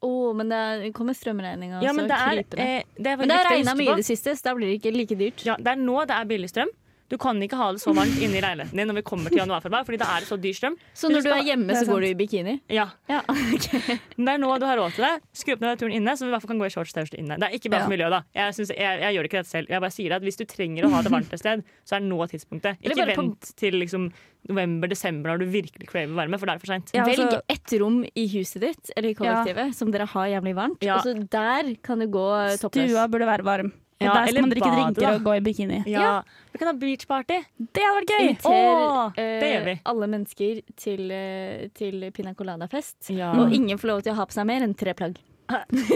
Å, 0.04 0.34
men 0.36 0.48
det 0.52 0.56
er- 0.56 0.90
kommer 0.92 1.14
strømregninga 1.16 1.82
Ja, 1.82 1.92
men 1.92 2.06
det 2.06 2.16
er, 2.16 2.38
eh, 2.60 2.82
det 2.96 3.06
er 3.06 3.16
Men 3.16 3.28
det 3.28 3.36
har 3.36 3.50
regna 3.50 3.74
mye 3.74 3.92
i 3.92 3.96
det 3.96 4.04
siste, 4.04 4.34
så 4.36 4.42
da 4.42 4.54
blir 4.54 4.68
det 4.68 4.82
ikke 4.82 4.92
like 4.94 5.16
dyrt. 5.16 5.44
Ja, 5.44 5.56
det 5.56 5.66
er 5.66 5.76
nå 5.76 6.06
det 6.06 6.16
er 6.16 6.24
billig 6.24 6.50
strøm. 6.52 6.68
Du 7.08 7.16
kan 7.18 7.38
ikke 7.40 7.54
ha 7.56 7.70
det 7.72 7.78
så 7.80 7.92
varmt 7.94 8.18
inne 8.18 8.38
i 8.38 8.40
leiligheten 8.42 8.74
din 8.76 8.88
når 8.90 8.94
vi 8.98 9.02
kommer 9.06 9.30
til 9.30 9.38
januar-februar, 9.38 9.84
fordi 9.86 9.98
da 9.98 10.08
er 10.16 10.20
det 10.24 10.28
så 10.28 10.36
dyr 10.42 10.56
strøm. 10.58 10.74
Så 10.92 11.06
når 11.08 11.22
du 11.22 11.28
skal- 11.28 11.38
er 11.38 11.44
hjemme, 11.52 11.70
så 11.78 11.86
går 11.86 12.00
du 12.00 12.06
i 12.08 12.14
bikini? 12.18 12.60
Ja, 12.68 12.88
Ja, 13.08 13.20
okay. 13.30 13.98
men 14.16 14.24
Det 14.26 14.34
er 14.34 14.38
nå 14.42 14.58
du 14.58 14.66
har 14.66 14.76
råd 14.76 14.92
til 14.96 15.04
det. 15.06 15.22
Skru 15.32 15.52
opp 15.54 15.60
temperaturen 15.60 15.94
inne, 15.94 16.16
så 16.18 16.24
vi 16.26 16.28
i 16.28 16.34
hvert 16.34 16.42
fall 16.42 16.48
kan 16.54 16.58
gå 16.58 16.66
i 16.66 16.74
shorts 16.74 16.92
T-skjorte 16.92 17.18
inne. 17.22 17.38
Det 17.38 17.46
er 17.46 17.54
ikke 17.58 17.70
bra 17.70 17.82
for 17.84 17.90
miljøet, 17.94 18.10
da. 18.10 18.22
Jeg, 18.34 18.54
synes, 18.58 18.70
jeg, 18.74 19.00
jeg 19.06 19.14
gjør 19.14 19.24
ikke 19.30 19.38
dette 19.38 19.50
selv. 19.54 19.66
Jeg 19.70 19.80
bare 19.86 19.94
sier 19.94 20.12
at 20.18 20.22
hvis 20.26 20.36
du 20.36 20.44
trenger 20.44 20.84
å 20.84 20.90
ha 20.90 21.02
det 21.02 21.12
varmt 21.14 21.32
et 21.32 21.38
sted, 21.38 21.62
så 21.86 21.96
er 21.96 22.00
nå 22.00 22.18
tidspunktet. 22.26 22.76
Ikke 22.82 23.06
vent 23.06 23.40
på- 23.40 23.54
til 23.56 23.78
liksom 23.78 24.10
november-desember 24.48 25.30
når 25.32 25.38
du 25.42 25.46
virkelig 25.50 25.88
craver 25.90 26.14
varme, 26.14 26.38
for 26.38 26.46
da 26.46 26.54
er 26.54 26.58
det 26.58 26.66
for 26.66 26.72
seint. 26.74 26.90
Ja, 26.94 27.04
altså- 27.04 27.26
Velg 27.30 27.42
ett 27.48 27.80
rom 27.80 28.04
i 28.14 28.26
huset 28.34 28.60
ditt 28.62 28.90
eller 28.96 29.10
i 29.10 29.14
kollektivet 29.14 29.74
som 29.74 29.90
dere 29.90 30.06
har 30.06 30.26
jævlig 30.26 30.54
varmt. 30.54 30.82
Ja. 30.82 30.96
Og 30.98 31.02
så 31.06 31.14
der 31.30 31.74
kan 31.82 31.98
du 31.98 32.06
gå 32.06 32.26
toppløs. 32.60 32.90
Stua 32.90 33.06
burde 33.08 33.26
være 33.26 33.42
varm. 33.44 33.72
Ja, 33.98 34.12
der 34.12 34.26
skal 34.28 34.42
man 34.44 34.50
drikke 34.52 34.68
bade, 34.68 34.76
drinker 34.82 35.00
da. 35.06 35.12
og 35.16 35.22
gå 35.24 35.34
i 35.38 35.40
bikini. 35.40 35.78
Ja. 35.88 36.08
Vi 36.52 36.58
kan 36.60 36.68
ha 36.68 36.74
beachparty. 36.76 37.38
Det 37.56 37.84
hadde 37.86 38.02
vært 38.02 38.10
gøy! 38.12 38.26
Inviter 38.26 38.50
Åh, 38.52 39.12
eh, 39.16 39.30
det 39.40 39.48
gjør 39.54 39.64
vi. 39.70 39.74
alle 39.92 40.08
mennesker 40.12 40.60
til, 40.76 41.10
eh, 41.16 41.68
til 41.72 42.10
pina 42.12 42.34
colada-fest. 42.36 43.08
Ja. 43.08 43.32
Og 43.32 43.54
ingen 43.56 43.78
får 43.80 43.88
lov 43.94 44.02
til 44.04 44.12
å 44.12 44.18
ha 44.20 44.26
på 44.28 44.36
seg 44.36 44.46
mer 44.46 44.66
enn 44.66 44.74
tre 44.76 44.92
plagg. 44.98 45.16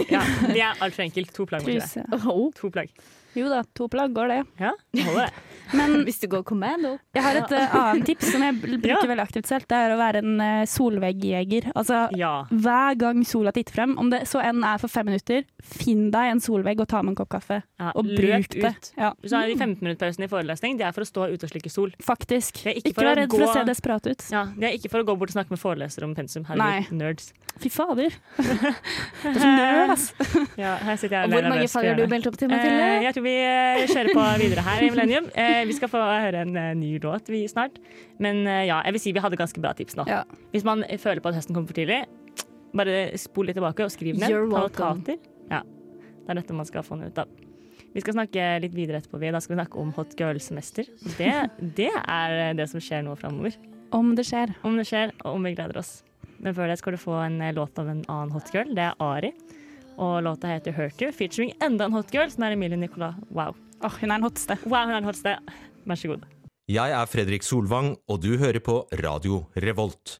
ja. 0.09 0.21
Det 0.47 0.61
er 0.63 0.81
altfor 0.81 1.03
enkelt. 1.05 1.33
To 1.35 1.45
plagg. 1.45 1.61
må 1.61 1.75
ikke 1.75 1.85
det. 1.85 2.05
Truse. 2.09 2.25
Oh. 2.31 2.49
To 2.57 2.69
plagg. 2.73 2.89
Jo 3.35 3.47
da, 3.49 3.61
to 3.77 3.87
plagg 3.87 4.11
går 4.13 4.27
det. 4.27 4.39
Ja, 4.59 4.73
det 4.93 5.03
holder 5.07 5.29
det. 5.29 5.33
Men 5.77 6.01
Hvis 6.03 6.17
du 6.19 6.25
går 6.27 6.41
commando. 6.43 6.97
jeg 7.15 7.23
har 7.23 7.37
et 7.39 7.51
uh, 7.55 7.75
annet 7.79 8.03
tips 8.09 8.31
som 8.33 8.41
jeg 8.43 8.57
bruker 8.59 8.89
Ja. 8.91 8.97
veldig 9.07 9.23
aktivt 9.23 9.47
selv. 9.47 9.63
Det 9.71 9.77
er 9.77 9.93
å 9.93 9.97
være 10.01 10.19
en 10.19 10.33
uh, 10.41 10.65
solveggjeger. 10.67 11.69
Altså 11.79 12.09
Ja. 12.19 12.45
hver 12.51 12.97
gang 12.99 13.21
sola 13.23 13.53
titter 13.55 13.71
frem, 13.77 13.93
om 13.97 14.09
det 14.11 14.25
så 14.27 14.41
enn 14.43 14.65
er 14.67 14.77
for 14.83 14.91
fem 14.91 15.05
minutter, 15.07 15.45
finn 15.63 16.09
deg 16.11 16.33
en 16.33 16.41
solvegg 16.43 16.81
og 16.83 16.89
ta 16.91 16.99
med 17.01 17.13
en 17.13 17.19
kopp 17.21 17.29
kaffe. 17.37 17.61
ja. 17.79 17.93
Og 17.95 18.03
bruk 18.03 18.49
ut. 18.51 18.57
det. 18.61 18.91
Ja, 18.97 19.13
Så 19.23 19.39
er 19.39 19.47
de 19.47 19.55
15-minuttpausene 19.55 20.27
i 20.27 20.31
forelesning 20.31 20.77
De 20.77 20.83
er 20.83 20.91
for 20.91 21.01
å 21.05 21.07
stå 21.07 21.29
ute 21.31 21.47
og 21.47 21.53
slikke 21.53 21.71
sol. 21.71 21.91
faktisk. 22.03 22.65
Er 22.67 22.75
ikke 22.75 22.91
Ikke 22.91 23.05
vær 23.07 23.15
redd 23.21 23.31
for 23.31 23.47
å 23.47 23.53
se 23.53 23.63
desperat 23.63 24.07
ut. 24.11 24.27
Ja, 24.31 24.43
Det 24.51 24.67
er 24.67 24.75
ikke 24.75 24.91
for 24.91 24.99
å 24.99 25.07
gå 25.07 25.15
bort 25.17 25.31
og 25.31 25.37
snakke 25.39 25.51
med 25.55 25.59
forelesere 25.63 26.03
om 26.03 26.13
pensum. 26.15 26.43
Herregud, 26.51 26.91
nerds. 26.99 27.31
Fy 27.61 27.69
fader. 27.69 28.11
Det 29.21 29.31
er 29.31 29.39
så 29.39 29.49
nerd, 29.55 29.89
ass. 29.95 30.05
Ja, 30.57 30.75
her 30.83 30.95
sitter 30.99 31.15
jeg 31.15 31.27
Og 31.27 31.31
alene 31.31 31.47
hvor 31.47 31.55
mange 31.55 31.89
har 31.89 31.95
du 31.99 32.07
meldt 32.11 32.27
opp 32.27 32.37
til, 32.39 32.51
Eh, 32.51 32.55
Mathilde? 32.57 33.03
jeg 33.05 33.13
tror 33.15 33.20
vi 33.25 33.33
kjøre 33.37 33.87
kjører 33.91 34.15
på 34.17 34.25
videre 34.41 34.63
her 34.65 34.85
i 34.85 34.89
Millennium. 34.93 35.27
Eh, 35.37 35.61
vi 35.69 35.75
skal 35.77 35.91
få 35.91 36.01
høre 36.01 36.43
en 36.45 36.57
eh, 36.59 36.71
ny 36.77 36.95
låt 37.03 37.29
vi 37.31 37.43
snart. 37.49 37.77
Men 38.21 38.43
eh, 38.45 38.65
ja, 38.69 38.81
jeg 38.87 38.97
vil 38.97 39.03
si 39.03 39.13
vi 39.15 39.23
hadde 39.23 39.39
ganske 39.39 39.63
bra 39.63 39.73
tips 39.77 39.97
nå. 39.99 40.07
Ja. 40.09 40.23
Hvis 40.53 40.65
man 40.67 40.83
eh, 40.87 40.99
føler 41.01 41.23
på 41.23 41.31
at 41.31 41.39
høsten 41.39 41.57
kommer 41.57 41.71
for 41.71 41.79
tidlig, 41.79 42.03
bare 42.77 42.97
spol 43.19 43.49
litt 43.49 43.59
tilbake 43.59 43.85
og 43.85 43.93
skriv 43.93 44.19
ned. 44.19 44.31
You're 44.31 44.49
Ja, 45.51 45.63
det 45.63 46.35
er 46.35 46.41
dette 46.41 46.55
man 46.55 46.69
skal 46.69 46.85
få 46.87 46.99
ned 46.99 47.13
ut 47.13 47.23
av. 47.25 47.31
Vi 47.91 48.03
skal 48.03 48.15
snakke 48.15 48.45
litt 48.63 48.75
videre 48.75 49.01
etterpå. 49.01 49.19
Da 49.19 49.41
skal 49.43 49.55
vi 49.57 49.59
snakke 49.59 49.81
om 49.81 49.91
hot 49.97 50.13
girl-semester. 50.19 50.87
Det, 51.17 51.33
det 51.75 51.91
er 51.91 52.55
det 52.55 52.69
som 52.71 52.83
skjer 52.83 53.03
nå 53.03 53.17
framover. 53.19 53.57
Om 53.91 54.13
det 54.15 54.23
skjer. 54.29 54.53
Om 54.63 54.77
det 54.79 54.87
skjer, 54.87 55.11
og 55.25 55.35
om 55.35 55.43
vi 55.43 55.51
gleder 55.57 55.81
oss. 55.81 55.97
Men 56.41 56.55
før 56.57 56.71
det 56.71 56.77
skal 56.79 56.95
du 56.95 57.01
få 57.01 57.17
en 57.25 57.41
eh, 57.43 57.53
låt 57.53 57.77
av 57.79 57.89
en 57.91 58.05
annen 58.07 58.31
hot 58.33 58.53
girl. 58.55 58.71
Det 58.75 58.87
er 58.87 59.03
Ari. 59.03 59.33
Og 59.97 60.23
låta 60.23 60.47
heter 60.47 60.71
'Hurt 60.71 61.01
You', 61.01 61.11
featuring 61.11 61.53
enda 61.61 61.85
en 61.85 61.93
hot 61.93 62.11
girl, 62.11 62.29
som 62.29 62.43
er 62.43 62.51
Emilie 62.51 62.77
Nicolas. 62.77 63.15
Wow. 63.29 63.55
Åh, 63.83 63.99
hun 63.99 64.11
er 64.11 64.15
den 64.15 64.23
hotste. 64.23 64.57
wow, 64.65 64.85
hun 64.85 64.93
er 64.93 65.01
den 65.01 65.09
hotste. 65.09 65.37
Vær 65.85 65.95
så 65.95 66.07
god. 66.07 66.25
Jeg 66.69 66.91
er 66.91 67.05
Fredrik 67.05 67.43
Solvang, 67.43 67.97
og 68.07 68.21
du 68.21 68.37
hører 68.37 68.59
på 68.59 68.85
Radio 68.93 69.45
Revolt. 69.57 70.19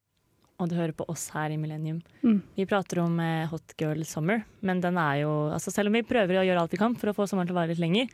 Og 0.59 0.69
du 0.69 0.75
hører 0.75 0.93
på 0.93 1.05
oss 1.09 1.29
her 1.33 1.53
i 1.53 1.57
Millennium. 1.57 2.01
Mm. 2.21 2.41
Vi 2.57 2.65
prater 2.65 2.99
om 2.99 3.19
eh, 3.19 3.47
Hot 3.49 3.73
Girl 3.79 4.03
Summer, 4.05 4.43
men 4.61 4.81
den 4.81 4.97
er 4.97 5.23
jo 5.23 5.31
altså 5.53 5.71
Selv 5.73 5.89
om 5.89 5.97
vi 5.97 6.03
prøver 6.05 6.41
å 6.41 6.45
gjøre 6.45 6.65
alt 6.65 6.73
vi 6.75 6.81
kan 6.81 6.97
for 6.99 7.09
å 7.09 7.15
få 7.17 7.25
sommeren 7.29 7.49
til 7.49 7.55
å 7.55 7.61
vare 7.61 7.73
litt 7.73 7.81
lenger, 7.81 8.11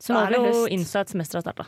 så 0.00 0.14
Nå 0.14 0.22
er 0.22 0.32
det 0.32 0.40
jo 0.46 0.64
innså 0.72 1.02
at 1.02 1.12
semesteret 1.12 1.44
har 1.44 1.52
starta. 1.52 1.66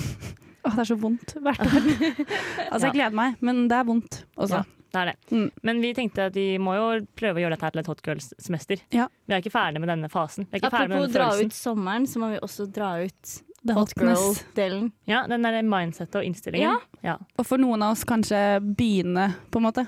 Åh, 0.66 0.74
det 0.74 0.82
er 0.82 0.90
så 0.90 0.98
vondt 0.98 1.36
hvert 1.38 1.62
år. 1.62 1.86
altså, 2.72 2.88
jeg 2.88 2.96
gleder 2.96 3.16
meg, 3.16 3.38
men 3.44 3.66
det 3.70 3.78
er 3.78 3.86
vondt 3.88 4.22
også. 4.34 4.62
Ja, 4.62 4.79
det 4.90 5.00
er 5.00 5.10
det. 5.12 5.16
Mm. 5.30 5.50
Men 5.62 5.82
vi 5.84 5.92
tenkte 5.94 6.24
at 6.30 6.34
vi 6.34 6.46
må 6.62 6.74
jo 6.74 6.88
prøve 7.18 7.38
å 7.38 7.44
gjøre 7.44 7.56
dette 7.56 7.70
til 7.74 7.82
et 7.82 7.90
Hot 7.92 8.02
Girls-semester. 8.06 8.82
Ja. 8.96 9.06
Vi 9.26 9.36
er 9.36 9.44
ikke 9.44 9.54
ferdig 9.54 9.82
med 9.82 9.92
denne 9.92 10.10
fasen. 10.12 10.48
Vi 10.50 10.58
er 10.58 10.62
ikke 10.64 10.72
ferdig 10.74 10.90
med 10.94 11.04
Apropos 11.04 11.14
å 11.14 11.18
dra 11.18 11.46
ut 11.46 11.56
sommeren, 11.56 12.08
så 12.10 12.22
må 12.22 12.32
vi 12.34 12.42
også 12.42 12.66
dra 12.74 12.90
ut 13.04 13.36
The 13.60 13.74
hot 13.76 13.92
girl-delen. 13.94 14.90
Ja, 15.04 15.26
Den 15.28 15.42
der 15.44 15.60
mindsetet 15.62 16.16
og 16.16 16.24
innstillingen. 16.24 16.78
Ja. 17.04 17.18
Og 17.36 17.44
for 17.46 17.60
noen 17.60 17.82
av 17.84 17.92
oss 17.92 18.06
kanskje 18.08 18.60
begynne, 18.64 19.34
på 19.52 19.60
en 19.60 19.66
måte. 19.68 19.86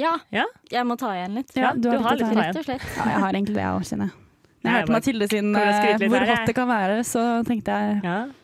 Ja, 0.00 0.18
Ja. 0.32 0.46
jeg 0.70 0.86
må 0.88 0.96
ta 0.96 1.12
igjen 1.12 1.34
litt. 1.36 1.52
Ja, 1.54 1.74
du 1.74 1.90
har 1.90 2.16
å 2.16 2.16
litt 2.16 2.32
ta 2.32 2.32
å 2.32 2.52
ta 2.52 2.62
igjen. 2.72 2.80
Ja, 2.96 3.04
jeg 3.04 3.20
har 3.20 3.32
egentlig 3.32 3.54
det, 3.54 3.64
jeg 3.66 3.74
òg, 3.76 3.84
kjenner 3.84 4.08
jeg. 4.08 4.22
Når 4.64 4.72
jeg 4.72 4.80
hørte 4.80 4.94
Mathilde 4.96 5.28
sin 5.30 5.54
eh, 5.54 5.98
litt 5.98 6.10
hvor 6.10 6.26
hot 6.26 6.46
det 6.48 6.54
kan 6.56 6.68
være, 6.68 6.96
så 7.06 7.22
tenkte 7.46 7.76
jeg 7.76 8.00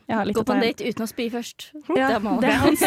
Ja. 0.08 0.12
jeg 0.12 0.16
har 0.18 0.26
litt 0.28 0.36
Gå 0.36 0.44
på 0.48 0.54
en 0.56 0.62
date 0.64 0.84
uten 0.88 1.04
å 1.04 1.08
spy 1.10 1.28
først. 1.32 1.70
Ja, 1.96 2.08
Det 2.08 2.16
er 2.16 2.20
målet. 2.24 2.44
er 2.44 2.56
hans 2.62 2.82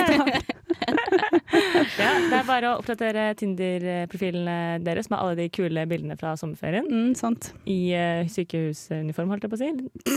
ja, 1.96 2.10
Det 2.30 2.36
er 2.40 2.46
bare 2.48 2.72
å 2.72 2.80
oppdatere 2.82 3.24
Tinder-profilene 3.40 4.56
deres 4.84 5.10
med 5.12 5.20
alle 5.20 5.36
de 5.40 5.46
kule 5.54 5.86
bildene 5.90 6.18
fra 6.20 6.34
sommerferien. 6.40 6.86
Mm, 6.90 7.14
sant. 7.18 7.52
I 7.70 7.78
uh, 7.96 8.28
sykehusuniform, 8.32 9.32
holdt 9.32 9.48
jeg 9.48 9.54
på 9.54 9.58
å 9.58 9.62
si. 9.62 9.70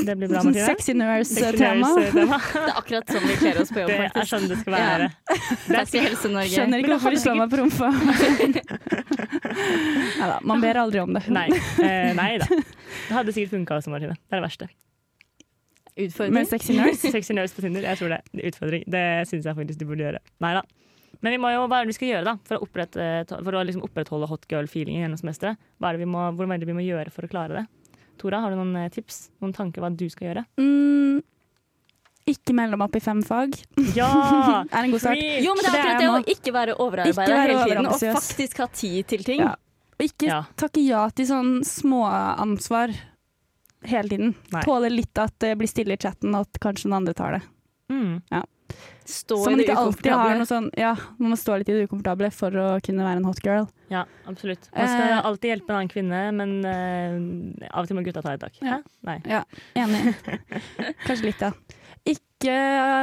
Det 0.08 0.16
blir 0.18 0.28
bra, 0.32 0.42
Mathilde. 0.42 0.64
Martine. 0.64 0.66
sexy 0.66 0.96
nurse-tema. 0.98 1.92
Det 2.08 2.64
er 2.64 2.74
akkurat 2.74 3.14
sånn 3.14 3.26
vi 3.28 3.36
kler 3.38 3.60
oss 3.62 3.72
på 3.74 3.84
jobb, 3.84 3.92
Det 3.92 3.98
er 3.98 4.08
faktisk. 4.08 4.30
sånn 4.34 4.48
det 4.50 4.58
skal 4.62 4.76
være. 4.76 5.08
Takk 5.78 5.92
til 5.92 6.06
Helse-Norge. 6.08 6.52
Skjønner 6.56 6.82
ikke 6.82 6.92
hvorfor 6.96 7.14
de 7.14 7.22
slår 7.22 7.38
meg 7.42 7.54
på 7.54 7.62
rumpa. 7.62 7.88
Neida, 10.18 10.38
man 10.42 10.60
ber 10.64 10.82
aldri 10.82 11.00
om 11.02 11.14
det. 11.16 11.24
Nei. 11.32 11.48
Eh, 11.84 12.10
nei 12.18 12.32
da. 12.42 12.48
Det 12.50 13.14
hadde 13.14 13.34
sikkert 13.36 13.56
funka 13.56 13.78
også, 13.80 13.92
Martine. 13.94 14.16
Det 14.18 14.36
er 14.36 14.42
det 14.42 14.46
verste. 14.48 14.68
Utfordring. 15.98 16.34
Med 16.36 16.48
sexy 16.50 16.76
nurse. 16.76 17.10
Sexy 17.16 17.34
nurse 17.34 17.56
på 17.56 17.64
Tinder, 17.64 17.86
jeg 17.88 17.98
tror 18.00 18.12
det. 18.14 18.20
det 18.32 18.52
utfordring. 18.52 18.84
Det 18.86 19.04
syns 19.30 19.48
jeg 19.48 19.58
faktisk 19.58 19.80
du 19.80 19.86
burde 19.88 20.06
gjøre. 20.06 20.20
Nei 20.44 20.52
da. 20.58 20.62
Men 21.24 21.34
vi 21.34 21.40
må 21.42 21.50
jo, 21.50 21.64
hva 21.66 21.80
er 21.80 21.86
det 21.86 21.90
vi 21.90 21.96
skal 21.96 22.10
gjøre 22.12 22.26
da 22.28 22.34
for 22.46 22.58
å, 22.58 22.66
opprette, 22.68 23.06
for 23.32 23.56
å 23.58 23.62
liksom 23.66 23.82
opprettholde 23.86 24.28
hot 24.30 24.44
girl-feelingen 24.50 25.02
gjennom 25.02 25.18
semesteret? 25.18 25.58
Hva 25.80 25.90
er 25.90 25.98
det 25.98 26.04
vi 26.04 26.10
må, 26.12 26.28
hvor 26.38 26.52
er 26.54 26.62
det 26.62 26.68
vi 26.68 26.76
må 26.76 26.84
gjøre 26.84 27.10
for 27.14 27.26
å 27.26 27.32
klare 27.32 27.62
det? 27.62 27.64
Tora, 28.18 28.42
har 28.44 28.54
du 28.54 28.58
noen 28.60 28.76
eh, 28.84 28.90
tips? 28.94 29.28
Noen 29.42 29.54
tanker 29.56 29.82
hva 29.82 29.90
du 29.94 30.06
skal 30.10 30.30
gjøre? 30.30 30.44
Mm, 30.60 31.18
ikke 32.28 32.54
melde 32.56 32.76
dem 32.76 32.84
opp 32.84 32.96
i 32.98 33.02
fem 33.02 33.22
fag. 33.24 33.56
Ja! 33.96 34.08
Er 34.74 34.84
en 34.84 34.92
god 34.92 35.02
start. 35.02 35.22
Jo, 35.42 35.54
men 35.56 35.64
det 35.64 35.70
er 35.70 35.78
akkurat 35.78 36.02
det 36.02 36.10
å 36.12 36.36
ikke 36.36 36.54
være 36.54 36.74
overarbeida 36.84 37.38
hele 37.42 37.62
tiden, 37.64 37.88
og 37.88 38.02
faktisk 38.18 38.62
ha 38.62 38.68
tid 38.74 39.08
til 39.14 39.24
ting. 39.26 39.42
Ja. 39.46 39.54
Ikke 39.98 40.28
Ja. 40.28 40.42
takke 40.54 40.82
ja 40.84 41.08
til 41.10 41.26
sånn 41.26 41.54
småansvar 41.66 42.92
hele 43.84 44.08
tiden. 44.08 44.34
Nei. 44.52 44.62
Tåle 44.66 44.90
litt 44.90 45.18
at 45.18 45.34
det 45.38 45.54
blir 45.58 45.68
stille 45.70 45.94
i 45.94 46.00
chatten, 46.00 46.34
og 46.34 46.46
at 46.48 46.60
kanskje 46.60 46.88
noen 46.88 47.02
andre 47.02 47.14
tar 47.14 47.32
det. 47.38 47.42
Mm. 47.92 48.22
Stå 49.08 49.38
Så 49.40 49.48
man 49.50 49.60
ikke 49.62 49.76
alltid 49.80 50.12
har 50.12 50.34
noe 50.36 50.44
sånn 50.44 50.66
Ja, 50.76 50.90
man 51.16 51.30
må 51.32 51.36
stå 51.40 51.54
litt 51.56 51.70
i 51.70 51.76
det 51.78 51.86
ukomfortable 51.88 52.28
for 52.36 52.52
å 52.52 52.66
kunne 52.84 53.00
være 53.06 53.16
en 53.22 53.24
hot 53.24 53.40
girl. 53.40 53.64
Ja, 53.88 54.02
absolutt. 54.28 54.68
Man 54.76 54.90
skal 54.90 55.08
Eh. 55.14 55.22
alltid 55.24 55.48
hjelpe 55.54 55.70
en 55.72 55.76
annen 55.78 55.88
kvinne, 55.88 56.20
men 56.36 56.52
eh, 56.68 57.68
av 57.72 57.84
og 57.84 57.88
til 57.88 57.96
må 57.96 58.04
gutta 58.04 58.20
ta 58.22 58.34
et 58.36 58.40
tak. 58.44 58.58
Ja. 58.60 58.82
Nei. 59.08 59.16
Ja, 59.24 59.40
Enig. 59.74 60.12
Kanskje 61.06 61.30
litt, 61.30 61.40
ja. 61.40 61.52
Ikke 62.04 62.58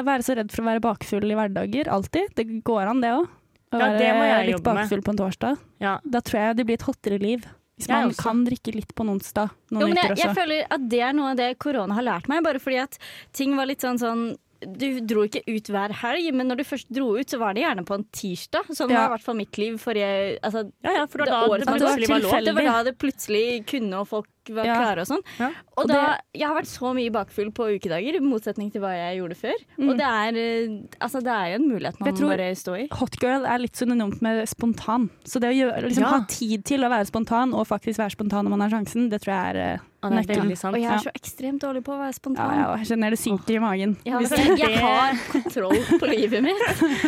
være 0.06 0.22
så 0.26 0.36
redd 0.38 0.54
for 0.54 0.62
å 0.62 0.70
være 0.70 0.82
bakfull 0.86 1.26
i 1.32 1.36
hverdager, 1.38 1.90
alltid. 1.90 2.30
Det 2.38 2.46
går 2.64 2.86
an, 2.94 3.02
det 3.02 3.16
òg. 3.18 3.26
Å 3.74 3.80
Ja, 3.82 3.88
det 3.98 4.14
må 4.14 4.22
være 4.22 4.46
litt 4.46 4.56
jobbe 4.60 4.74
med. 4.74 4.84
bakfull 4.86 5.02
på 5.02 5.12
en 5.16 5.18
torsdag. 5.24 5.58
Ja. 5.82 5.98
Da 6.06 6.22
tror 6.22 6.40
jeg 6.46 6.58
det 6.62 6.66
blir 6.70 6.78
et 6.78 6.86
hottere 6.86 7.18
liv. 7.20 7.50
Hvis 7.76 7.90
man 7.92 8.14
kan 8.16 8.46
drikke 8.48 8.72
litt 8.72 8.94
på 8.96 9.04
en 9.04 9.12
onsdag. 9.18 9.52
Noen 9.76 9.84
Jo, 9.84 9.88
men 9.92 10.00
jeg, 10.00 10.18
jeg 10.22 10.36
føler 10.38 10.68
at 10.72 10.84
det 10.94 11.02
er 11.04 11.16
noe 11.18 11.34
av 11.34 11.40
det 11.42 11.50
korona 11.60 11.98
har 11.98 12.06
lært 12.08 12.30
meg, 12.32 12.44
bare 12.46 12.62
fordi 12.64 12.78
at 12.86 12.96
ting 13.36 13.58
var 13.58 13.68
litt 13.68 13.84
sånn 13.84 14.00
sånn 14.00 14.24
du 14.66 15.00
dro 15.06 15.26
ikke 15.28 15.44
ut 15.48 15.70
hver 15.72 15.94
helg, 16.02 16.30
men 16.34 16.50
når 16.50 16.62
du 16.62 16.64
først 16.68 16.90
dro 16.94 17.12
ut, 17.18 17.30
så 17.30 17.40
var 17.42 17.56
det 17.56 17.64
gjerne 17.66 17.86
på 17.88 17.98
en 18.00 18.06
tirsdag. 18.16 18.70
Sånn 18.76 18.90
Ja. 18.90 19.06
var 19.06 19.10
i 19.10 19.18
hvert 19.18 19.26
fall 19.26 19.40
mitt 19.40 19.58
liv 19.58 19.78
forrige 19.82 20.40
altså, 20.42 20.72
ja, 20.84 20.92
ja, 21.02 21.06
for 21.06 21.20
det 21.24 21.30
var 21.30 21.34
da 21.34 21.50
året 21.50 21.66
det 21.66 21.72
var 21.72 21.80
var 21.80 22.24
lov. 22.24 22.46
Det 22.46 22.56
var 22.56 22.64
da 22.72 22.84
det 22.84 22.98
plutselig 22.98 23.66
kunne, 23.68 24.00
og 24.00 24.08
folk 24.08 24.30
var 24.54 24.66
klare 24.66 25.02
og 25.02 25.08
sånn. 25.10 25.24
Og 25.42 25.86
Og 25.86 25.88
da, 25.90 26.20
jeg 26.34 26.48
har 26.48 26.56
vært 26.56 26.70
så 26.70 26.94
mye 26.94 27.12
bakfull 27.12 27.52
på 27.52 27.70
ukedager, 27.78 28.16
i 28.16 28.20
motsetning 28.20 28.72
til 28.72 28.82
hva 28.82 28.94
jeg 28.94 29.20
gjorde 29.20 29.38
før. 29.40 29.58
Mm. 29.78 29.90
Og 29.90 29.98
det 29.98 30.06
er, 30.06 30.38
eh, 30.38 30.76
altså, 31.02 31.22
det 31.24 31.34
er 31.34 31.48
jo 31.50 31.56
en 31.62 31.70
mulighet 31.72 32.00
man 32.00 32.14
må 32.14 32.30
bare 32.30 32.56
stå 32.56 32.78
i. 32.84 32.88
Hotgirl 32.94 33.46
er 33.46 33.58
litt 33.60 33.74
synonymt 33.74 34.22
med 34.22 34.46
spontan. 34.48 35.10
Så 35.26 35.42
det 35.42 35.50
å 35.50 35.58
gjøre, 35.58 35.84
liksom, 35.90 36.04
ha 36.04 36.22
tid 36.30 36.64
til 36.66 36.86
å 36.86 36.90
være 36.90 37.10
spontan, 37.10 37.54
og 37.54 37.68
faktisk 37.68 38.00
være 38.00 38.16
spontan 38.16 38.46
når 38.46 38.50
man 38.58 38.62
har 38.62 38.70
sjansen, 38.70 39.10
det 39.10 39.22
tror 39.22 39.34
jeg 39.34 39.56
er 39.56 39.80
er 40.14 40.28
veldig 40.30 40.58
sant. 40.60 40.76
Og 40.76 40.82
jeg 40.84 40.92
er 40.94 41.04
så 41.04 41.14
ekstremt 41.16 41.64
dårlig 41.64 41.82
på 41.86 41.94
å 41.96 42.00
være 42.00 42.16
spontan. 42.18 42.54
ja, 42.60 42.68
jeg 42.82 42.90
kjenner 42.92 43.16
det 43.16 43.20
synker 43.22 43.58
i 43.58 43.62
magen. 43.64 43.96
Ja, 44.08 44.20
Hvis 44.22 44.34
jeg, 44.36 44.58
jeg 44.62 44.82
har 44.84 45.20
kontroll 45.32 45.80
på 46.02 46.10
livet 46.12 46.46
mitt, 46.46 46.66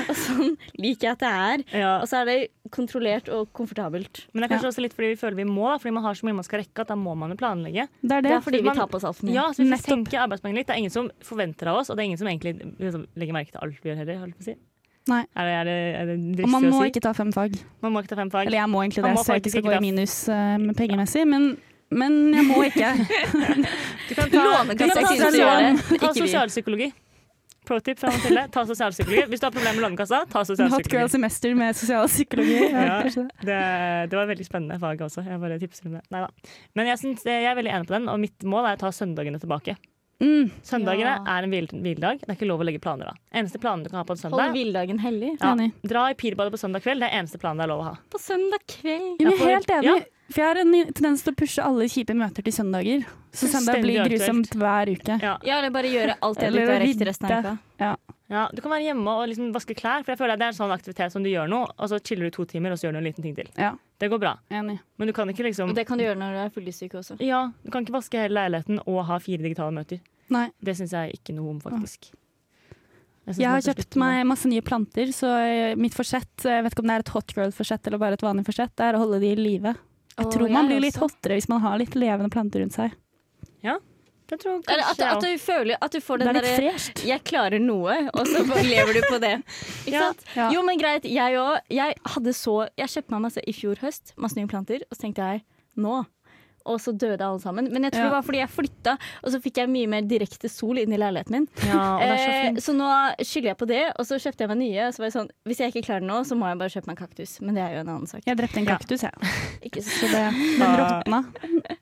og 0.07 0.15
sånn 0.17 0.55
liker 0.79 1.09
jeg 1.09 1.13
at 1.13 1.25
det 1.25 1.33
er. 1.33 1.65
Ja. 1.83 1.93
Og 2.01 2.07
så 2.09 2.21
er 2.21 2.31
det 2.31 2.37
kontrollert 2.73 3.29
og 3.33 3.51
komfortabelt. 3.55 4.23
Men 4.31 4.43
det 4.43 4.47
er 4.49 4.55
kanskje 4.55 4.71
også 4.73 4.85
litt 4.85 4.95
fordi 4.97 5.13
vi 5.13 5.19
føler 5.19 5.41
vi 5.41 5.47
må, 5.49 5.67
da, 5.69 5.77
fordi 5.81 5.95
man 5.99 6.07
har 6.07 6.17
så 6.17 6.27
mye 6.27 6.39
man 6.39 6.47
skal 6.47 6.63
rekke 6.63 6.83
at 6.83 6.91
da 6.91 6.97
må 6.99 7.13
man 7.19 7.33
jo 7.33 7.39
planlegge. 7.39 7.87
Det 8.01 8.17
er 8.17 8.25
det. 8.25 8.31
Det 8.31 8.39
er 8.39 8.47
fordi 8.47 8.63
vi 8.65 8.77
tar 8.79 8.89
på 8.91 8.99
oss 8.99 9.07
altfor 9.07 9.29
mye. 9.29 9.37
Ja, 9.37 9.49
så 9.53 9.63
hvis 9.63 9.75
vi 9.75 9.83
senker 9.93 10.23
arbeidsmengden 10.25 10.61
litt, 10.61 10.69
det 10.71 10.75
er 10.77 10.83
ingen 10.85 10.95
som 10.95 11.11
forventer 11.25 11.71
av 11.71 11.83
oss, 11.83 11.91
og 11.91 11.99
det 11.99 12.03
er 12.05 12.11
ingen 12.11 12.23
som 12.23 12.31
egentlig 12.31 12.57
liksom, 12.57 13.05
legger 13.19 13.37
merke 13.37 13.53
til 13.53 13.63
alt 13.63 13.79
vi 13.83 13.93
gjør 13.93 14.01
heller. 14.03 14.25
holdt 14.25 14.39
på 14.39 14.45
å 14.45 14.47
Si. 14.47 14.57
Nei. 15.07 15.23
Er 15.39 15.47
det, 15.47 15.53
er 15.55 15.63
det, 15.67 15.77
er 15.95 16.09
det 16.11 16.43
Og 16.45 16.51
man 16.51 16.67
må 16.67 16.81
si? 16.81 16.91
ikke 16.91 17.03
ta 17.05 17.13
fem 17.15 17.31
fag. 17.31 17.55
Man 17.83 17.93
må 17.95 18.03
ikke 18.03 18.11
ta 18.11 18.19
fem 18.19 18.31
fag. 18.33 18.49
Eller 18.49 18.59
jeg 18.59 18.71
må 18.71 18.83
egentlig 18.83 19.03
det, 19.05 19.13
så 19.23 19.37
jeg 19.37 19.43
ikke 19.43 19.53
skal 19.55 19.65
gå 19.67 19.75
i 19.77 19.81
minus 19.85 20.15
uh, 20.27 20.57
med 20.59 20.75
pengemessig, 20.79 21.23
men, 21.29 21.49
men 21.89 22.33
jeg 22.33 22.45
må 22.49 22.63
ikke. 22.67 22.93
Du 24.07 24.15
kan 24.15 24.29
ta, 24.31 26.13
sosialpsykologi. 26.13 26.91
Pro 27.67 27.79
tip 27.83 27.99
fra 27.99 28.07
Mathilde. 28.13 28.45
Ta 28.53 28.61
sosialpsykologi. 28.69 29.25
Hvis 29.27 29.41
du 29.41 29.45
har 29.49 29.51
problemer 29.51 29.75
med 29.75 29.83
Lånekassa, 29.83 30.21
ta 30.31 30.43
sosialpsykologi. 30.47 30.85
Hot 30.87 30.93
girl 30.93 31.09
semester 31.11 31.55
med 31.59 31.75
sosialpsykologi. 31.75 32.59
Ja, 32.71 32.85
Ja. 33.03 33.25
det. 33.43 33.57
Det, 34.13 34.15
var 34.15 34.29
veldig 34.31 34.45
spennende 34.47 34.79
fag 34.79 35.01
også. 35.03 35.25
Jeg 35.27 35.41
bare 35.43 35.59
tipser 35.59 35.89
om 35.89 35.97
det. 35.97 36.05
Neida. 36.15 36.29
Men 36.79 36.87
jeg, 36.93 37.01
synes, 37.03 37.25
jeg 37.27 37.43
er 37.51 37.57
veldig 37.59 37.73
enig 37.75 37.89
på 37.91 37.97
den, 37.97 38.07
og 38.13 38.19
mitt 38.23 38.47
mål 38.47 38.69
er 38.71 38.79
å 38.79 38.83
ta 38.85 38.93
søndagene 38.95 39.41
tilbake. 39.43 39.75
Mm, 40.23 40.47
Søndagene 40.65 41.11
Ja. 41.11 41.17
er 41.29 41.43
en 41.45 41.51
hvil- 41.51 41.67
hviledag. 41.75 42.23
Det 42.23 42.29
er 42.31 42.37
ikke 42.39 42.47
lov 42.49 42.63
å 42.63 42.65
legge 42.65 42.79
planer 42.81 43.11
da. 43.11 43.17
Eneste 43.37 43.59
planen 43.61 43.83
du 43.83 43.89
kan 43.91 43.99
ha 43.99 44.05
på 44.07 44.15
en 44.15 44.23
Hold 44.23 44.31
søndag 44.31 44.55
hviledagen 44.55 44.99
hellig. 45.03 45.35
ja, 45.43 45.51
Dra 45.85 46.07
i 46.09 46.15
pirbadet 46.17 46.55
på 46.55 46.57
søndag 46.63 46.81
kveld. 46.87 47.03
Det 47.03 47.11
er 47.11 47.19
eneste 47.19 47.37
planen 47.37 47.59
det 47.61 47.67
er 47.67 47.73
lov 47.75 47.83
å 47.83 47.89
ha. 47.91 47.95
På 48.09 48.17
søndag 48.17 48.63
kveld. 48.65 49.19
Jeg 49.19 49.27
Ja, 49.27 49.35
for- 49.37 49.51
helt 49.51 49.67
enig. 49.75 50.05
Ja. 50.27 50.33
For 50.33 50.41
jeg 50.43 50.47
har 50.49 50.59
en 50.59 50.73
tendens 50.91 51.23
til 51.23 51.33
å 51.33 51.37
pushe 51.39 51.63
alle 51.63 51.87
kjipe 51.87 52.15
møter 52.17 52.43
til 52.43 52.53
søndager. 52.53 53.05
Så 53.31 53.47
søndag 53.51 53.79
blir 53.83 54.03
grusomt 54.03 54.51
hver 54.57 54.91
uke. 54.91 55.17
Ja. 55.21 55.37
Ja, 55.45 55.59
eller 55.59 55.71
bare 55.71 55.87
gjøre 55.91 56.17
alt 56.25 56.41
jeg 56.41 56.51
liker 56.55 56.79
rekt 56.83 57.03
resten 57.07 57.31
av 57.31 57.45
uka. 57.47 57.97
Ja, 58.27 58.49
Du 58.51 58.59
kan 58.61 58.71
være 58.73 58.83
hjemme 58.89 59.07
og 59.07 59.29
liksom 59.31 59.53
vaske 59.55 59.75
klær, 59.77 60.03
for 60.03 60.11
jeg 60.11 60.19
føler 60.19 60.35
at 60.35 60.41
det 60.41 60.47
er 60.49 60.51
en 60.51 60.57
sånn 60.59 60.73
aktivitet 60.75 61.13
som 61.13 61.23
du 61.23 61.29
gjør 61.31 61.47
nå, 61.47 61.61
og 61.63 61.87
så 61.87 61.99
chiller 62.03 62.27
du 62.27 62.35
to 62.35 62.43
timer, 62.49 62.73
og 62.75 62.79
så 62.79 62.87
gjør 62.87 62.97
du 62.97 62.99
en 62.99 63.07
liten 63.07 63.23
ting 63.23 63.35
til. 63.37 63.47
Ja, 63.55 63.77
Det 63.99 64.09
går 64.11 64.19
bra. 64.19 64.37
enig. 64.51 64.79
Men 64.97 65.07
du 65.07 65.13
kan 65.13 65.29
ikke 65.29 65.47
liksom 65.47 65.69
Og 65.69 65.75
det 65.75 65.87
kan 65.87 65.97
du 65.97 66.03
gjøre 66.03 66.19
når 66.19 66.35
du 66.35 66.39
er 66.43 66.49
fyllesyk 66.49 66.93
også. 66.99 67.21
Ja, 67.23 67.51
du 67.63 67.71
kan 67.71 67.85
ikke 67.85 67.95
vaske 67.95 68.19
hele 68.19 68.35
leiligheten 68.35 68.81
og 68.85 69.05
ha 69.05 69.17
fire 69.17 69.41
digitale 69.41 69.71
møter. 69.71 70.01
Nei. 70.29 70.49
Det 70.61 70.75
syns 70.75 70.91
jeg 70.91 71.13
ikke 71.21 71.33
noe 71.37 71.55
om, 71.55 71.61
faktisk. 71.61 72.11
Ja. 72.11 72.19
Jeg 73.27 73.41
jeg, 73.43 73.49
har 73.51 73.61
kjøpt 73.61 73.95
meg 73.99 74.25
masse 74.27 74.47
nye 74.47 74.63
planter, 74.63 75.09
så 75.11 75.27
eh, 75.43 75.75
mitt 75.75 75.95
forsett, 75.95 76.45
jeg 76.47 76.63
vet 76.63 76.71
ikke 76.71 76.83
om 76.83 76.87
det 76.87 76.95
er 76.95 77.03
et 77.03 77.09
hot 77.11 77.33
girl-forsett 77.35 77.87
eller 77.87 77.99
bare 77.99 78.15
et 78.15 78.23
vanlig 78.23 78.45
forsett, 78.47 78.71
det 78.79 78.85
er 78.85 78.95
å 78.95 79.01
holde 79.03 79.19
de 79.19 79.31
i 79.33 79.39
live. 79.39 79.73
Jeg 80.17 80.31
tror 80.33 80.49
man 80.49 80.67
blir 80.69 80.81
litt 80.81 80.97
hottere 80.97 81.37
hvis 81.37 81.49
man 81.51 81.61
har 81.61 81.77
litt 81.77 81.93
levende 81.95 82.29
planter 82.33 82.63
rundt 82.63 82.73
seg. 82.73 82.95
Ja, 83.63 83.77
det. 84.27 84.39
Tror 84.41 84.57
jeg 84.57 84.63
at, 84.65 84.67
kanskje 84.67 85.03
jeg 85.05 85.11
at 85.13 85.21
du 85.23 85.37
føler 85.39 85.77
at 85.81 85.91
du 85.93 85.99
får 86.03 86.19
den 86.19 86.27
er 86.27 86.33
derre 86.41 86.71
'jeg 87.07 87.23
klarer 87.23 87.59
noe', 87.63 88.09
og 88.13 88.27
så 88.27 88.41
lever 88.73 88.93
du 88.93 89.01
på 89.07 89.19
det. 89.23 89.35
Ikke 89.85 89.93
Ja, 89.93 89.99
sant? 90.09 90.25
ja. 90.35 90.49
Jo, 90.51 90.63
men 90.63 90.77
greit. 90.79 91.03
Jeg 91.05 91.37
òg. 91.39 91.59
Jeg 91.69 91.95
hadde 92.03 92.33
så 92.33 92.67
Jeg 92.77 92.87
kjøpte 92.89 93.11
meg 93.11 93.21
masse 93.21 93.41
i 93.47 93.53
fjor 93.53 93.75
høst, 93.79 94.13
masse 94.17 94.35
nye 94.35 94.47
planter, 94.47 94.81
og 94.89 94.97
så 94.97 95.01
tenkte 95.05 95.21
jeg 95.23 95.43
nå. 95.77 96.05
Og 96.67 96.81
så 96.83 96.91
døde 96.93 97.23
alle 97.23 97.39
sammen. 97.39 97.69
Men 97.71 97.87
jeg 97.87 97.93
tror 97.95 98.03
Ja. 98.03 98.09
det 98.09 98.15
var 98.17 98.25
fordi 98.27 98.39
jeg 98.43 98.49
flytta, 98.51 98.97
og 99.23 99.31
så 99.33 99.39
fikk 99.41 99.57
jeg 99.61 99.69
mye 99.71 99.87
mer 99.87 100.01
direkte 100.03 100.49
sol 100.51 100.77
inn 100.81 100.91
i 100.93 100.97
leiligheten 100.99 101.31
min. 101.31 101.47
Ja, 101.65 101.95
og 101.95 102.01
det 102.03 102.11
er 102.11 102.17
så 102.17 102.33
Eh, 102.37 102.59
så 102.67 102.73
nå 102.75 102.87
skylder 103.23 103.49
jeg 103.53 103.57
på 103.57 103.67
det, 103.67 103.83
og 103.97 104.05
så 104.05 104.19
kjøpte 104.19 104.43
jeg 104.45 104.49
meg 104.51 104.57
nye. 104.61 104.87
Så 104.91 104.99
var 104.99 105.05
jeg 105.09 105.15
sånn, 105.17 105.29
Hvis 105.47 105.57
jeg 105.63 105.71
ikke 105.73 105.85
klarer 105.87 106.01
det 106.03 106.09
nå, 106.11 106.19
så 106.27 106.35
må 106.37 106.47
jeg 106.51 106.57
bare 106.59 106.69
kjøpe 106.75 106.87
meg 106.91 106.97
en 106.99 107.07
kaktus. 107.07 107.37
Men 107.41 107.55
det 107.55 107.63
er 107.63 107.71
jo 107.75 107.79
en 107.79 107.89
annen 107.95 108.07
sak. 108.07 108.21
Jeg 108.27 108.37
drepte 108.37 108.57
en 108.61 108.65
kaktus, 108.67 109.01
jeg. 109.01 109.13
Ikke 109.67 109.81
så 109.81 109.89
Så 109.97 110.11
det, 110.11 110.25
den 110.59 110.75
råtna. 110.81 111.23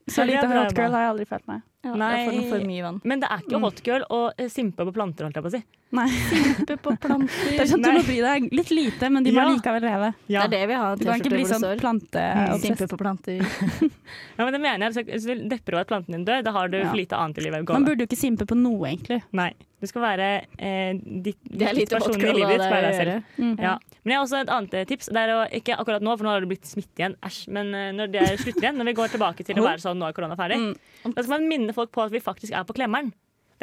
Så 0.08 0.22
Ja, 0.22 0.26
lite 0.30 0.48
hot 0.48 0.76
girl 0.78 0.92
har 0.94 1.02
jeg 1.02 1.12
aldri 1.16 1.26
følt 1.26 1.48
meg. 1.48 1.62
Ja, 1.86 1.94
Nei. 2.02 2.12
jeg 2.18 2.28
får 2.28 2.50
for 2.50 2.66
mye 2.66 2.84
vann. 2.88 2.96
Men 3.06 3.20
det 3.22 3.28
er 3.30 3.42
ikke 3.46 3.60
hot 3.62 3.82
girl 3.86 4.06
å 4.10 4.20
eh, 4.42 4.48
simpe 4.50 4.86
på 4.88 4.94
planter, 4.96 5.28
holdt 5.28 5.36
jeg 5.38 5.46
på 5.46 5.52
å 5.52 5.56
si. 5.56 5.64
Nei. 5.96 6.08
Simpe 6.10 6.76
på 6.82 6.96
planter. 7.04 7.36
Det 7.46 7.60
er 7.62 7.70
sånn 7.70 7.86
at 7.86 7.94
du 7.94 8.00
må 8.00 8.04
bry 8.08 8.16
deg 8.26 8.48
litt 8.58 8.72
lite, 8.74 9.10
men 9.14 9.24
de 9.24 9.32
må 9.36 9.44
Ja. 9.44 9.52
likevel 9.54 9.86
leve. 9.86 10.10
Det 10.28 10.40
er 10.42 10.50
det 10.56 10.62
vi 10.72 10.80
har. 10.82 10.96
Du 10.98 11.06
kan 11.06 11.22
ikke 11.22 11.32
bli 11.36 11.46
sånn 11.46 11.68
planteobsess. 11.80 12.64
Simpe 12.66 12.88
på 12.92 12.98
planter. 13.00 13.46
Ja, 14.38 14.44
men 14.44 14.52
det 14.54 14.60
mener 14.62 14.92
jeg. 14.92 15.06
Hvis 15.08 15.24
du 15.26 15.46
depper 15.50 15.74
over 15.78 15.86
at 15.86 15.90
planten 15.90 16.12
din 16.18 16.26
dør, 16.28 16.42
da 16.44 16.52
har 16.52 16.68
du 16.70 16.78
Ja. 16.82 16.90
for 16.90 16.98
lite 17.00 17.16
annet 17.18 17.38
i 17.40 17.46
livet. 17.46 17.70
Man 17.70 17.86
burde 17.88 18.04
jo 18.04 18.10
ikke 18.10 18.20
simpe 18.20 18.46
på 18.50 18.58
noe, 18.60 18.84
egentlig. 18.90 19.22
Nei. 19.32 19.54
Du 19.82 19.88
skal 19.88 20.02
være 20.04 20.28
eh, 20.60 20.94
ditt, 21.00 21.38
Det 21.46 21.70
er 21.70 21.74
litt 21.78 21.94
hot 21.94 22.02
personen 22.04 22.20
i 22.22 22.26
girl 22.28 22.38
livet 22.42 22.60
ditt. 22.60 22.70
være 22.74 22.90
deg 22.90 22.96
selv. 23.00 23.12
gjøre. 23.14 23.46
Mm. 23.46 23.56
Ja. 23.64 23.78
Men 24.06 24.14
jeg 24.14 24.20
har 24.20 24.26
også 24.28 24.40
et 24.46 24.52
annet 24.54 24.74
eh, 24.78 24.86
tips. 24.86 25.08
Det 25.10 25.18
er 25.18 25.32
å, 25.34 25.40
ikke 25.60 25.76
akkurat 25.82 26.04
nå, 26.06 26.14
for 26.16 26.28
nå 26.28 26.30
har 26.36 26.44
det 26.46 26.50
blitt 26.52 26.68
smitte 26.70 27.02
igjen. 27.02 27.16
Æsj. 27.26 27.40
Men 27.58 27.74
eh, 27.74 27.88
når 27.98 28.12
det 28.14 28.26
slutter 28.44 28.62
igjen, 28.68 28.78
når 28.78 28.92
vi 28.92 28.94
går 29.02 29.14
tilbake 29.16 29.46
til 29.48 29.58
å 29.58 29.66
være 29.66 29.82
sånn 29.82 29.98
nå 29.98 30.06
er 30.10 30.14
korona 30.18 30.38
ferdig, 30.38 30.60
Mm. 30.62 31.14
da 31.16 31.24
skal 31.26 31.34
man 31.40 31.48
minne 31.50 31.74
folk 31.74 31.90
på 31.92 32.04
at 32.06 32.14
vi 32.14 32.22
faktisk 32.22 32.54
er 32.54 32.64
på 32.70 32.76
klemmeren. 32.78 33.10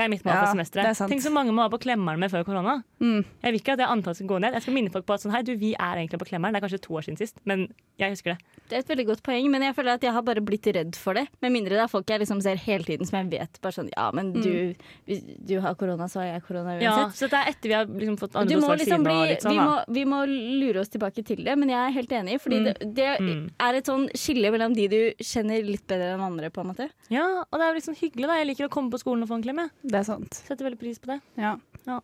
Det 0.03 0.09
er 0.09 0.12
mitt 0.17 0.25
mål 0.27 0.35
Ja, 0.35 0.41
for 0.43 0.51
er 0.51 0.57
semesteret. 0.59 0.99
Tenk 1.12 1.23
så 1.23 1.31
mange 1.33 1.55
må 1.55 1.62
ha 1.62 1.69
på 1.71 1.79
klemmeren 1.83 2.19
med 2.19 2.31
før 2.33 2.43
korona. 2.49 2.83
Mm. 3.01 3.23
Jeg 3.43 3.53
vil 3.55 3.61
ikke 3.62 3.73
at 3.77 3.79
det 3.83 3.87
antallet 3.87 4.19
skal 4.19 4.27
gå 4.35 4.41
ned. 4.43 4.53
Jeg 4.59 4.62
skal 4.67 4.75
minne 4.75 4.91
folk 4.91 5.07
på 5.07 5.15
at 5.15 5.23
sånn, 5.23 5.33
hei, 5.35 5.43
du, 5.47 5.55
vi 5.57 5.73
er 5.79 6.01
egentlig 6.03 6.19
på 6.19 6.27
klemmeren. 6.33 6.53
Det 6.57 6.61
er 6.62 6.67
kanskje 6.67 6.83
to 6.83 6.97
år 6.99 7.07
siden 7.07 7.19
sist, 7.23 7.38
men 7.47 7.69
jeg 8.01 8.11
husker 8.17 8.35
det. 8.35 8.38
Det 8.69 8.77
er 8.79 8.83
et 8.83 8.88
veldig 8.91 9.07
godt 9.12 9.23
poeng, 9.23 9.47
men 9.53 9.62
jeg 9.62 9.75
føler 9.77 9.95
at 9.95 10.03
jeg 10.03 10.12
har 10.17 10.23
bare 10.27 10.41
blitt 10.43 10.67
redd 10.75 10.97
for 10.99 11.15
det. 11.15 11.27
Med 11.45 11.53
mindre 11.55 11.77
det 11.79 11.85
er 11.87 11.91
folk 11.93 12.09
jeg 12.11 12.21
liksom 12.25 12.41
ser 12.43 12.57
hele 12.57 12.85
tiden 12.85 13.07
som 13.07 13.19
jeg 13.21 13.31
vet 13.38 13.61
bare 13.62 13.73
sånn 13.79 13.91
Ja, 13.95 14.11
men 14.17 14.33
du, 14.33 14.75
hvis 15.07 15.23
du 15.47 15.61
har 15.61 15.75
korona, 15.79 16.09
så 16.11 16.23
har 16.23 16.27
jeg 16.33 16.43
korona 16.49 16.75
uansett. 16.79 16.83
Ja, 16.83 17.11
så 17.15 17.29
det 17.31 17.38
er 17.38 17.51
etter 17.53 17.69
vi 17.69 17.77
har 17.77 17.87
liksom 17.87 18.17
fått 18.19 18.35
andre 18.38 18.57
liksom 18.81 19.05
bli, 19.07 19.12
og 19.15 19.29
litt 19.29 19.43
sånn, 19.45 19.53
vi, 19.53 19.61
da. 19.61 19.67
må, 19.69 19.95
vi 19.99 20.05
må 20.09 20.21
lure 20.62 20.81
oss 20.83 20.88
tilbake 20.93 21.25
til 21.27 21.45
det, 21.45 21.55
men 21.59 21.69
jeg 21.69 21.79
er 21.79 21.95
helt 21.99 22.12
enig. 22.23 22.41
Fordi 22.43 22.59
Mm. 22.62 22.65
det, 22.65 22.95
det 22.95 23.11
Mm. 23.23 23.51
er 23.61 23.75
et 23.75 23.85
sånn 23.87 24.09
skille 24.17 24.51
mellom 24.51 24.75
de 24.75 24.88
du 24.88 25.01
kjenner 25.23 25.62
litt 25.65 25.87
bedre 25.87 26.15
enn 26.15 26.21
andre. 26.21 26.51
på 26.51 26.61
en 26.61 26.67
måte 26.73 26.88
Ja, 27.11 27.45
og 27.51 27.59
det 27.59 27.67
er 27.69 27.81
sånn 27.81 27.97
hyggelig, 27.97 28.27
da. 28.27 28.35
Jeg 28.41 28.47
liker 28.49 28.67
å 28.69 28.71
komme 28.71 28.91
på 28.91 28.99
skolen 29.01 29.23
og 29.23 29.29
få 29.29 29.35
en 29.37 29.43
klem, 29.43 29.57
jeg. 29.59 29.71
Det 29.93 30.01
er 30.01 30.07
sant. 30.09 30.41
Setter 30.49 30.65
veldig 30.71 30.81
pris 30.81 30.99
på 31.03 31.13
det. 31.13 31.21
Ja. 31.37 31.57
Ja. 31.87 32.01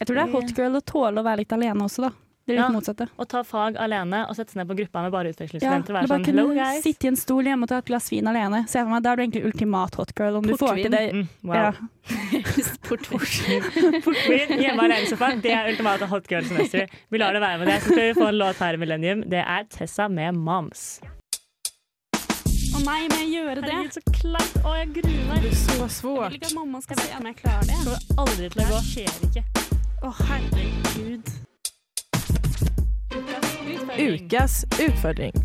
Jeg 0.00 0.08
tror 0.08 0.16
det 0.18 0.24
er 0.26 0.32
hot 0.34 0.50
girl 0.56 0.80
å 0.80 0.82
tåle 0.82 1.20
å 1.22 1.24
være 1.26 1.42
litt 1.44 1.52
alene 1.54 1.86
også, 1.86 2.08
da. 2.08 2.10
Det 2.48 2.56
er 2.56 2.56
litt 2.56 2.64
Ja. 2.64 2.72
motsatte. 2.74 3.04
Å 3.20 3.24
ta 3.28 3.42
fag 3.46 3.76
alene 3.78 4.24
og 4.26 4.34
sette 4.34 4.50
seg 4.50 4.56
ned 4.58 4.66
på 4.70 4.74
gruppa 4.80 5.02
med 5.04 5.12
bare 5.12 5.28
Ja, 5.28 5.34
utvekslingsstudenter 5.36 5.92
og 5.92 5.96
være 6.00 6.08
bare 6.08 6.18
sånn 6.18 6.24
hello, 6.26 6.46
guys. 6.56 6.82
sitte 6.82 7.04
i 7.06 7.10
en 7.12 7.18
stol 7.20 7.44
hjemme 7.46 7.62
og 7.62 7.68
ta 7.70 7.76
et 7.78 7.84
glass 7.86 8.08
vin 8.10 8.26
alene. 8.26 8.64
Se 8.66 8.80
for 8.82 8.90
meg, 8.90 9.02
Da 9.04 9.12
er 9.12 9.16
du 9.16 9.22
egentlig 9.22 9.44
ultimat 9.52 9.94
hot 9.94 10.14
girl. 10.18 10.36
Om 10.40 10.42
du 10.48 10.56
får 10.56 10.82
til 10.82 10.90
det 10.90 11.12
Mm, 11.14 11.28
wow. 11.44 11.54
ja. 11.54 11.72
Portvin 12.88 14.56
hjemme 14.58 14.82
alene 14.82 15.02
i 15.04 15.06
sofaen, 15.12 15.40
det 15.44 15.52
er 15.54 15.70
ultimate 15.70 16.08
hot 16.10 16.26
girl-semester. 16.32 16.88
Vi 17.10 17.18
lar 17.22 17.32
det 17.36 17.42
være 17.44 17.58
med 17.62 17.68
det. 17.68 17.78
Så 17.84 17.92
skal 17.92 18.02
vi 18.08 18.14
få 18.20 18.28
en 18.32 18.38
låt 18.40 18.56
her 18.64 18.74
i 18.74 18.76
Millennium. 18.82 19.22
Det 19.28 19.44
er 19.46 19.64
Tessa 19.70 20.08
med 20.08 20.34
Moms. 20.34 21.00
Å 22.80 22.82
nei, 22.86 23.08
må 23.12 23.16
jeg 23.20 23.28
gjøre 23.34 23.60
det? 23.60 23.72
Herregud, 23.76 23.92
så 23.92 24.00
kleint. 24.08 24.54
Å, 24.64 24.70
jeg 24.78 24.86
gruer 24.94 25.24
meg. 25.28 25.42
Det 25.44 25.50
er 25.50 25.56
så 25.58 25.88
svårt. 25.92 26.22
Jeg 26.22 26.30
vil 26.32 26.38
ikke 26.38 26.48
at 26.48 26.54
mamma 26.56 26.78
skal 26.80 26.96
se 26.96 27.08
om 27.18 27.26
jeg 27.28 27.36
klarer 27.36 27.66
det. 27.68 27.74
Det 27.76 27.82
kommer 27.84 28.22
aldri 28.22 28.46
til 28.54 28.62
å 28.62 28.64
gå. 28.70 28.78
Det 28.78 28.88
skjer 28.88 29.12
ikke. 29.26 29.42
Å, 30.00 30.08
herregud. 30.30 31.24
Ukas 34.00 34.54
utfordring. 34.78 35.36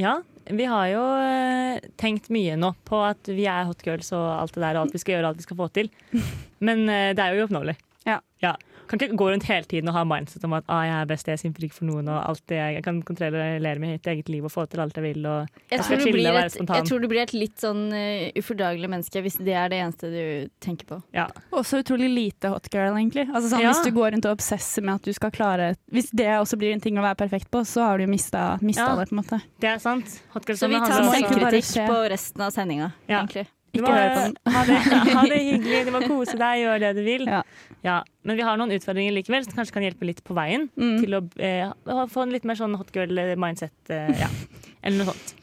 Ja, 0.00 0.14
vi 0.56 0.64
har 0.72 0.86
jo 0.94 1.04
eh, 1.20 1.84
tenkt 2.00 2.32
mye 2.32 2.56
nå 2.56 2.72
på 2.88 3.04
at 3.04 3.28
vi 3.28 3.44
er 3.44 3.68
hot 3.68 3.84
girls 3.84 4.08
og 4.16 4.24
alt 4.38 4.56
det 4.56 4.64
der, 4.64 4.78
og 4.78 4.86
alt 4.86 4.96
vi 4.96 5.02
skal 5.04 5.18
gjøre 5.18 5.26
og 5.26 5.30
alt 5.34 5.42
vi 5.42 5.48
skal 5.50 5.60
få 5.60 5.68
til. 5.82 5.92
Men 6.64 6.88
eh, 6.88 7.12
det 7.12 7.20
er 7.26 7.36
jo 7.36 7.44
uoppnåelig. 7.44 7.76
Ja. 8.08 8.56
Kan 8.88 8.98
ikke 8.98 9.16
gå 9.20 9.26
rundt 9.30 9.44
hele 9.44 9.64
tiden 9.68 9.88
og 9.88 9.94
ha 9.94 10.04
mindset 10.08 10.44
om 10.44 10.54
at 10.56 10.64
ah, 10.68 10.82
jeg 10.86 10.94
er 11.02 11.06
best, 11.10 11.26
jeg 11.28 11.36
er 11.36 11.40
simper 11.42 11.66
ikke 11.66 11.74
for 11.78 11.84
noen, 11.90 12.08
og 12.08 12.22
alt 12.30 12.42
det 12.48 12.56
jeg 12.56 12.82
kan 12.84 13.02
kontrollere 13.02 13.78
mitt 13.82 14.06
eget 14.06 14.28
liv 14.32 14.44
og 14.48 14.50
få 14.54 14.64
til 14.70 14.80
alt 14.80 14.96
jeg 14.96 15.04
vil. 15.04 15.26
Og 15.26 15.46
Jeg 15.48 15.70
Jeg 15.70 15.78
tror, 15.78 15.84
skal 15.84 15.98
du 15.98 16.02
chille 16.04 16.12
blir 16.18 16.28
og 16.30 16.34
være 16.38 16.50
spontan. 16.54 16.76
jeg 16.76 16.84
tror 16.88 17.00
du 17.04 17.08
blir 17.08 17.22
et 17.22 17.34
litt 17.34 17.58
sånn 17.60 17.82
uh, 17.92 18.30
ufordragelig 18.40 18.88
menneske 18.90 19.22
hvis 19.22 19.38
det 19.44 19.54
er 19.54 19.68
det 19.68 19.78
eneste 19.84 20.10
du 20.12 20.48
tenker 20.64 20.86
på. 20.86 21.02
ja. 21.12 21.26
Også 21.52 21.82
utrolig 21.82 22.08
lite 22.08 22.48
hot 22.48 22.68
girl, 22.70 22.96
egentlig. 22.96 23.28
Altså, 23.28 23.48
sånn, 23.52 23.60
Ja. 23.62 23.72
Hvis 23.72 23.84
du 23.84 23.90
går 23.92 24.12
rundt 24.16 24.24
og 24.26 24.36
obsesser 24.38 24.82
med 24.82 24.94
at 24.94 25.02
du 25.02 25.12
skal 25.12 25.30
klare 25.30 25.74
Hvis 25.92 26.10
det 26.14 26.26
også 26.38 26.56
blir 26.56 26.72
en 26.72 26.80
ting 26.80 26.96
å 26.96 27.02
være 27.02 27.16
perfekt 27.16 27.50
på, 27.50 27.60
så 27.66 27.82
har 27.84 27.98
du 27.98 28.04
jo 28.04 28.10
mista, 28.10 28.58
mista 28.62 28.88
Ja. 28.88 28.96
det, 28.96 29.08
på 29.10 29.16
en 29.18 29.22
måte. 29.24 29.42
Det 29.60 29.68
er 29.68 29.78
sant. 29.78 30.22
Hot 30.32 30.46
girl, 30.46 30.56
Så 30.56 30.68
vi 30.68 30.74
tar 30.80 31.04
selvkritikk 31.12 31.86
på 31.88 32.08
resten 32.10 32.40
av 32.42 32.52
sendinga, 32.52 32.92
Ja. 33.08 33.22
egentlig. 33.26 33.46
Ikke 33.72 33.84
må 33.84 33.92
hør 33.92 34.12
på 34.14 34.20
den. 34.24 34.36
ha 34.54 34.62
det, 34.68 34.76
ha 35.12 35.24
det 35.28 35.40
hyggelig, 35.44 35.80
du 35.88 35.92
må 35.94 36.02
kose 36.06 36.36
deg, 36.40 36.62
gjøre 36.64 36.78
det 36.86 36.92
du 36.96 37.02
vil. 37.06 37.26
Ja. 37.28 37.42
Ja, 37.84 37.98
Men 38.26 38.38
vi 38.38 38.46
har 38.46 38.58
noen 38.58 38.72
utfordringer 38.74 39.14
likevel 39.14 39.44
som 39.46 39.58
kanskje 39.58 39.76
kan 39.76 39.84
hjelpe 39.86 40.08
litt 40.08 40.22
på 40.26 40.36
veien. 40.38 40.68
Mm. 40.78 40.96
Til 41.02 41.18
å 41.18 41.22
eh, 41.42 42.06
få 42.10 42.24
en 42.24 42.32
litt 42.34 42.48
mer 42.48 42.58
sånn 42.58 42.76
hot 42.80 42.90
girl-mindset. 42.96 43.76
Eh, 43.94 44.14
ja. 44.24 44.30
Eller 44.82 45.02
noe 45.02 45.12
sånt. 45.12 45.36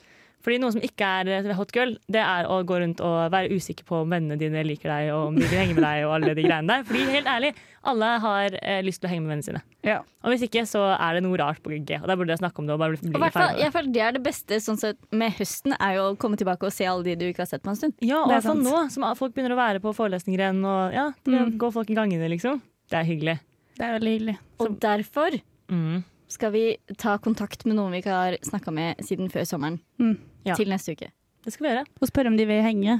Fordi 0.45 0.59
noe 0.61 0.73
som 0.75 0.83
ikke 0.85 1.07
er 1.23 1.29
eh, 1.39 1.47
hot 1.57 1.71
girl, 1.73 1.95
det 2.13 2.21
er 2.21 2.45
å 2.45 2.59
gå 2.69 2.77
rundt 2.83 2.99
og 3.01 3.31
være 3.33 3.49
usikker 3.57 3.87
på 3.87 4.03
om 4.03 4.11
vennene 4.13 4.37
dine 4.37 4.61
liker 4.67 4.91
deg, 4.93 5.07
og 5.15 5.31
om 5.31 5.39
de 5.39 5.47
vil 5.49 5.57
henge 5.57 5.73
med 5.73 5.81
deg, 5.87 6.03
og 6.05 6.11
alle 6.19 6.35
de 6.37 6.43
greiene 6.45 6.69
der. 6.69 6.83
Fordi 6.85 7.05
helt 7.15 7.29
ærlig, 7.31 7.49
alle 7.89 8.11
har 8.21 8.57
eh, 8.61 8.81
lyst 8.85 9.01
til 9.01 9.09
å 9.09 9.11
henge 9.15 9.25
med 9.25 9.33
vennene 9.33 9.47
sine. 9.49 9.61
Ja. 9.85 9.97
Og 10.21 10.33
hvis 10.33 10.45
ikke, 10.45 10.63
så 10.69 10.83
er 10.93 11.17
det 11.17 11.23
noe 11.25 11.39
rart 11.41 11.63
på 11.65 11.73
G. 11.73 11.97
Og 11.97 12.05
da 12.09 12.15
burde 12.19 12.33
jeg 12.35 12.43
snakke 12.43 12.61
om 12.61 12.69
det 12.69 12.77
og 12.77 12.81
bare 12.85 12.93
bli 12.93 13.11
Og 13.17 13.27
fall, 13.33 13.57
jeg 13.61 13.73
føler 13.73 13.91
Det 13.97 14.01
er 14.05 14.15
det 14.19 14.23
beste 14.25 14.61
sånn 14.61 14.77
sett, 14.81 14.97
med 15.11 15.33
høsten, 15.39 15.75
er 15.79 15.97
jo 15.97 16.07
å 16.11 16.15
komme 16.21 16.37
tilbake 16.37 16.69
og 16.69 16.73
se 16.73 16.85
alle 16.89 17.03
de 17.09 17.17
du 17.19 17.25
ikke 17.31 17.43
har 17.45 17.49
sett 17.51 17.65
på 17.65 17.73
en 17.73 17.81
stund. 17.81 17.97
Ja, 18.05 18.21
og 18.25 18.37
sant. 18.45 18.61
nå 18.65 18.85
som 18.93 19.05
folk 19.17 19.33
begynner 19.33 19.57
å 19.57 19.59
være 19.59 19.81
på 19.83 19.93
forelesninger 19.97 20.45
igjen, 20.45 20.61
og 20.65 20.93
ja, 20.93 21.09
det 21.25 21.33
Mm. 21.41 21.57
går 21.57 21.71
folk 21.73 21.89
i 21.89 21.97
gangene, 21.97 22.29
liksom. 22.29 22.61
Det 22.89 22.99
er 23.01 23.05
hyggelig. 23.09 23.39
Det 23.77 23.83
er 23.85 23.97
veldig 23.99 24.13
hyggelig. 24.19 24.37
Og 24.59 24.79
derfor 24.79 25.41
Mm. 25.69 26.03
skal 26.27 26.51
vi 26.51 26.77
ta 26.97 27.17
kontakt 27.17 27.65
med 27.65 27.75
noen 27.77 27.91
vi 27.91 28.01
ikke 28.01 28.13
har 28.13 28.37
snakka 28.41 28.71
med 28.73 28.97
siden 29.05 29.29
før 29.31 29.45
sommeren. 29.45 29.79
Mm. 29.99 30.17
Ja. 30.45 30.55
Til 30.57 30.69
neste 30.69 30.95
uke. 30.95 31.11
Det 31.45 31.53
skal 31.53 31.65
vi 31.65 31.73
gjøre. 31.73 31.85
Og 32.01 32.09
spørre 32.09 32.31
om 32.31 32.37
de 32.37 32.45
vil 32.49 32.63
henge. 32.65 32.99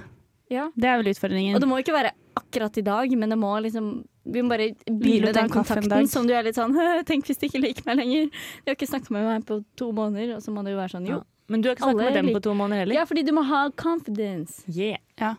Ja. 0.52 0.68
Det 0.78 0.90
er 0.90 1.00
vel 1.02 1.12
utfordringen. 1.14 1.56
Og 1.58 1.64
det 1.64 1.70
må 1.70 1.80
ikke 1.82 1.96
være 1.96 2.12
akkurat 2.38 2.78
i 2.78 2.84
dag, 2.86 3.16
men 3.18 3.34
det 3.34 3.38
må 3.40 3.54
liksom 3.66 3.94
Vi 4.26 4.42
må 4.42 4.50
bare 4.50 4.72
begynne 4.86 5.34
den 5.34 5.50
kontakten 5.54 6.10
som 6.10 6.26
du 6.28 6.34
er 6.34 6.46
litt 6.46 6.58
sånn 6.58 6.74
Tenk 7.10 7.30
hvis 7.30 7.40
de 7.42 7.50
ikke 7.50 7.62
liker 7.62 7.88
meg 7.90 8.00
lenger. 8.02 8.28
De 8.34 8.72
har 8.72 8.78
ikke 8.78 8.90
snakket 8.90 9.14
med 9.16 9.26
meg 9.30 9.48
på 9.48 9.62
to 9.78 9.92
måneder, 9.96 10.36
og 10.38 10.46
så 10.46 10.54
må 10.54 10.66
det 10.66 10.76
jo 10.76 10.82
være 10.82 10.98
sånn 10.98 11.10
jo. 11.10 11.22
Ja. 11.22 11.30
Men 11.50 11.62
du 11.62 11.70
har 11.70 11.78
ikke 11.78 11.92
snakket 11.92 12.10
med 12.10 12.20
dem 12.20 12.30
på 12.34 12.42
to 12.42 12.54
måneder 12.58 12.86
heller? 12.86 12.98
Ja, 12.98 13.06
fordi 13.06 13.22
du 13.26 13.34
må 13.38 13.44
ha 13.46 13.68
confidence. 13.78 14.64
Yeah. 14.70 15.02
Ja. 15.22 15.36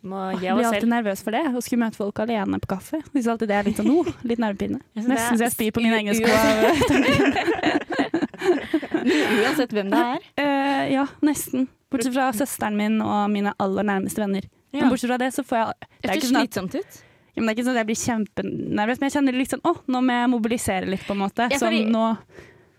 Må 0.00 0.16
gi 0.36 0.46
Jeg 0.46 0.56
blir 0.56 0.66
alltid 0.68 0.84
selv. 0.84 0.94
nervøs 0.94 1.22
for 1.24 1.36
det. 1.36 1.42
Å 1.48 1.60
skulle 1.64 1.84
møte 1.84 2.00
folk 2.00 2.20
alene 2.24 2.60
på 2.60 2.70
kaffe. 2.72 3.00
Hvis 3.12 3.28
alltid 3.28 3.48
det 3.52 3.56
er 3.56 3.68
litt 3.68 3.80
sånn 3.80 3.92
oh, 3.92 4.08
litt 4.24 4.40
nervepirrende. 4.40 4.80
Er 4.96 5.08
Nesten 5.12 5.40
så 5.40 5.44
jeg 5.48 5.54
spyr 5.56 5.72
på 5.76 5.84
min 5.84 5.96
egne 5.96 6.16
sko. 6.16 6.28
Uansett 9.44 9.72
hvem 9.74 9.90
det 9.92 10.00
er. 10.00 10.24
Uh, 10.40 10.84
ja, 10.92 11.04
nesten. 11.26 11.68
Bortsett 11.90 12.14
fra 12.14 12.30
søsteren 12.36 12.76
min 12.78 13.00
og 13.02 13.30
mine 13.32 13.52
aller 13.60 13.86
nærmeste 13.86 14.22
venner. 14.22 14.46
Ja. 14.70 14.84
Men 14.84 14.92
bortsett 14.92 15.10
fra 15.10 15.18
det 15.18 15.32
så 15.34 15.42
får 15.46 15.58
jeg 15.58 15.88
Det 16.04 16.10
er 16.10 16.20
ikke 16.20 16.28
sånn 16.30 16.44
slitsomt 16.44 16.76
ut. 16.78 17.00
ja, 17.34 17.40
men 17.42 17.48
det 17.48 17.50
er 17.50 17.56
ikke 17.58 17.66
sånn 17.66 17.74
at 17.74 17.80
jeg 17.82 17.88
blir 17.90 18.00
kjempenervøs, 18.04 19.00
men 19.00 19.08
jeg 19.10 19.16
kjenner 19.16 19.38
litt 19.40 19.50
sånn 19.56 19.64
Å, 19.66 19.72
nå 19.90 20.02
må 20.06 20.14
jeg 20.20 20.30
mobilisere 20.36 20.86
litt, 20.92 21.02
på 21.08 21.16
en 21.16 21.22
måte. 21.24 21.48
Ja, 21.50 21.58
Sånn 21.58 21.72
fordi- 21.72 21.90
nå 21.90 22.04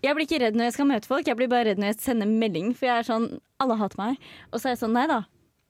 Jeg 0.02 0.16
blir 0.16 0.26
ikke 0.26 0.40
redd 0.42 0.56
når 0.56 0.64
jeg 0.70 0.72
skal 0.78 0.86
møte 0.88 1.06
folk, 1.06 1.26
jeg 1.28 1.36
blir 1.36 1.48
bare 1.52 1.64
redd 1.70 1.78
når 1.78 1.92
jeg 1.92 2.00
sender 2.00 2.26
melding. 2.26 2.72
For 2.74 2.86
jeg 2.88 2.98
er 2.98 3.06
sånn 3.12 3.28
Alle 3.60 3.76
hater 3.78 4.00
meg. 4.00 4.16
Og 4.52 4.58
så 4.60 4.66
er 4.70 4.74
jeg 4.74 4.80
sånn 4.80 4.92
Nei 4.96 5.06
da, 5.06 5.20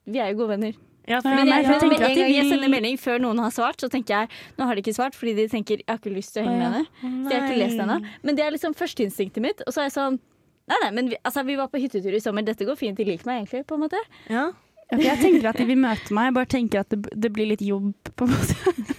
vi 0.06 0.18
er 0.22 0.30
jo 0.32 0.38
gode 0.44 0.54
venner. 0.56 0.78
Ja, 1.08 1.20
for 1.20 1.28
Men, 1.34 1.46
jeg, 1.48 1.66
men 1.66 1.80
tenker 1.80 1.88
med 1.88 2.02
at 2.02 2.08
en 2.08 2.14
de 2.14 2.22
gang 2.22 2.30
jeg 2.32 2.44
vil- 2.44 2.50
sender 2.52 2.68
melding 2.70 2.98
før 3.00 3.18
noen 3.20 3.38
har 3.42 3.50
svart, 3.50 3.76
så 3.82 3.88
tenker 3.90 4.14
jeg 4.22 4.28
nå 4.58 4.66
har 4.68 4.74
de 4.78 4.82
ikke 4.84 4.94
svart 4.94 5.14
fordi 5.18 5.34
de 5.34 5.48
tenker 5.48 5.76
jeg 5.82 5.88
har 5.88 5.98
ikke 5.98 6.14
lyst 6.14 6.32
til 6.34 6.44
å 6.44 6.46
henge 6.46 6.58
med 6.58 6.68
henne. 6.72 6.86
Så 7.26 7.30
jeg 7.32 7.40
har 7.40 7.48
ikke 7.48 7.62
lest 7.64 7.80
henne. 7.82 7.96
Men 8.22 8.36
det 8.38 8.44
er 8.44 8.50
liksom 8.54 8.74
førsteinstinktet 8.78 9.42
mitt. 9.42 9.62
Og 9.66 9.72
så 9.74 9.82
er 9.82 9.88
jeg 9.90 9.96
sånn 9.98 10.20
Nei, 10.70 10.76
nei, 10.84 10.90
men 10.94 11.08
vi, 11.10 11.16
altså, 11.26 11.42
vi 11.44 11.56
var 11.58 11.66
på 11.68 11.80
hyttetur 11.82 12.14
i 12.14 12.20
sommer. 12.22 12.44
Dette 12.46 12.64
går 12.64 12.76
fint. 12.78 12.96
De 12.96 13.02
liker 13.04 13.26
meg 13.26 13.40
egentlig, 13.42 13.66
på 13.66 13.74
en 13.74 13.80
måte. 13.82 13.98
Ja. 14.30 14.52
Ja, 14.92 14.98
Jeg 15.12 15.20
tenker 15.22 15.48
at 15.48 15.56
de 15.56 15.64
vil 15.64 15.78
møte 15.80 16.12
meg, 16.12 16.28
jeg 16.28 16.34
bare 16.36 16.48
tenker 16.52 16.82
at 16.82 16.92
det, 16.92 16.98
det 17.24 17.30
blir 17.32 17.48
litt 17.48 17.62
jobb, 17.64 17.92
på 18.18 18.26
en 18.26 18.32
måte. 18.34 18.56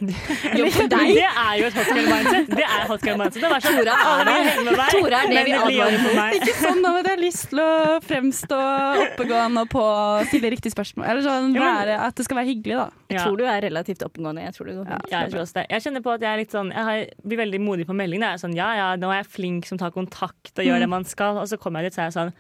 jobb 0.60 0.72
for 0.74 0.90
deg. 0.90 1.12
Det 1.14 1.28
er 1.28 1.52
jo 1.60 1.68
et 1.68 1.76
hot 1.78 1.92
girl 1.94 2.08
mindset. 2.10 2.50
Det 2.50 2.66
er 2.66 2.86
hot 2.90 3.06
girl 3.06 3.20
mindset. 3.22 3.44
Det 3.44 3.50
er 3.50 3.66
sånn, 3.66 3.78
Tora 3.78 3.98
er 4.02 4.30
det. 4.30 4.88
Tora 4.96 5.20
er 5.20 5.34
det 5.34 5.44
vi 5.46 5.54
advarer 5.60 6.00
mot. 6.02 6.38
Ikke 6.40 6.56
sånn 6.58 6.82
da, 6.84 6.94
at 6.98 7.10
jeg 7.10 7.14
har 7.14 7.22
lyst 7.22 7.46
til 7.52 7.62
å 7.62 7.70
fremstå 8.08 8.62
oppegående 9.04 9.66
og 9.68 9.72
på 9.74 9.86
stille 10.32 10.54
riktige 10.56 10.74
spørsmål. 10.74 11.08
Eller 11.12 11.26
sånn 11.28 11.54
være, 11.58 12.00
at 12.08 12.18
det 12.18 12.26
skal 12.28 12.42
være 12.42 12.50
hyggelig, 12.50 12.80
da. 12.82 12.88
Jeg 13.14 13.22
tror 13.22 13.38
du 13.38 13.46
er 13.46 13.62
relativt 13.68 14.06
oppegående. 14.08 14.48
Jeg 14.48 14.58
tror 14.58 14.72
det 14.72 14.78
går 14.80 14.90
fint. 14.90 15.12
Ja, 15.14 15.20
jeg 15.28 15.36
tror 15.36 15.44
også 15.46 15.60
det. 15.60 15.68
Jeg 15.76 15.86
kjenner 15.86 16.06
på 16.08 16.16
at 16.16 16.26
jeg 16.26 16.32
er 16.32 16.42
litt 16.42 16.56
sånn 16.56 16.72
Jeg 16.74 16.88
har, 16.90 17.04
blir 17.28 17.40
veldig 17.44 17.62
modig 17.62 17.86
på 17.90 17.98
melding. 17.98 18.24
Det 18.26 18.32
er 18.34 18.42
sånn, 18.42 18.58
ja, 18.58 18.72
ja, 18.80 18.90
nå 18.98 19.12
er 19.14 19.22
jeg 19.22 19.30
flink 19.38 19.70
som 19.70 19.78
tar 19.82 19.94
kontakt 19.94 20.58
og 20.58 20.66
gjør 20.66 20.82
det 20.84 20.90
man 20.90 21.06
skal. 21.08 21.38
Og 21.44 21.50
så 21.52 21.62
kommer 21.62 21.84
jeg 21.86 21.92
dit, 21.94 22.00
så 22.00 22.04
er 22.06 22.10
jeg 22.10 22.18
sånn 22.18 22.34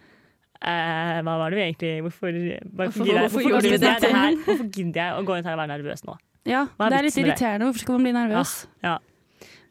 eh, 0.64 1.22
Hva 1.22 1.38
var 1.38 1.49
det 1.51 1.57
vi 1.59 1.64
egentlig 1.68 1.93
Hvorfor, 2.03 2.32
hvorfor, 2.32 3.05
gidder 3.05 3.22
jeg- 3.22 3.32
hvorfor 3.32 3.39
vi 3.39 3.70
gidder 3.70 3.70
jeg 3.70 3.80
dette? 3.80 4.01
det 4.01 4.16
her? 4.16 4.36
Hvorfor 4.45 4.70
gidder 4.72 4.99
jeg 5.01 5.14
å 5.14 5.26
gå 5.26 5.36
rundt 5.36 5.45
her 5.45 5.53
og 5.57 5.59
være 5.68 5.74
nervøs 5.78 6.05
nå? 6.07 6.18
Ja, 6.45 6.66
Hva 6.78 6.86
er 6.86 6.89
det 6.89 6.99
er 6.99 7.03
litt 7.03 7.18
irriterende. 7.24 7.66
Hvorfor 7.70 7.80
skal 7.80 7.93
man 7.99 8.03
bli 8.03 8.11
nervøs? 8.14 8.68
Ja. 8.84 8.97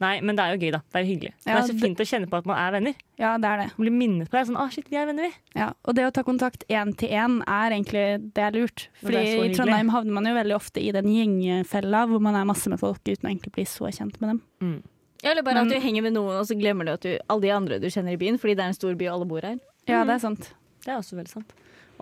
Nei, 0.03 0.21
men 0.21 0.35
det 0.35 0.43
er 0.43 0.57
jo 0.57 0.59
gøy, 0.65 0.71
da. 0.75 0.79
Det 0.91 0.99
er 0.99 1.05
jo 1.05 1.11
hyggelig. 1.15 1.33
Ja, 1.47 1.53
det 1.55 1.59
er 1.63 1.67
så 1.69 1.79
fint 1.79 2.01
å 2.03 2.07
kjenne 2.09 2.27
på 2.29 2.37
at 2.41 2.47
man 2.49 2.57
er 2.59 2.73
venner. 2.75 2.95
Ja, 3.21 3.37
det 3.39 3.47
er 3.47 3.57
det. 3.61 3.67
Man 3.79 3.85
blir 3.87 3.93
minnet 3.95 4.29
på 4.33 4.35
det. 4.35 4.49
Sånn, 4.49 4.57
ah, 4.59 4.69
shit, 4.69 4.89
vi 4.91 4.97
er 4.99 5.07
venner, 5.07 5.29
vi. 5.29 5.61
Ja, 5.61 5.69
og 5.85 5.95
det 5.95 6.07
å 6.09 6.13
ta 6.13 6.25
kontakt 6.27 6.65
én 6.69 6.91
til 6.99 7.09
én 7.15 7.37
er 7.47 7.71
egentlig 7.71 8.33
det 8.35 8.43
er 8.43 8.51
lurt. 8.57 8.89
Fordi 8.99 9.13
det 9.15 9.23
er 9.39 9.45
i. 9.45 9.55
Trondheim 9.55 9.91
havner 9.95 10.13
man 10.17 10.25
jo 10.27 10.35
veldig 10.35 10.57
ofte 10.57 10.83
i 10.83 10.91
den 10.97 11.07
gjengfella 11.07 12.09
hvor 12.11 12.21
man 12.21 12.35
er 12.35 12.45
masse 12.49 12.67
med 12.73 12.81
folk 12.83 12.99
uten 13.05 13.29
å 13.29 13.31
egentlig 13.31 13.53
bli 13.55 13.65
så 13.65 13.87
kjent 13.95 14.19
med 14.21 14.31
dem. 14.33 14.43
Mm. 14.61 14.83
Ja, 15.23 15.31
Eller 15.31 15.43
bare 15.43 15.55
Men- 15.55 15.71
at 15.71 15.75
du 15.77 15.79
henger 15.87 16.03
med 16.03 16.15
noen, 16.15 16.35
og 16.41 16.47
så 16.51 16.59
glemmer 16.59 16.85
du 16.85 16.93
at 16.97 17.01
du 17.07 17.19
alle 17.31 17.41
de 17.43 17.51
andre 17.51 17.79
du 17.79 17.87
kjenner 17.87 18.13
i 18.15 18.17
byen, 18.17 18.39
fordi 18.41 18.57
det 18.57 18.65
er 18.65 18.69
en 18.73 18.75
stor 18.75 18.95
by 18.97 19.07
og 19.07 19.13
alle 19.21 19.27
bor 19.29 19.41
her. 19.41 19.61
Ja, 19.87 20.03
det 20.05 20.15
er 20.17 20.19
sant. 20.19 20.53
Det 20.83 20.91
er 20.93 20.99
også 20.99 21.19
veldig 21.19 21.31
sant. 21.33 21.53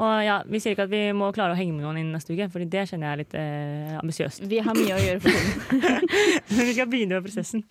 Og 0.00 0.22
ja, 0.24 0.38
Vi 0.48 0.60
sier 0.62 0.72
ikke 0.72 0.86
at 0.86 0.92
vi 0.92 1.00
må 1.12 1.26
klare 1.36 1.52
å 1.52 1.58
henge 1.58 1.74
med 1.74 1.82
noen 1.84 1.98
innen 2.00 2.14
neste 2.16 2.32
uke, 2.32 2.46
Fordi 2.52 2.68
det 2.72 2.86
kjenner 2.88 3.10
jeg 3.10 3.12
er 3.12 3.20
litt 3.20 3.34
eh, 3.36 3.98
ambisiøst. 4.00 4.46
Vi 4.48 4.60
har 4.64 4.78
mye 4.78 4.94
å 4.96 5.00
gjøre 5.02 5.20
for 5.20 5.34
tiden. 5.34 6.06
Men 6.54 6.62
vi 6.70 6.76
skal 6.76 6.88
begynne 6.92 7.18
med 7.18 7.26
prosessen. 7.26 7.64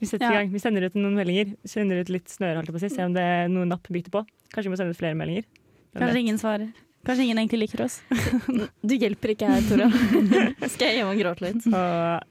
Vi 0.00 0.08
setter 0.08 0.24
Ja. 0.24 0.30
i 0.32 0.38
gang. 0.38 0.54
Vi 0.54 0.62
sender 0.62 0.86
ut 0.86 0.96
noen 0.96 1.18
meldinger. 1.18 1.52
Sender 1.68 2.00
ut 2.00 2.14
litt 2.14 2.32
snøre, 2.32 2.56
holdt 2.62 2.70
jeg 2.72 2.76
på 2.78 2.80
å 2.80 2.84
si. 2.86 2.92
Se 2.94 3.04
om 3.04 3.12
det 3.16 3.26
er 3.34 3.52
noen 3.52 3.68
napp 3.74 3.90
biter 3.92 4.14
på. 4.14 4.24
Kanskje 4.54 4.70
vi 4.70 4.74
må 4.76 4.80
sende 4.80 4.96
ut 4.96 5.02
flere 5.02 5.18
meldinger. 5.18 5.44
Kanskje 5.98 6.22
ingen 6.24 6.40
svarer. 6.40 6.72
Kanskje 7.04 7.26
ingen 7.26 7.42
egentlig 7.42 7.66
liker 7.66 7.84
oss. 7.84 7.98
Du 8.88 8.94
hjelper 8.96 9.34
ikke 9.34 9.50
her, 9.50 9.66
Tora. 9.68 9.90
Skal 10.72 10.88
jeg 10.88 11.02
hjem 11.02 11.10
og 11.12 11.20
gråte 11.20 11.44
litt? 11.44 11.60
Så, 11.66 11.82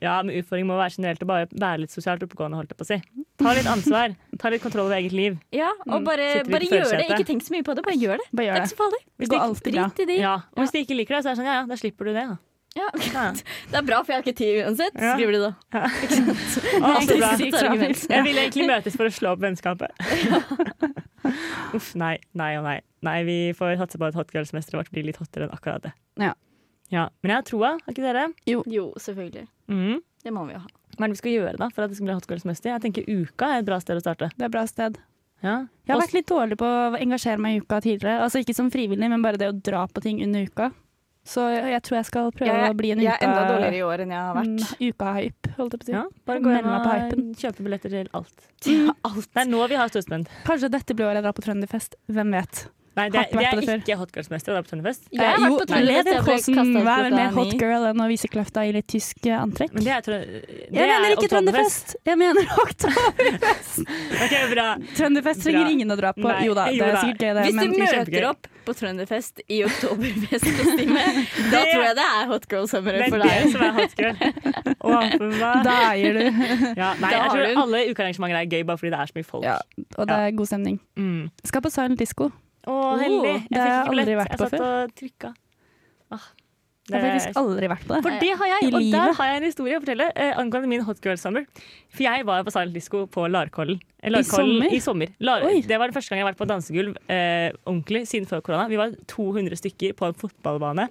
ja, 0.02 0.16
men 0.26 0.34
utfordringen 0.40 0.72
må 0.72 0.80
være 0.80 0.96
generelt 0.98 1.22
å 1.22 1.30
bare 1.30 1.46
være 1.52 1.84
litt 1.84 1.94
sosialt 1.94 2.26
oppegående, 2.26 2.58
holdt 2.58 2.74
jeg 2.74 2.80
på 2.82 2.88
å 2.88 2.90
si. 2.90 2.98
Ta 3.42 3.54
litt 3.58 3.68
ansvar. 3.68 4.14
Ta 4.40 4.50
litt 4.54 4.62
kontroll 4.62 4.86
over 4.86 4.96
eget 5.00 5.14
liv. 5.16 5.38
Ja, 5.56 5.72
og 5.90 6.06
bare, 6.06 6.28
Sitter 6.38 6.54
bare 6.54 6.70
gjør 6.70 6.92
det. 6.94 7.06
Ikke 7.10 7.28
tenk 7.32 7.46
så 7.46 7.56
mye 7.56 7.66
på 7.66 7.74
det, 7.76 7.84
bare 7.86 7.98
gjør 7.98 8.22
det. 8.22 8.28
Bare 8.30 8.38
Det 8.38 8.46
gjør 8.46 8.56
er 8.60 8.66
ikke 8.66 8.74
så 8.74 8.82
farlig. 8.84 9.00
Det 9.20 9.30
går 9.34 9.46
alltid 9.48 9.74
bra. 9.78 9.86
Ja. 9.98 10.18
Ja, 10.22 10.34
og 10.54 10.62
hvis 10.64 10.74
de 10.76 10.84
ikke 10.86 10.98
liker 11.00 11.18
det, 11.18 11.24
så 11.24 11.32
er 11.32 11.34
det 11.34 11.42
sånn 11.42 11.50
ja 11.50 11.56
ja, 11.62 11.64
da 11.70 11.80
slipper 11.82 12.10
du 12.10 12.14
det. 12.14 12.26
Da. 12.30 12.38
Ja. 12.74 12.88
Ja. 13.14 13.26
Det 13.74 13.78
er 13.80 13.86
bra, 13.86 14.00
for 14.04 14.14
jeg 14.14 14.20
har 14.20 14.24
ikke 14.26 14.38
tid 14.38 14.62
uansett, 14.64 14.96
skriver 14.98 15.36
de 15.36 15.42
da. 15.44 15.52
Ja. 15.74 15.90
Ikke 16.04 16.16
sant? 16.18 16.64
Å, 16.78 16.94
bra. 17.10 17.34
Jeg 18.18 18.24
vil 18.28 18.40
egentlig 18.44 18.70
møtes 18.70 18.98
for 18.98 19.10
å 19.10 19.14
slå 19.14 19.34
opp 19.36 19.44
vennskapet. 19.44 19.94
Uff, 21.74 21.92
nei, 22.00 22.16
nei 22.38 22.54
og 22.60 22.66
nei. 22.68 22.80
Nei, 23.06 23.18
Vi 23.28 23.38
får 23.58 23.78
satse 23.82 24.00
på 24.02 24.08
at 24.10 24.18
hotgirl-semesteret 24.18 24.80
vårt 24.80 24.94
blir 24.94 25.06
litt 25.10 25.20
hottere 25.22 25.48
enn 25.48 25.54
akkurat 25.56 25.86
det. 25.86 25.94
Ja. 26.22 26.34
Ja, 26.94 27.08
Men 27.24 27.32
jeg 27.34 27.38
har 27.40 27.46
troa, 27.48 27.70
har 27.82 27.94
ikke 27.96 28.06
dere? 28.06 28.26
Jo, 28.50 28.62
selvfølgelig. 29.02 29.48
Mhm. 29.72 30.02
Det 30.24 30.32
må 30.34 30.46
vi 30.48 30.54
jo 30.56 30.62
ha. 30.64 30.70
Hva 30.94 31.04
er 31.06 31.10
det 31.10 31.16
vi 31.18 31.22
skal 31.24 31.34
gjøre 31.36 31.58
da 31.60 31.68
for 31.74 31.84
at 31.86 31.92
det 31.92 31.98
skal 31.98 32.08
bli 32.10 32.16
hotgirl-semester? 32.20 32.70
Jeg 32.76 32.84
tenker 32.86 33.08
Uka 33.10 33.50
er 33.56 33.64
et 33.64 33.68
bra 33.68 33.80
sted 33.84 33.98
å 34.00 34.04
starte. 34.04 34.30
Det 34.38 34.46
er 34.46 34.52
et 34.52 34.54
bra 34.56 34.64
sted. 34.70 35.00
Ja. 35.44 35.56
Jeg 35.84 35.92
har 35.96 36.00
vært 36.00 36.14
litt 36.16 36.30
dårlig 36.30 36.56
på 36.62 36.68
å 36.70 36.94
engasjere 36.96 37.42
meg 37.44 37.58
i 37.58 37.64
uka 37.66 37.82
tidligere. 37.84 38.22
Altså 38.24 38.40
Ikke 38.40 38.56
som 38.56 38.70
frivillig, 38.72 39.10
men 39.12 39.26
bare 39.26 39.40
det 39.42 39.50
å 39.52 39.56
dra 39.58 39.84
på 39.92 40.04
ting 40.06 40.22
under 40.24 40.46
uka. 40.48 40.70
Så 41.28 41.44
jeg 41.56 41.80
tror 41.88 41.98
jeg 42.02 42.06
skal 42.10 42.30
prøve 42.36 42.52
Jeg, 42.52 42.72
å 42.72 42.76
bli 42.76 42.90
en 42.92 43.00
uka 43.00 43.06
jeg 43.08 43.16
er 43.16 43.26
enda 43.30 43.44
dårligere 43.48 43.78
i 43.78 43.84
år 43.88 44.02
enn 44.04 44.10
jeg 44.12 44.20
har 44.28 44.34
vært. 44.36 44.72
uka-hype, 44.84 45.52
holdt 45.58 45.76
jeg 45.76 45.80
på 45.80 45.84
å 45.84 45.88
si. 45.88 45.94
ja, 45.96 46.02
bare 46.28 46.42
gå 46.44 46.52
inn 46.52 46.66
på 46.68 46.74
og 46.76 46.88
hypen. 46.92 47.22
kjøpe 47.40 47.64
billetter 47.68 47.94
til 47.96 48.10
alt. 48.20 48.48
Til 48.68 48.90
alt. 49.10 49.28
Det 49.32 49.44
er 49.44 49.48
nå 49.52 49.62
vi 49.72 49.78
har 49.80 49.92
storspent. 49.92 50.32
Kanskje 50.48 50.72
dette 50.74 50.96
blir 51.00 51.08
året 51.08 51.22
jeg 51.22 51.28
drar 51.28 51.36
på 51.38 51.46
Trønderfest. 51.48 51.96
Hvem 52.12 52.36
vet? 52.36 52.66
Nei, 52.94 53.08
det, 53.10 53.24
det 53.34 53.42
er 53.42 53.80
ikke 53.80 53.96
hotgirls-mester. 53.98 54.54
Det 54.54 54.60
er 54.60 54.66
på 54.66 54.70
Tønderfest. 54.70 55.08
Jeg 55.10 55.26
har 55.26 55.40
vært 55.42 55.64
på 55.64 55.66
Tønnefest. 55.72 56.50
Hva 56.54 56.94
er 56.94 57.08
vel 57.08 57.16
mer 57.18 57.32
klokka 57.32 57.40
hot 57.40 57.50
ni. 57.50 57.58
girl 57.64 57.86
enn 57.90 58.04
å 58.04 58.08
vise 58.12 58.30
kløfta 58.30 58.66
i 58.70 58.74
litt 58.76 58.88
tysk 58.94 59.26
eh, 59.26 59.38
antrekk? 59.40 59.74
Men 59.74 59.88
det 59.88 59.96
er, 59.96 60.06
det 60.06 60.78
Jeg 60.78 60.92
mener 60.92 61.08
er 61.08 61.16
ikke. 61.16 61.30
Trønderfest! 61.32 61.96
Jeg 62.06 62.20
mener 62.22 62.52
Oktoberfest! 62.64 63.80
okay, 64.28 64.44
bra. 64.52 64.68
Trønderfest 64.94 65.42
trenger 65.48 65.72
ingen 65.74 65.96
å 65.96 65.98
dra 65.98 66.12
på. 66.14 66.28
Nei, 66.28 66.44
Jo 66.46 66.54
da, 66.60 66.68
det 66.70 66.86
er 66.86 67.00
sikkert 67.00 67.26
gøy, 67.26 67.34
det. 67.40 67.48
Hvis 67.48 67.58
du 67.58 67.82
møter 67.82 68.28
opp 68.30 68.52
på 68.64 68.78
Trønderfest 68.78 69.42
i 69.50 69.64
oktoberfestkostyme, 69.66 71.08
da 71.56 71.64
tror 71.66 71.84
jeg 71.88 71.98
det 71.98 72.08
er 72.20 72.30
hot 72.30 72.48
for 72.54 72.94
deg. 72.94 73.10
Det 73.10 73.18
er 73.18 73.26
det 73.26 73.52
som 73.56 73.66
er 73.66 73.76
hotgirl. 73.80 74.22
Da 75.64 75.74
eier 75.94 76.18
du. 76.18 76.24
Ja, 76.78 76.94
nei, 77.00 77.10
Da 77.10 77.18
jeg 77.18 77.34
tror 77.34 77.62
alle 77.64 77.84
ukearrangementer 77.90 78.38
er 78.44 78.48
gøy 78.52 78.66
bare 78.68 78.80
fordi 78.80 78.94
det 78.94 79.02
er 79.02 79.10
så 79.10 79.18
mye 79.18 79.28
folk. 79.28 79.46
Ja, 79.48 79.58
og 79.98 80.10
det 80.10 80.18
er 80.28 80.38
god 80.38 80.50
stemning. 80.54 80.80
Mm. 81.00 81.30
Skal 81.48 81.64
på 81.66 81.72
Silent 81.74 82.00
Disco. 82.00 82.30
Å, 82.68 82.78
heldig. 83.02 83.34
Jeg 83.34 83.50
det 83.50 83.60
har 83.60 83.68
fikk 83.68 83.68
jeg 83.68 83.82
ikke 83.82 83.90
aldri 83.90 84.06
billett. 84.06 84.18
vært 84.24 84.32
Jeg 84.32 84.40
på 84.40 84.50
satt 84.50 84.62
og 84.64 84.96
trykka. 85.02 85.34
Ah, 86.14 86.26
Jeg 86.90 87.00
har 87.00 87.06
faktisk 87.14 87.38
aldri 87.40 87.68
vært 87.72 87.84
på 87.88 87.94
det. 87.96 88.02
For 88.04 88.20
det 88.20 88.32
har 88.40 88.48
jeg, 88.52 88.64
I 88.64 88.74
og 88.76 88.86
der 88.92 89.14
har 89.18 89.28
jeg 89.32 89.38
en 89.40 89.46
historie 89.48 89.78
å 89.78 89.82
fortelle 89.84 90.08
eh, 90.20 90.34
angående 90.42 90.68
min 90.68 90.82
hot 90.84 91.00
girl 91.06 91.16
summer. 91.18 91.46
For 91.96 92.04
jeg 92.04 92.26
var 92.28 92.44
på 92.44 92.52
Silent 92.52 92.74
Disco 92.76 93.06
på 93.08 93.24
Larkollen. 93.32 93.80
Eh, 94.04 94.12
Larkollen 94.12 94.58
sommer? 94.60 94.74
I 94.76 94.80
sommer. 94.84 95.14
Lar 95.24 95.46
Oi. 95.48 95.62
det 95.64 95.80
var 95.80 95.88
den 95.88 95.96
første 95.96 96.12
gang 96.12 96.20
jeg 96.20 96.26
har 96.28 96.34
vært 96.34 96.42
på 96.44 96.50
dansegulv 96.52 96.98
eh, 97.08 97.56
ordentlig 97.66 98.04
siden 98.12 98.28
før 98.28 98.44
korona. 98.44 98.68
Vi 98.68 98.76
var 98.82 98.92
200 99.08 99.56
stykker 99.64 99.96
på 99.96 100.10
en 100.12 100.18
fotballbane 100.20 100.90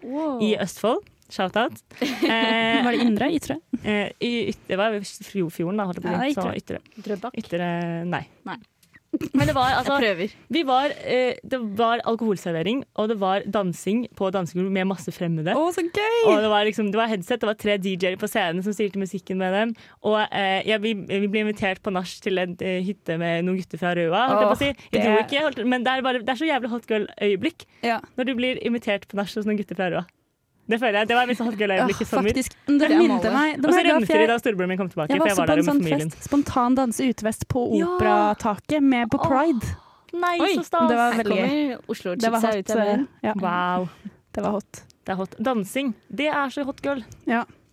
i 0.48 0.54
Østfold. 0.64 1.04
Shout-out. 1.32 1.78
Eh, 2.32 2.82
Var 2.84 2.92
det 2.92 3.04
indre? 3.04 3.28
Ytre? 3.36 3.54
eh, 3.84 4.10
i 4.20 4.48
yt- 4.50 4.66
det 4.68 4.76
var 4.80 4.92
Fjo- 5.00 5.48
fjorden, 5.52 5.76
da. 5.80 5.84
Holdt 5.88 6.00
jeg 6.00 6.04
på 6.04 6.08
å 6.08 6.12
Ja, 6.12 6.24
si. 6.24 6.60
Ytre. 6.60 6.80
ytre. 6.80 7.02
Drøbak. 7.06 7.36
Ytre 7.40 7.68
Nei. 8.08 8.22
Nei. 8.48 8.56
Men 9.36 9.44
det 9.48 9.52
var 9.54 9.74
altså 9.76 9.98
Jeg 10.00 10.30
vi 10.48 10.62
var, 10.64 10.92
eh, 11.04 11.34
det 11.44 11.58
var 11.76 12.00
alkoholservering, 12.08 12.82
og 12.96 13.10
det 13.10 13.18
var 13.20 13.44
dansing 13.44 14.06
på 14.16 14.30
dansegulv 14.32 14.70
med 14.72 14.88
masse 14.88 15.12
fremmede. 15.12 15.52
Å, 15.52 15.66
så 15.74 15.84
gøy! 15.84 16.16
Og 16.30 16.40
det 16.40 16.48
var, 16.52 16.64
liksom, 16.64 16.88
det 16.94 16.96
var 17.00 17.10
headset, 17.12 17.40
det 17.42 17.48
var 17.50 17.58
tre 17.60 17.76
DJ-er 17.82 18.16
på 18.20 18.28
scenen 18.30 18.64
som 18.64 18.72
styrte 18.72 19.00
musikken 19.02 19.36
med 19.42 19.52
dem. 19.56 19.74
Og 20.08 20.16
eh, 20.30 20.62
ja, 20.68 20.78
vi, 20.82 20.94
vi 20.96 21.28
ble 21.28 21.44
invitert 21.44 21.82
på 21.84 21.92
nach 21.92 22.08
til 22.24 22.40
en 22.40 22.56
eh, 22.64 22.80
hytte 22.86 23.18
med 23.20 23.44
noen 23.44 23.60
gutter 23.60 23.80
fra 23.82 23.92
Røa. 23.98 24.24
På 24.48 24.56
si. 24.60 24.72
Det- 24.92 25.04
ikke, 25.26 25.44
holdt, 25.44 25.60
men 25.68 25.84
det 25.84 25.92
er, 25.92 26.06
bare, 26.08 26.24
det 26.24 26.32
er 26.32 26.40
så 26.40 26.48
jævlig 26.48 26.72
hot 26.72 26.88
girl-øyeblikk 26.88 27.66
Ja. 27.84 28.00
når 28.16 28.30
du 28.30 28.34
blir 28.38 28.60
invitert 28.64 29.04
på 29.10 29.18
nach 29.20 29.28
hos 29.36 29.44
noen 29.48 29.60
gutter 29.60 29.76
fra 29.78 29.90
Røa. 29.92 30.06
Det 30.68 30.78
føler 30.80 30.98
jeg, 31.00 31.08
det 31.08 31.16
var 31.16 31.28
et 31.28 31.38
sånn 31.38 31.50
gøy 31.58 31.66
øyeblikk 31.74 32.00
i 32.00 32.04
sommer. 32.06 32.30
faktisk. 32.32 32.54
Det 32.66 32.88
minte 32.96 33.30
meg 33.34 33.58
Og 33.58 33.72
så 33.72 33.78
jeg 33.82 33.86
rømte 33.92 34.18
de 34.22 34.26
da 34.30 34.36
storebroren 34.38 34.68
min 34.68 34.78
kom 34.78 34.88
tilbake, 34.88 35.10
jeg 35.10 35.18
for 35.18 35.24
var 35.24 35.28
jeg 35.28 35.34
også 35.34 35.42
var 35.42 35.46
på 35.46 35.52
der 35.52 35.58
en 35.58 35.64
sånn 35.66 35.80
familien. 35.82 36.10
fest. 36.12 36.28
Spontan 36.28 36.74
danse 36.78 37.00
utevest 37.08 37.48
på 37.48 37.64
Operataket 37.82 38.82
med 38.82 39.10
på 39.10 39.18
pride. 39.18 39.60
Pride. 39.60 39.76
Nei, 40.12 40.36
Oi, 40.44 40.54
så 40.58 40.64
stas! 40.68 40.88
det 40.90 40.96
var 40.96 41.12
veldig 41.16 41.36
gøy. 41.38 42.16
Det 42.20 42.30
var 42.30 42.40
hot. 42.40 42.66
det. 42.66 42.76
eh, 42.78 43.04
Ja, 43.24 43.32
Wow, 43.40 43.88
det 44.34 44.42
var 44.44 44.50
hot. 44.58 44.82
det 45.04 45.12
er 45.12 45.16
hot. 45.16 45.34
Dansing, 45.40 45.94
det 46.14 46.26
er 46.28 46.48
så 46.52 46.64
hot 46.64 46.80
girl. 46.84 47.02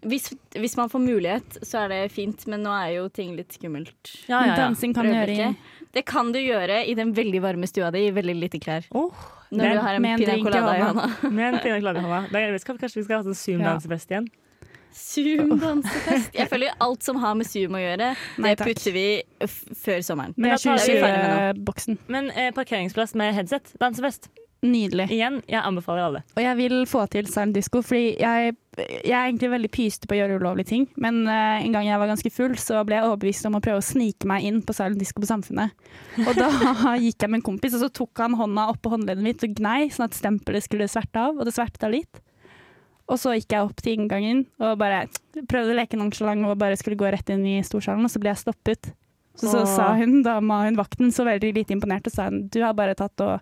Hvis, 0.01 0.29
hvis 0.55 0.77
man 0.79 0.87
får 0.89 1.01
mulighet, 1.03 1.57
så 1.67 1.81
er 1.83 1.89
det 1.91 2.11
fint, 2.15 2.45
men 2.47 2.63
nå 2.63 2.71
er 2.71 2.93
jo 2.95 3.09
ting 3.11 3.33
litt 3.35 3.51
skummelt. 3.57 4.13
Ja, 4.29 4.39
ja, 4.45 4.53
ja. 4.53 4.55
Dansing 4.61 4.93
kan 4.95 5.05
du 5.09 5.11
gjøre 5.11 5.35
i 5.35 5.49
Det 5.91 6.05
kan 6.07 6.31
du 6.31 6.39
gjøre 6.39 6.85
i 6.87 6.93
den 6.95 7.11
veldig 7.17 7.41
varme 7.43 7.67
stua 7.67 7.89
di 7.91 8.05
i 8.07 8.11
veldig 8.15 8.35
lite 8.39 8.59
klær. 8.63 8.85
Oh, 8.95 9.11
Når 9.51 9.63
det- 9.63 9.73
du 9.73 9.79
har 9.81 9.95
en 9.95 10.05
en 10.05 10.19
pina 10.19 10.37
colada 10.43 10.77
i 10.77 10.81
hånda. 10.81 11.07
med 11.31 11.53
en 11.53 11.59
pina 11.59 11.79
colada 11.79 11.99
i 11.99 12.03
hånda. 12.03 12.79
Kanskje 12.79 12.95
vi 12.95 13.03
skal 13.03 13.17
ha 13.17 13.23
sånn 13.23 13.35
Zoom-dansefest 13.35 14.09
igjen? 14.13 14.29
Zoom-dansefest. 14.93 16.31
Jeg 16.33 16.49
føler 16.49 16.73
alt 16.81 17.03
som 17.03 17.19
har 17.21 17.35
med 17.35 17.47
Zoom 17.49 17.75
å 17.77 17.81
gjøre, 17.81 18.15
Nei, 18.41 18.53
det 18.55 18.65
putter 18.65 18.95
vi 18.95 19.05
f 19.45 19.57
før 19.83 19.99
sommeren. 20.05 20.33
Men 20.37 20.49
Med 20.49 20.51
da 20.51 20.75
tar 20.77 20.85
vi 20.85 21.01
med 21.01 21.17
2020-boksen. 21.65 21.97
Men 22.07 22.29
eh, 22.31 22.51
parkeringsplass 22.55 23.15
med 23.19 23.33
headset, 23.37 23.73
dansefest. 23.81 24.29
Nydelig. 24.60 25.05
Igjen, 25.16 25.38
jeg 25.47 25.62
anbefaler 25.64 26.03
alle. 26.03 26.22
Og 26.36 26.41
jeg 26.43 26.57
vil 26.60 26.82
få 26.89 27.05
til 27.12 27.28
silent 27.32 27.55
disco, 27.55 27.80
fordi 27.86 28.18
jeg, 28.20 28.55
jeg 28.76 29.14
er 29.16 29.30
egentlig 29.30 29.51
veldig 29.53 29.70
pyste 29.72 30.10
på 30.10 30.18
å 30.18 30.20
gjøre 30.20 30.39
ulovlige 30.41 30.72
ting. 30.74 30.88
Men 30.99 31.22
uh, 31.30 31.62
en 31.62 31.76
gang 31.78 31.88
jeg 31.88 32.01
var 32.01 32.12
ganske 32.12 32.32
full, 32.36 32.57
så 32.60 32.82
ble 32.88 32.97
jeg 32.97 33.07
overbevist 33.07 33.47
om 33.47 33.55
å 33.55 33.62
prøve 33.64 33.80
å 33.80 33.86
snike 33.86 34.28
meg 34.28 34.49
inn 34.49 34.60
på 34.66 34.76
silent 34.76 34.99
disco 34.99 35.24
på 35.24 35.30
Samfunnet. 35.30 35.76
Og 36.26 36.34
da 36.36 36.49
gikk 37.05 37.24
jeg 37.24 37.32
med 37.32 37.39
en 37.39 37.45
kompis, 37.51 37.78
og 37.78 37.86
så 37.86 37.91
tok 38.01 38.24
han 38.26 38.36
hånda 38.39 38.68
opp 38.74 38.82
på 38.84 38.91
håndleddet 38.91 39.24
mitt 39.30 39.45
og 39.47 39.53
gnei, 39.62 39.86
sånn 39.95 40.10
at 40.10 40.18
stempelet 40.18 40.68
skulle 40.68 40.89
sverte 40.91 41.24
av, 41.24 41.39
og 41.39 41.47
det 41.47 41.55
svertet 41.55 41.88
av 41.88 41.95
litt. 41.95 42.20
Og 43.10 43.18
så 43.18 43.38
gikk 43.38 43.55
jeg 43.55 43.66
opp 43.66 43.80
til 43.82 43.95
inngangen 43.95 44.43
og 44.62 44.76
bare 44.82 45.05
prøvde 45.49 45.72
å 45.72 45.78
leke 45.80 45.97
nonchalant 45.97 46.45
og 46.45 46.60
bare 46.62 46.78
skulle 46.78 46.99
gå 46.99 47.07
rett 47.10 47.32
inn 47.34 47.47
i 47.47 47.62
storsalen, 47.66 48.03
og 48.05 48.12
så 48.12 48.22
ble 48.22 48.34
jeg 48.34 48.43
stoppet. 48.43 48.91
Så, 49.39 49.53
så 49.53 49.64
sa 49.72 49.93
hun, 49.95 50.20
dama, 50.26 50.66
hun 50.68 50.78
vakten, 50.78 51.14
så 51.16 51.24
veldig 51.24 51.53
lite 51.55 51.74
imponert, 51.74 52.12
og 52.12 52.14
sa 52.14 52.28
hun, 52.28 52.43
du 52.51 52.60
har 52.60 52.76
bare 52.78 52.97
tatt 52.99 53.24
og 53.24 53.39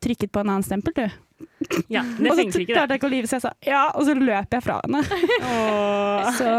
trykket 0.00 0.32
på 0.32 0.40
en 0.42 0.50
annen 0.54 0.66
stempel, 0.66 0.94
du. 0.96 1.04
Ja, 1.92 2.02
det 2.18 2.30
og 2.30 2.36
så 2.36 2.44
klarte 2.52 2.66
det. 2.66 2.76
jeg 2.76 3.00
ikke 3.00 3.08
å 3.08 3.12
lyve, 3.14 3.28
så 3.30 3.38
jeg 3.38 3.44
sa 3.46 3.52
ja, 3.64 3.82
og 3.96 4.04
så 4.08 4.14
løp 4.16 4.56
jeg 4.56 4.64
fra 4.64 4.80
henne. 4.84 5.02
Så 6.36 6.50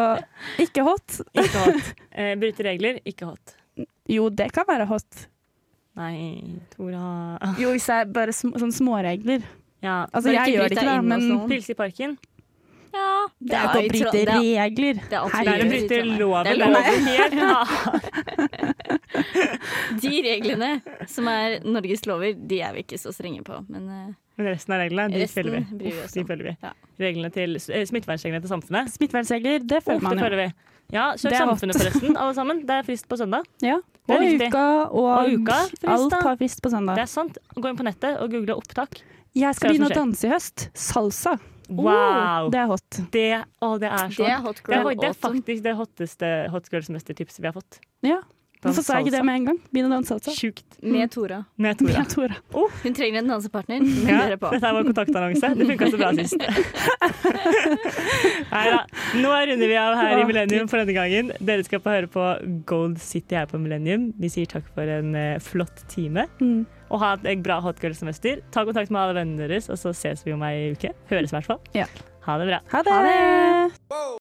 ikke 0.65 0.85
hot. 0.85 1.19
ikke 1.37 1.65
hot. 1.65 1.91
Eh, 2.11 2.33
bryte 2.41 2.65
regler, 2.65 2.99
ikke 3.07 3.29
hot. 3.29 3.55
Jo, 4.11 4.29
det 4.33 4.49
kan 4.55 4.65
være 4.67 4.87
hot. 4.89 5.27
Nei, 5.99 6.57
Tora 6.71 7.37
Jo, 7.59 7.73
hvis 7.75 7.85
det 7.89 7.95
er 8.01 8.11
bare 8.15 8.33
sm 8.35 8.53
sånne 8.55 8.75
småregler. 8.77 9.41
Ja, 9.83 10.05
Altså, 10.13 10.29
Bare 10.29 10.35
jeg 10.37 10.53
ikke 10.53 10.57
gjør 10.59 10.69
det 10.69 10.77
ikke, 10.77 10.85
da, 10.87 11.01
men 11.01 11.25
noen. 11.27 11.47
Pils 11.49 11.69
i 11.73 11.75
parken. 11.77 12.17
Ja, 12.91 13.09
det 13.39 13.55
er 13.55 13.61
ikke 13.63 13.79
å 13.79 13.89
bryte 13.91 14.21
er- 14.21 14.31
regler. 14.61 14.97
Det 15.09 15.15
er. 15.15 15.21
Å 15.23 15.67
bryte 15.71 15.99
loven. 16.19 16.43
Det 16.43 16.51
er 16.51 16.57
Det 16.59 16.67
lov. 16.67 16.75
er 16.75 16.97
helt 17.07 17.35
annet. 17.47 18.10
De 20.11 20.21
reglene 20.25 20.69
som 21.09 21.27
er 21.31 21.59
Norges 21.65 22.03
lover, 22.09 22.33
de 22.35 22.59
er 22.61 22.73
vi 22.75 22.83
ikke 22.85 22.99
så 23.01 23.13
strenge 23.15 23.43
på. 23.47 23.61
Men 23.71 23.87
Men 24.37 24.47
resten 24.47 24.73
av 24.75 24.81
reglene, 24.83 25.13
de 25.13 25.27
følger 25.29 25.65
vi. 25.71 25.91
Uff, 25.91 26.11
de 26.15 26.23
følger 26.25 26.49
vi. 26.51 26.57
Ja. 26.63 26.71
Reglene 27.01 27.31
til, 27.35 27.55
eh, 27.55 27.85
Smittevernreglene 27.89 28.41
til 28.41 28.49
samfunnet. 28.51 28.91
Smittevernregler, 28.95 29.65
det 29.67 29.77
Uff, 29.81 29.87
føler 29.89 29.99
det 30.01 30.09
man 30.09 30.19
jo. 30.31 30.41
vi. 30.41 30.49
Ja, 30.91 31.05
søk 31.15 31.31
Det. 31.31 31.37
Samfunnet 31.39 31.77
forresten, 31.79 32.17
alle 32.17 32.33
sammen. 32.35 32.65
Det 32.67 32.75
er 32.75 32.83
frist 32.83 33.07
på 33.07 33.17
søndag. 33.19 33.45
Ja. 33.63 33.77
Og 34.11 34.25
uka 34.35 34.65
og, 34.89 35.05
Og 35.05 35.37
uka, 35.39 35.59
frist, 35.69 35.85
alt 35.87 36.13
har 36.25 36.35
frist 36.41 36.59
på 36.61 36.67
Det 36.69 36.75
søndag. 36.75 36.97
er 36.99 37.05
sant. 37.07 37.37
Gå 37.55 37.69
inn 37.69 37.77
på 37.79 37.85
nettet 37.87 38.19
og 38.19 38.29
google 38.33 38.57
opptak. 38.59 38.99
Jeg 39.33 39.55
skal 39.55 39.71
begynne 39.71 39.87
å 39.87 39.95
danse 39.95 40.27
i 40.27 40.31
høst. 40.33 40.69
Salsa. 40.75 41.37
Wow! 41.71 42.49
Det 42.51 42.59
er 42.59 42.67
hot. 42.67 42.97
Det, 43.13 43.27
å, 43.63 43.77
det 43.79 43.87
er 43.87 44.09
så 44.11 44.25
det 44.25 44.31
er 44.33 44.41
hot 44.43 44.57
det 44.67 44.75
er, 44.75 44.89
det 44.99 45.07
er 45.07 45.13
faktisk 45.15 45.63
det 45.63 45.75
hotteste 45.79 46.31
hot 46.51 46.67
Girls 46.73 46.89
Mester-tipset 46.91 47.39
vi 47.39 47.47
har 47.47 47.53
fått. 47.55 47.79
Ja. 48.03 48.17
Hvorfor 48.61 48.85
sa 48.85 48.99
jeg 48.99 49.07
ikke 49.07 49.15
det 49.15 49.21
med 49.25 49.39
en 49.39 49.45
gang? 49.49 49.57
Begynne 49.73 49.89
å 49.89 49.93
danse 49.95 50.13
salsa. 50.13 50.33
Sjukt. 50.37 50.75
Med 50.85 51.09
Tora. 51.13 51.39
Med 51.61 51.79
Tora. 51.79 52.03
Med 52.03 52.11
Tora. 52.13 52.35
Hun 52.83 52.97
trenger 52.97 53.23
en 53.23 53.31
dansepartner. 53.31 53.85
Ja, 54.05 54.19
dette 54.29 54.61
var 54.61 54.85
kontaktannonse. 54.85 55.49
Det 55.57 55.67
funka 55.71 55.89
så 55.89 56.01
bra 56.01 56.11
sist. 56.19 56.37
Nei 58.51 58.65
da. 58.69 58.83
Nå 59.17 59.33
runder 59.33 59.71
vi 59.73 59.79
av 59.81 59.97
her 59.97 60.21
i 60.21 60.27
Millennium 60.29 60.69
for 60.69 60.81
denne 60.81 60.95
gangen. 60.97 61.33
Dere 61.41 61.65
skal 61.65 61.81
få 61.81 61.95
høre 61.95 62.11
på 62.11 62.27
Gold 62.69 63.01
City 63.01 63.39
her 63.39 63.49
på 63.49 63.57
Millennium. 63.61 64.11
Vi 64.21 64.29
sier 64.33 64.53
takk 64.53 64.69
for 64.75 64.85
en 64.99 65.17
eh, 65.17 65.41
flott 65.41 65.81
time. 65.89 66.27
Mm. 66.37 66.61
Og 66.91 67.01
ha 67.01 67.15
et 67.17 67.43
bra 67.43 67.57
Hot 67.65 67.81
Girl-semester. 67.81 68.45
Ta 68.53 68.65
kontakt 68.67 68.93
med 68.93 69.01
alle 69.01 69.17
vennene 69.23 69.49
deres, 69.49 69.71
og 69.73 69.81
så 69.81 69.95
ses 69.97 70.21
vi 70.27 70.37
om 70.37 70.45
ei 70.45 70.75
uke. 70.75 70.93
Høres 71.09 71.33
i 71.33 71.39
hvert 71.39 71.53
fall. 71.53 71.61
Ja. 71.77 71.89
Ha 72.27 72.37
det 72.37 72.51
bra. 72.51 72.65
Ha 72.75 72.85
det! 72.85 74.20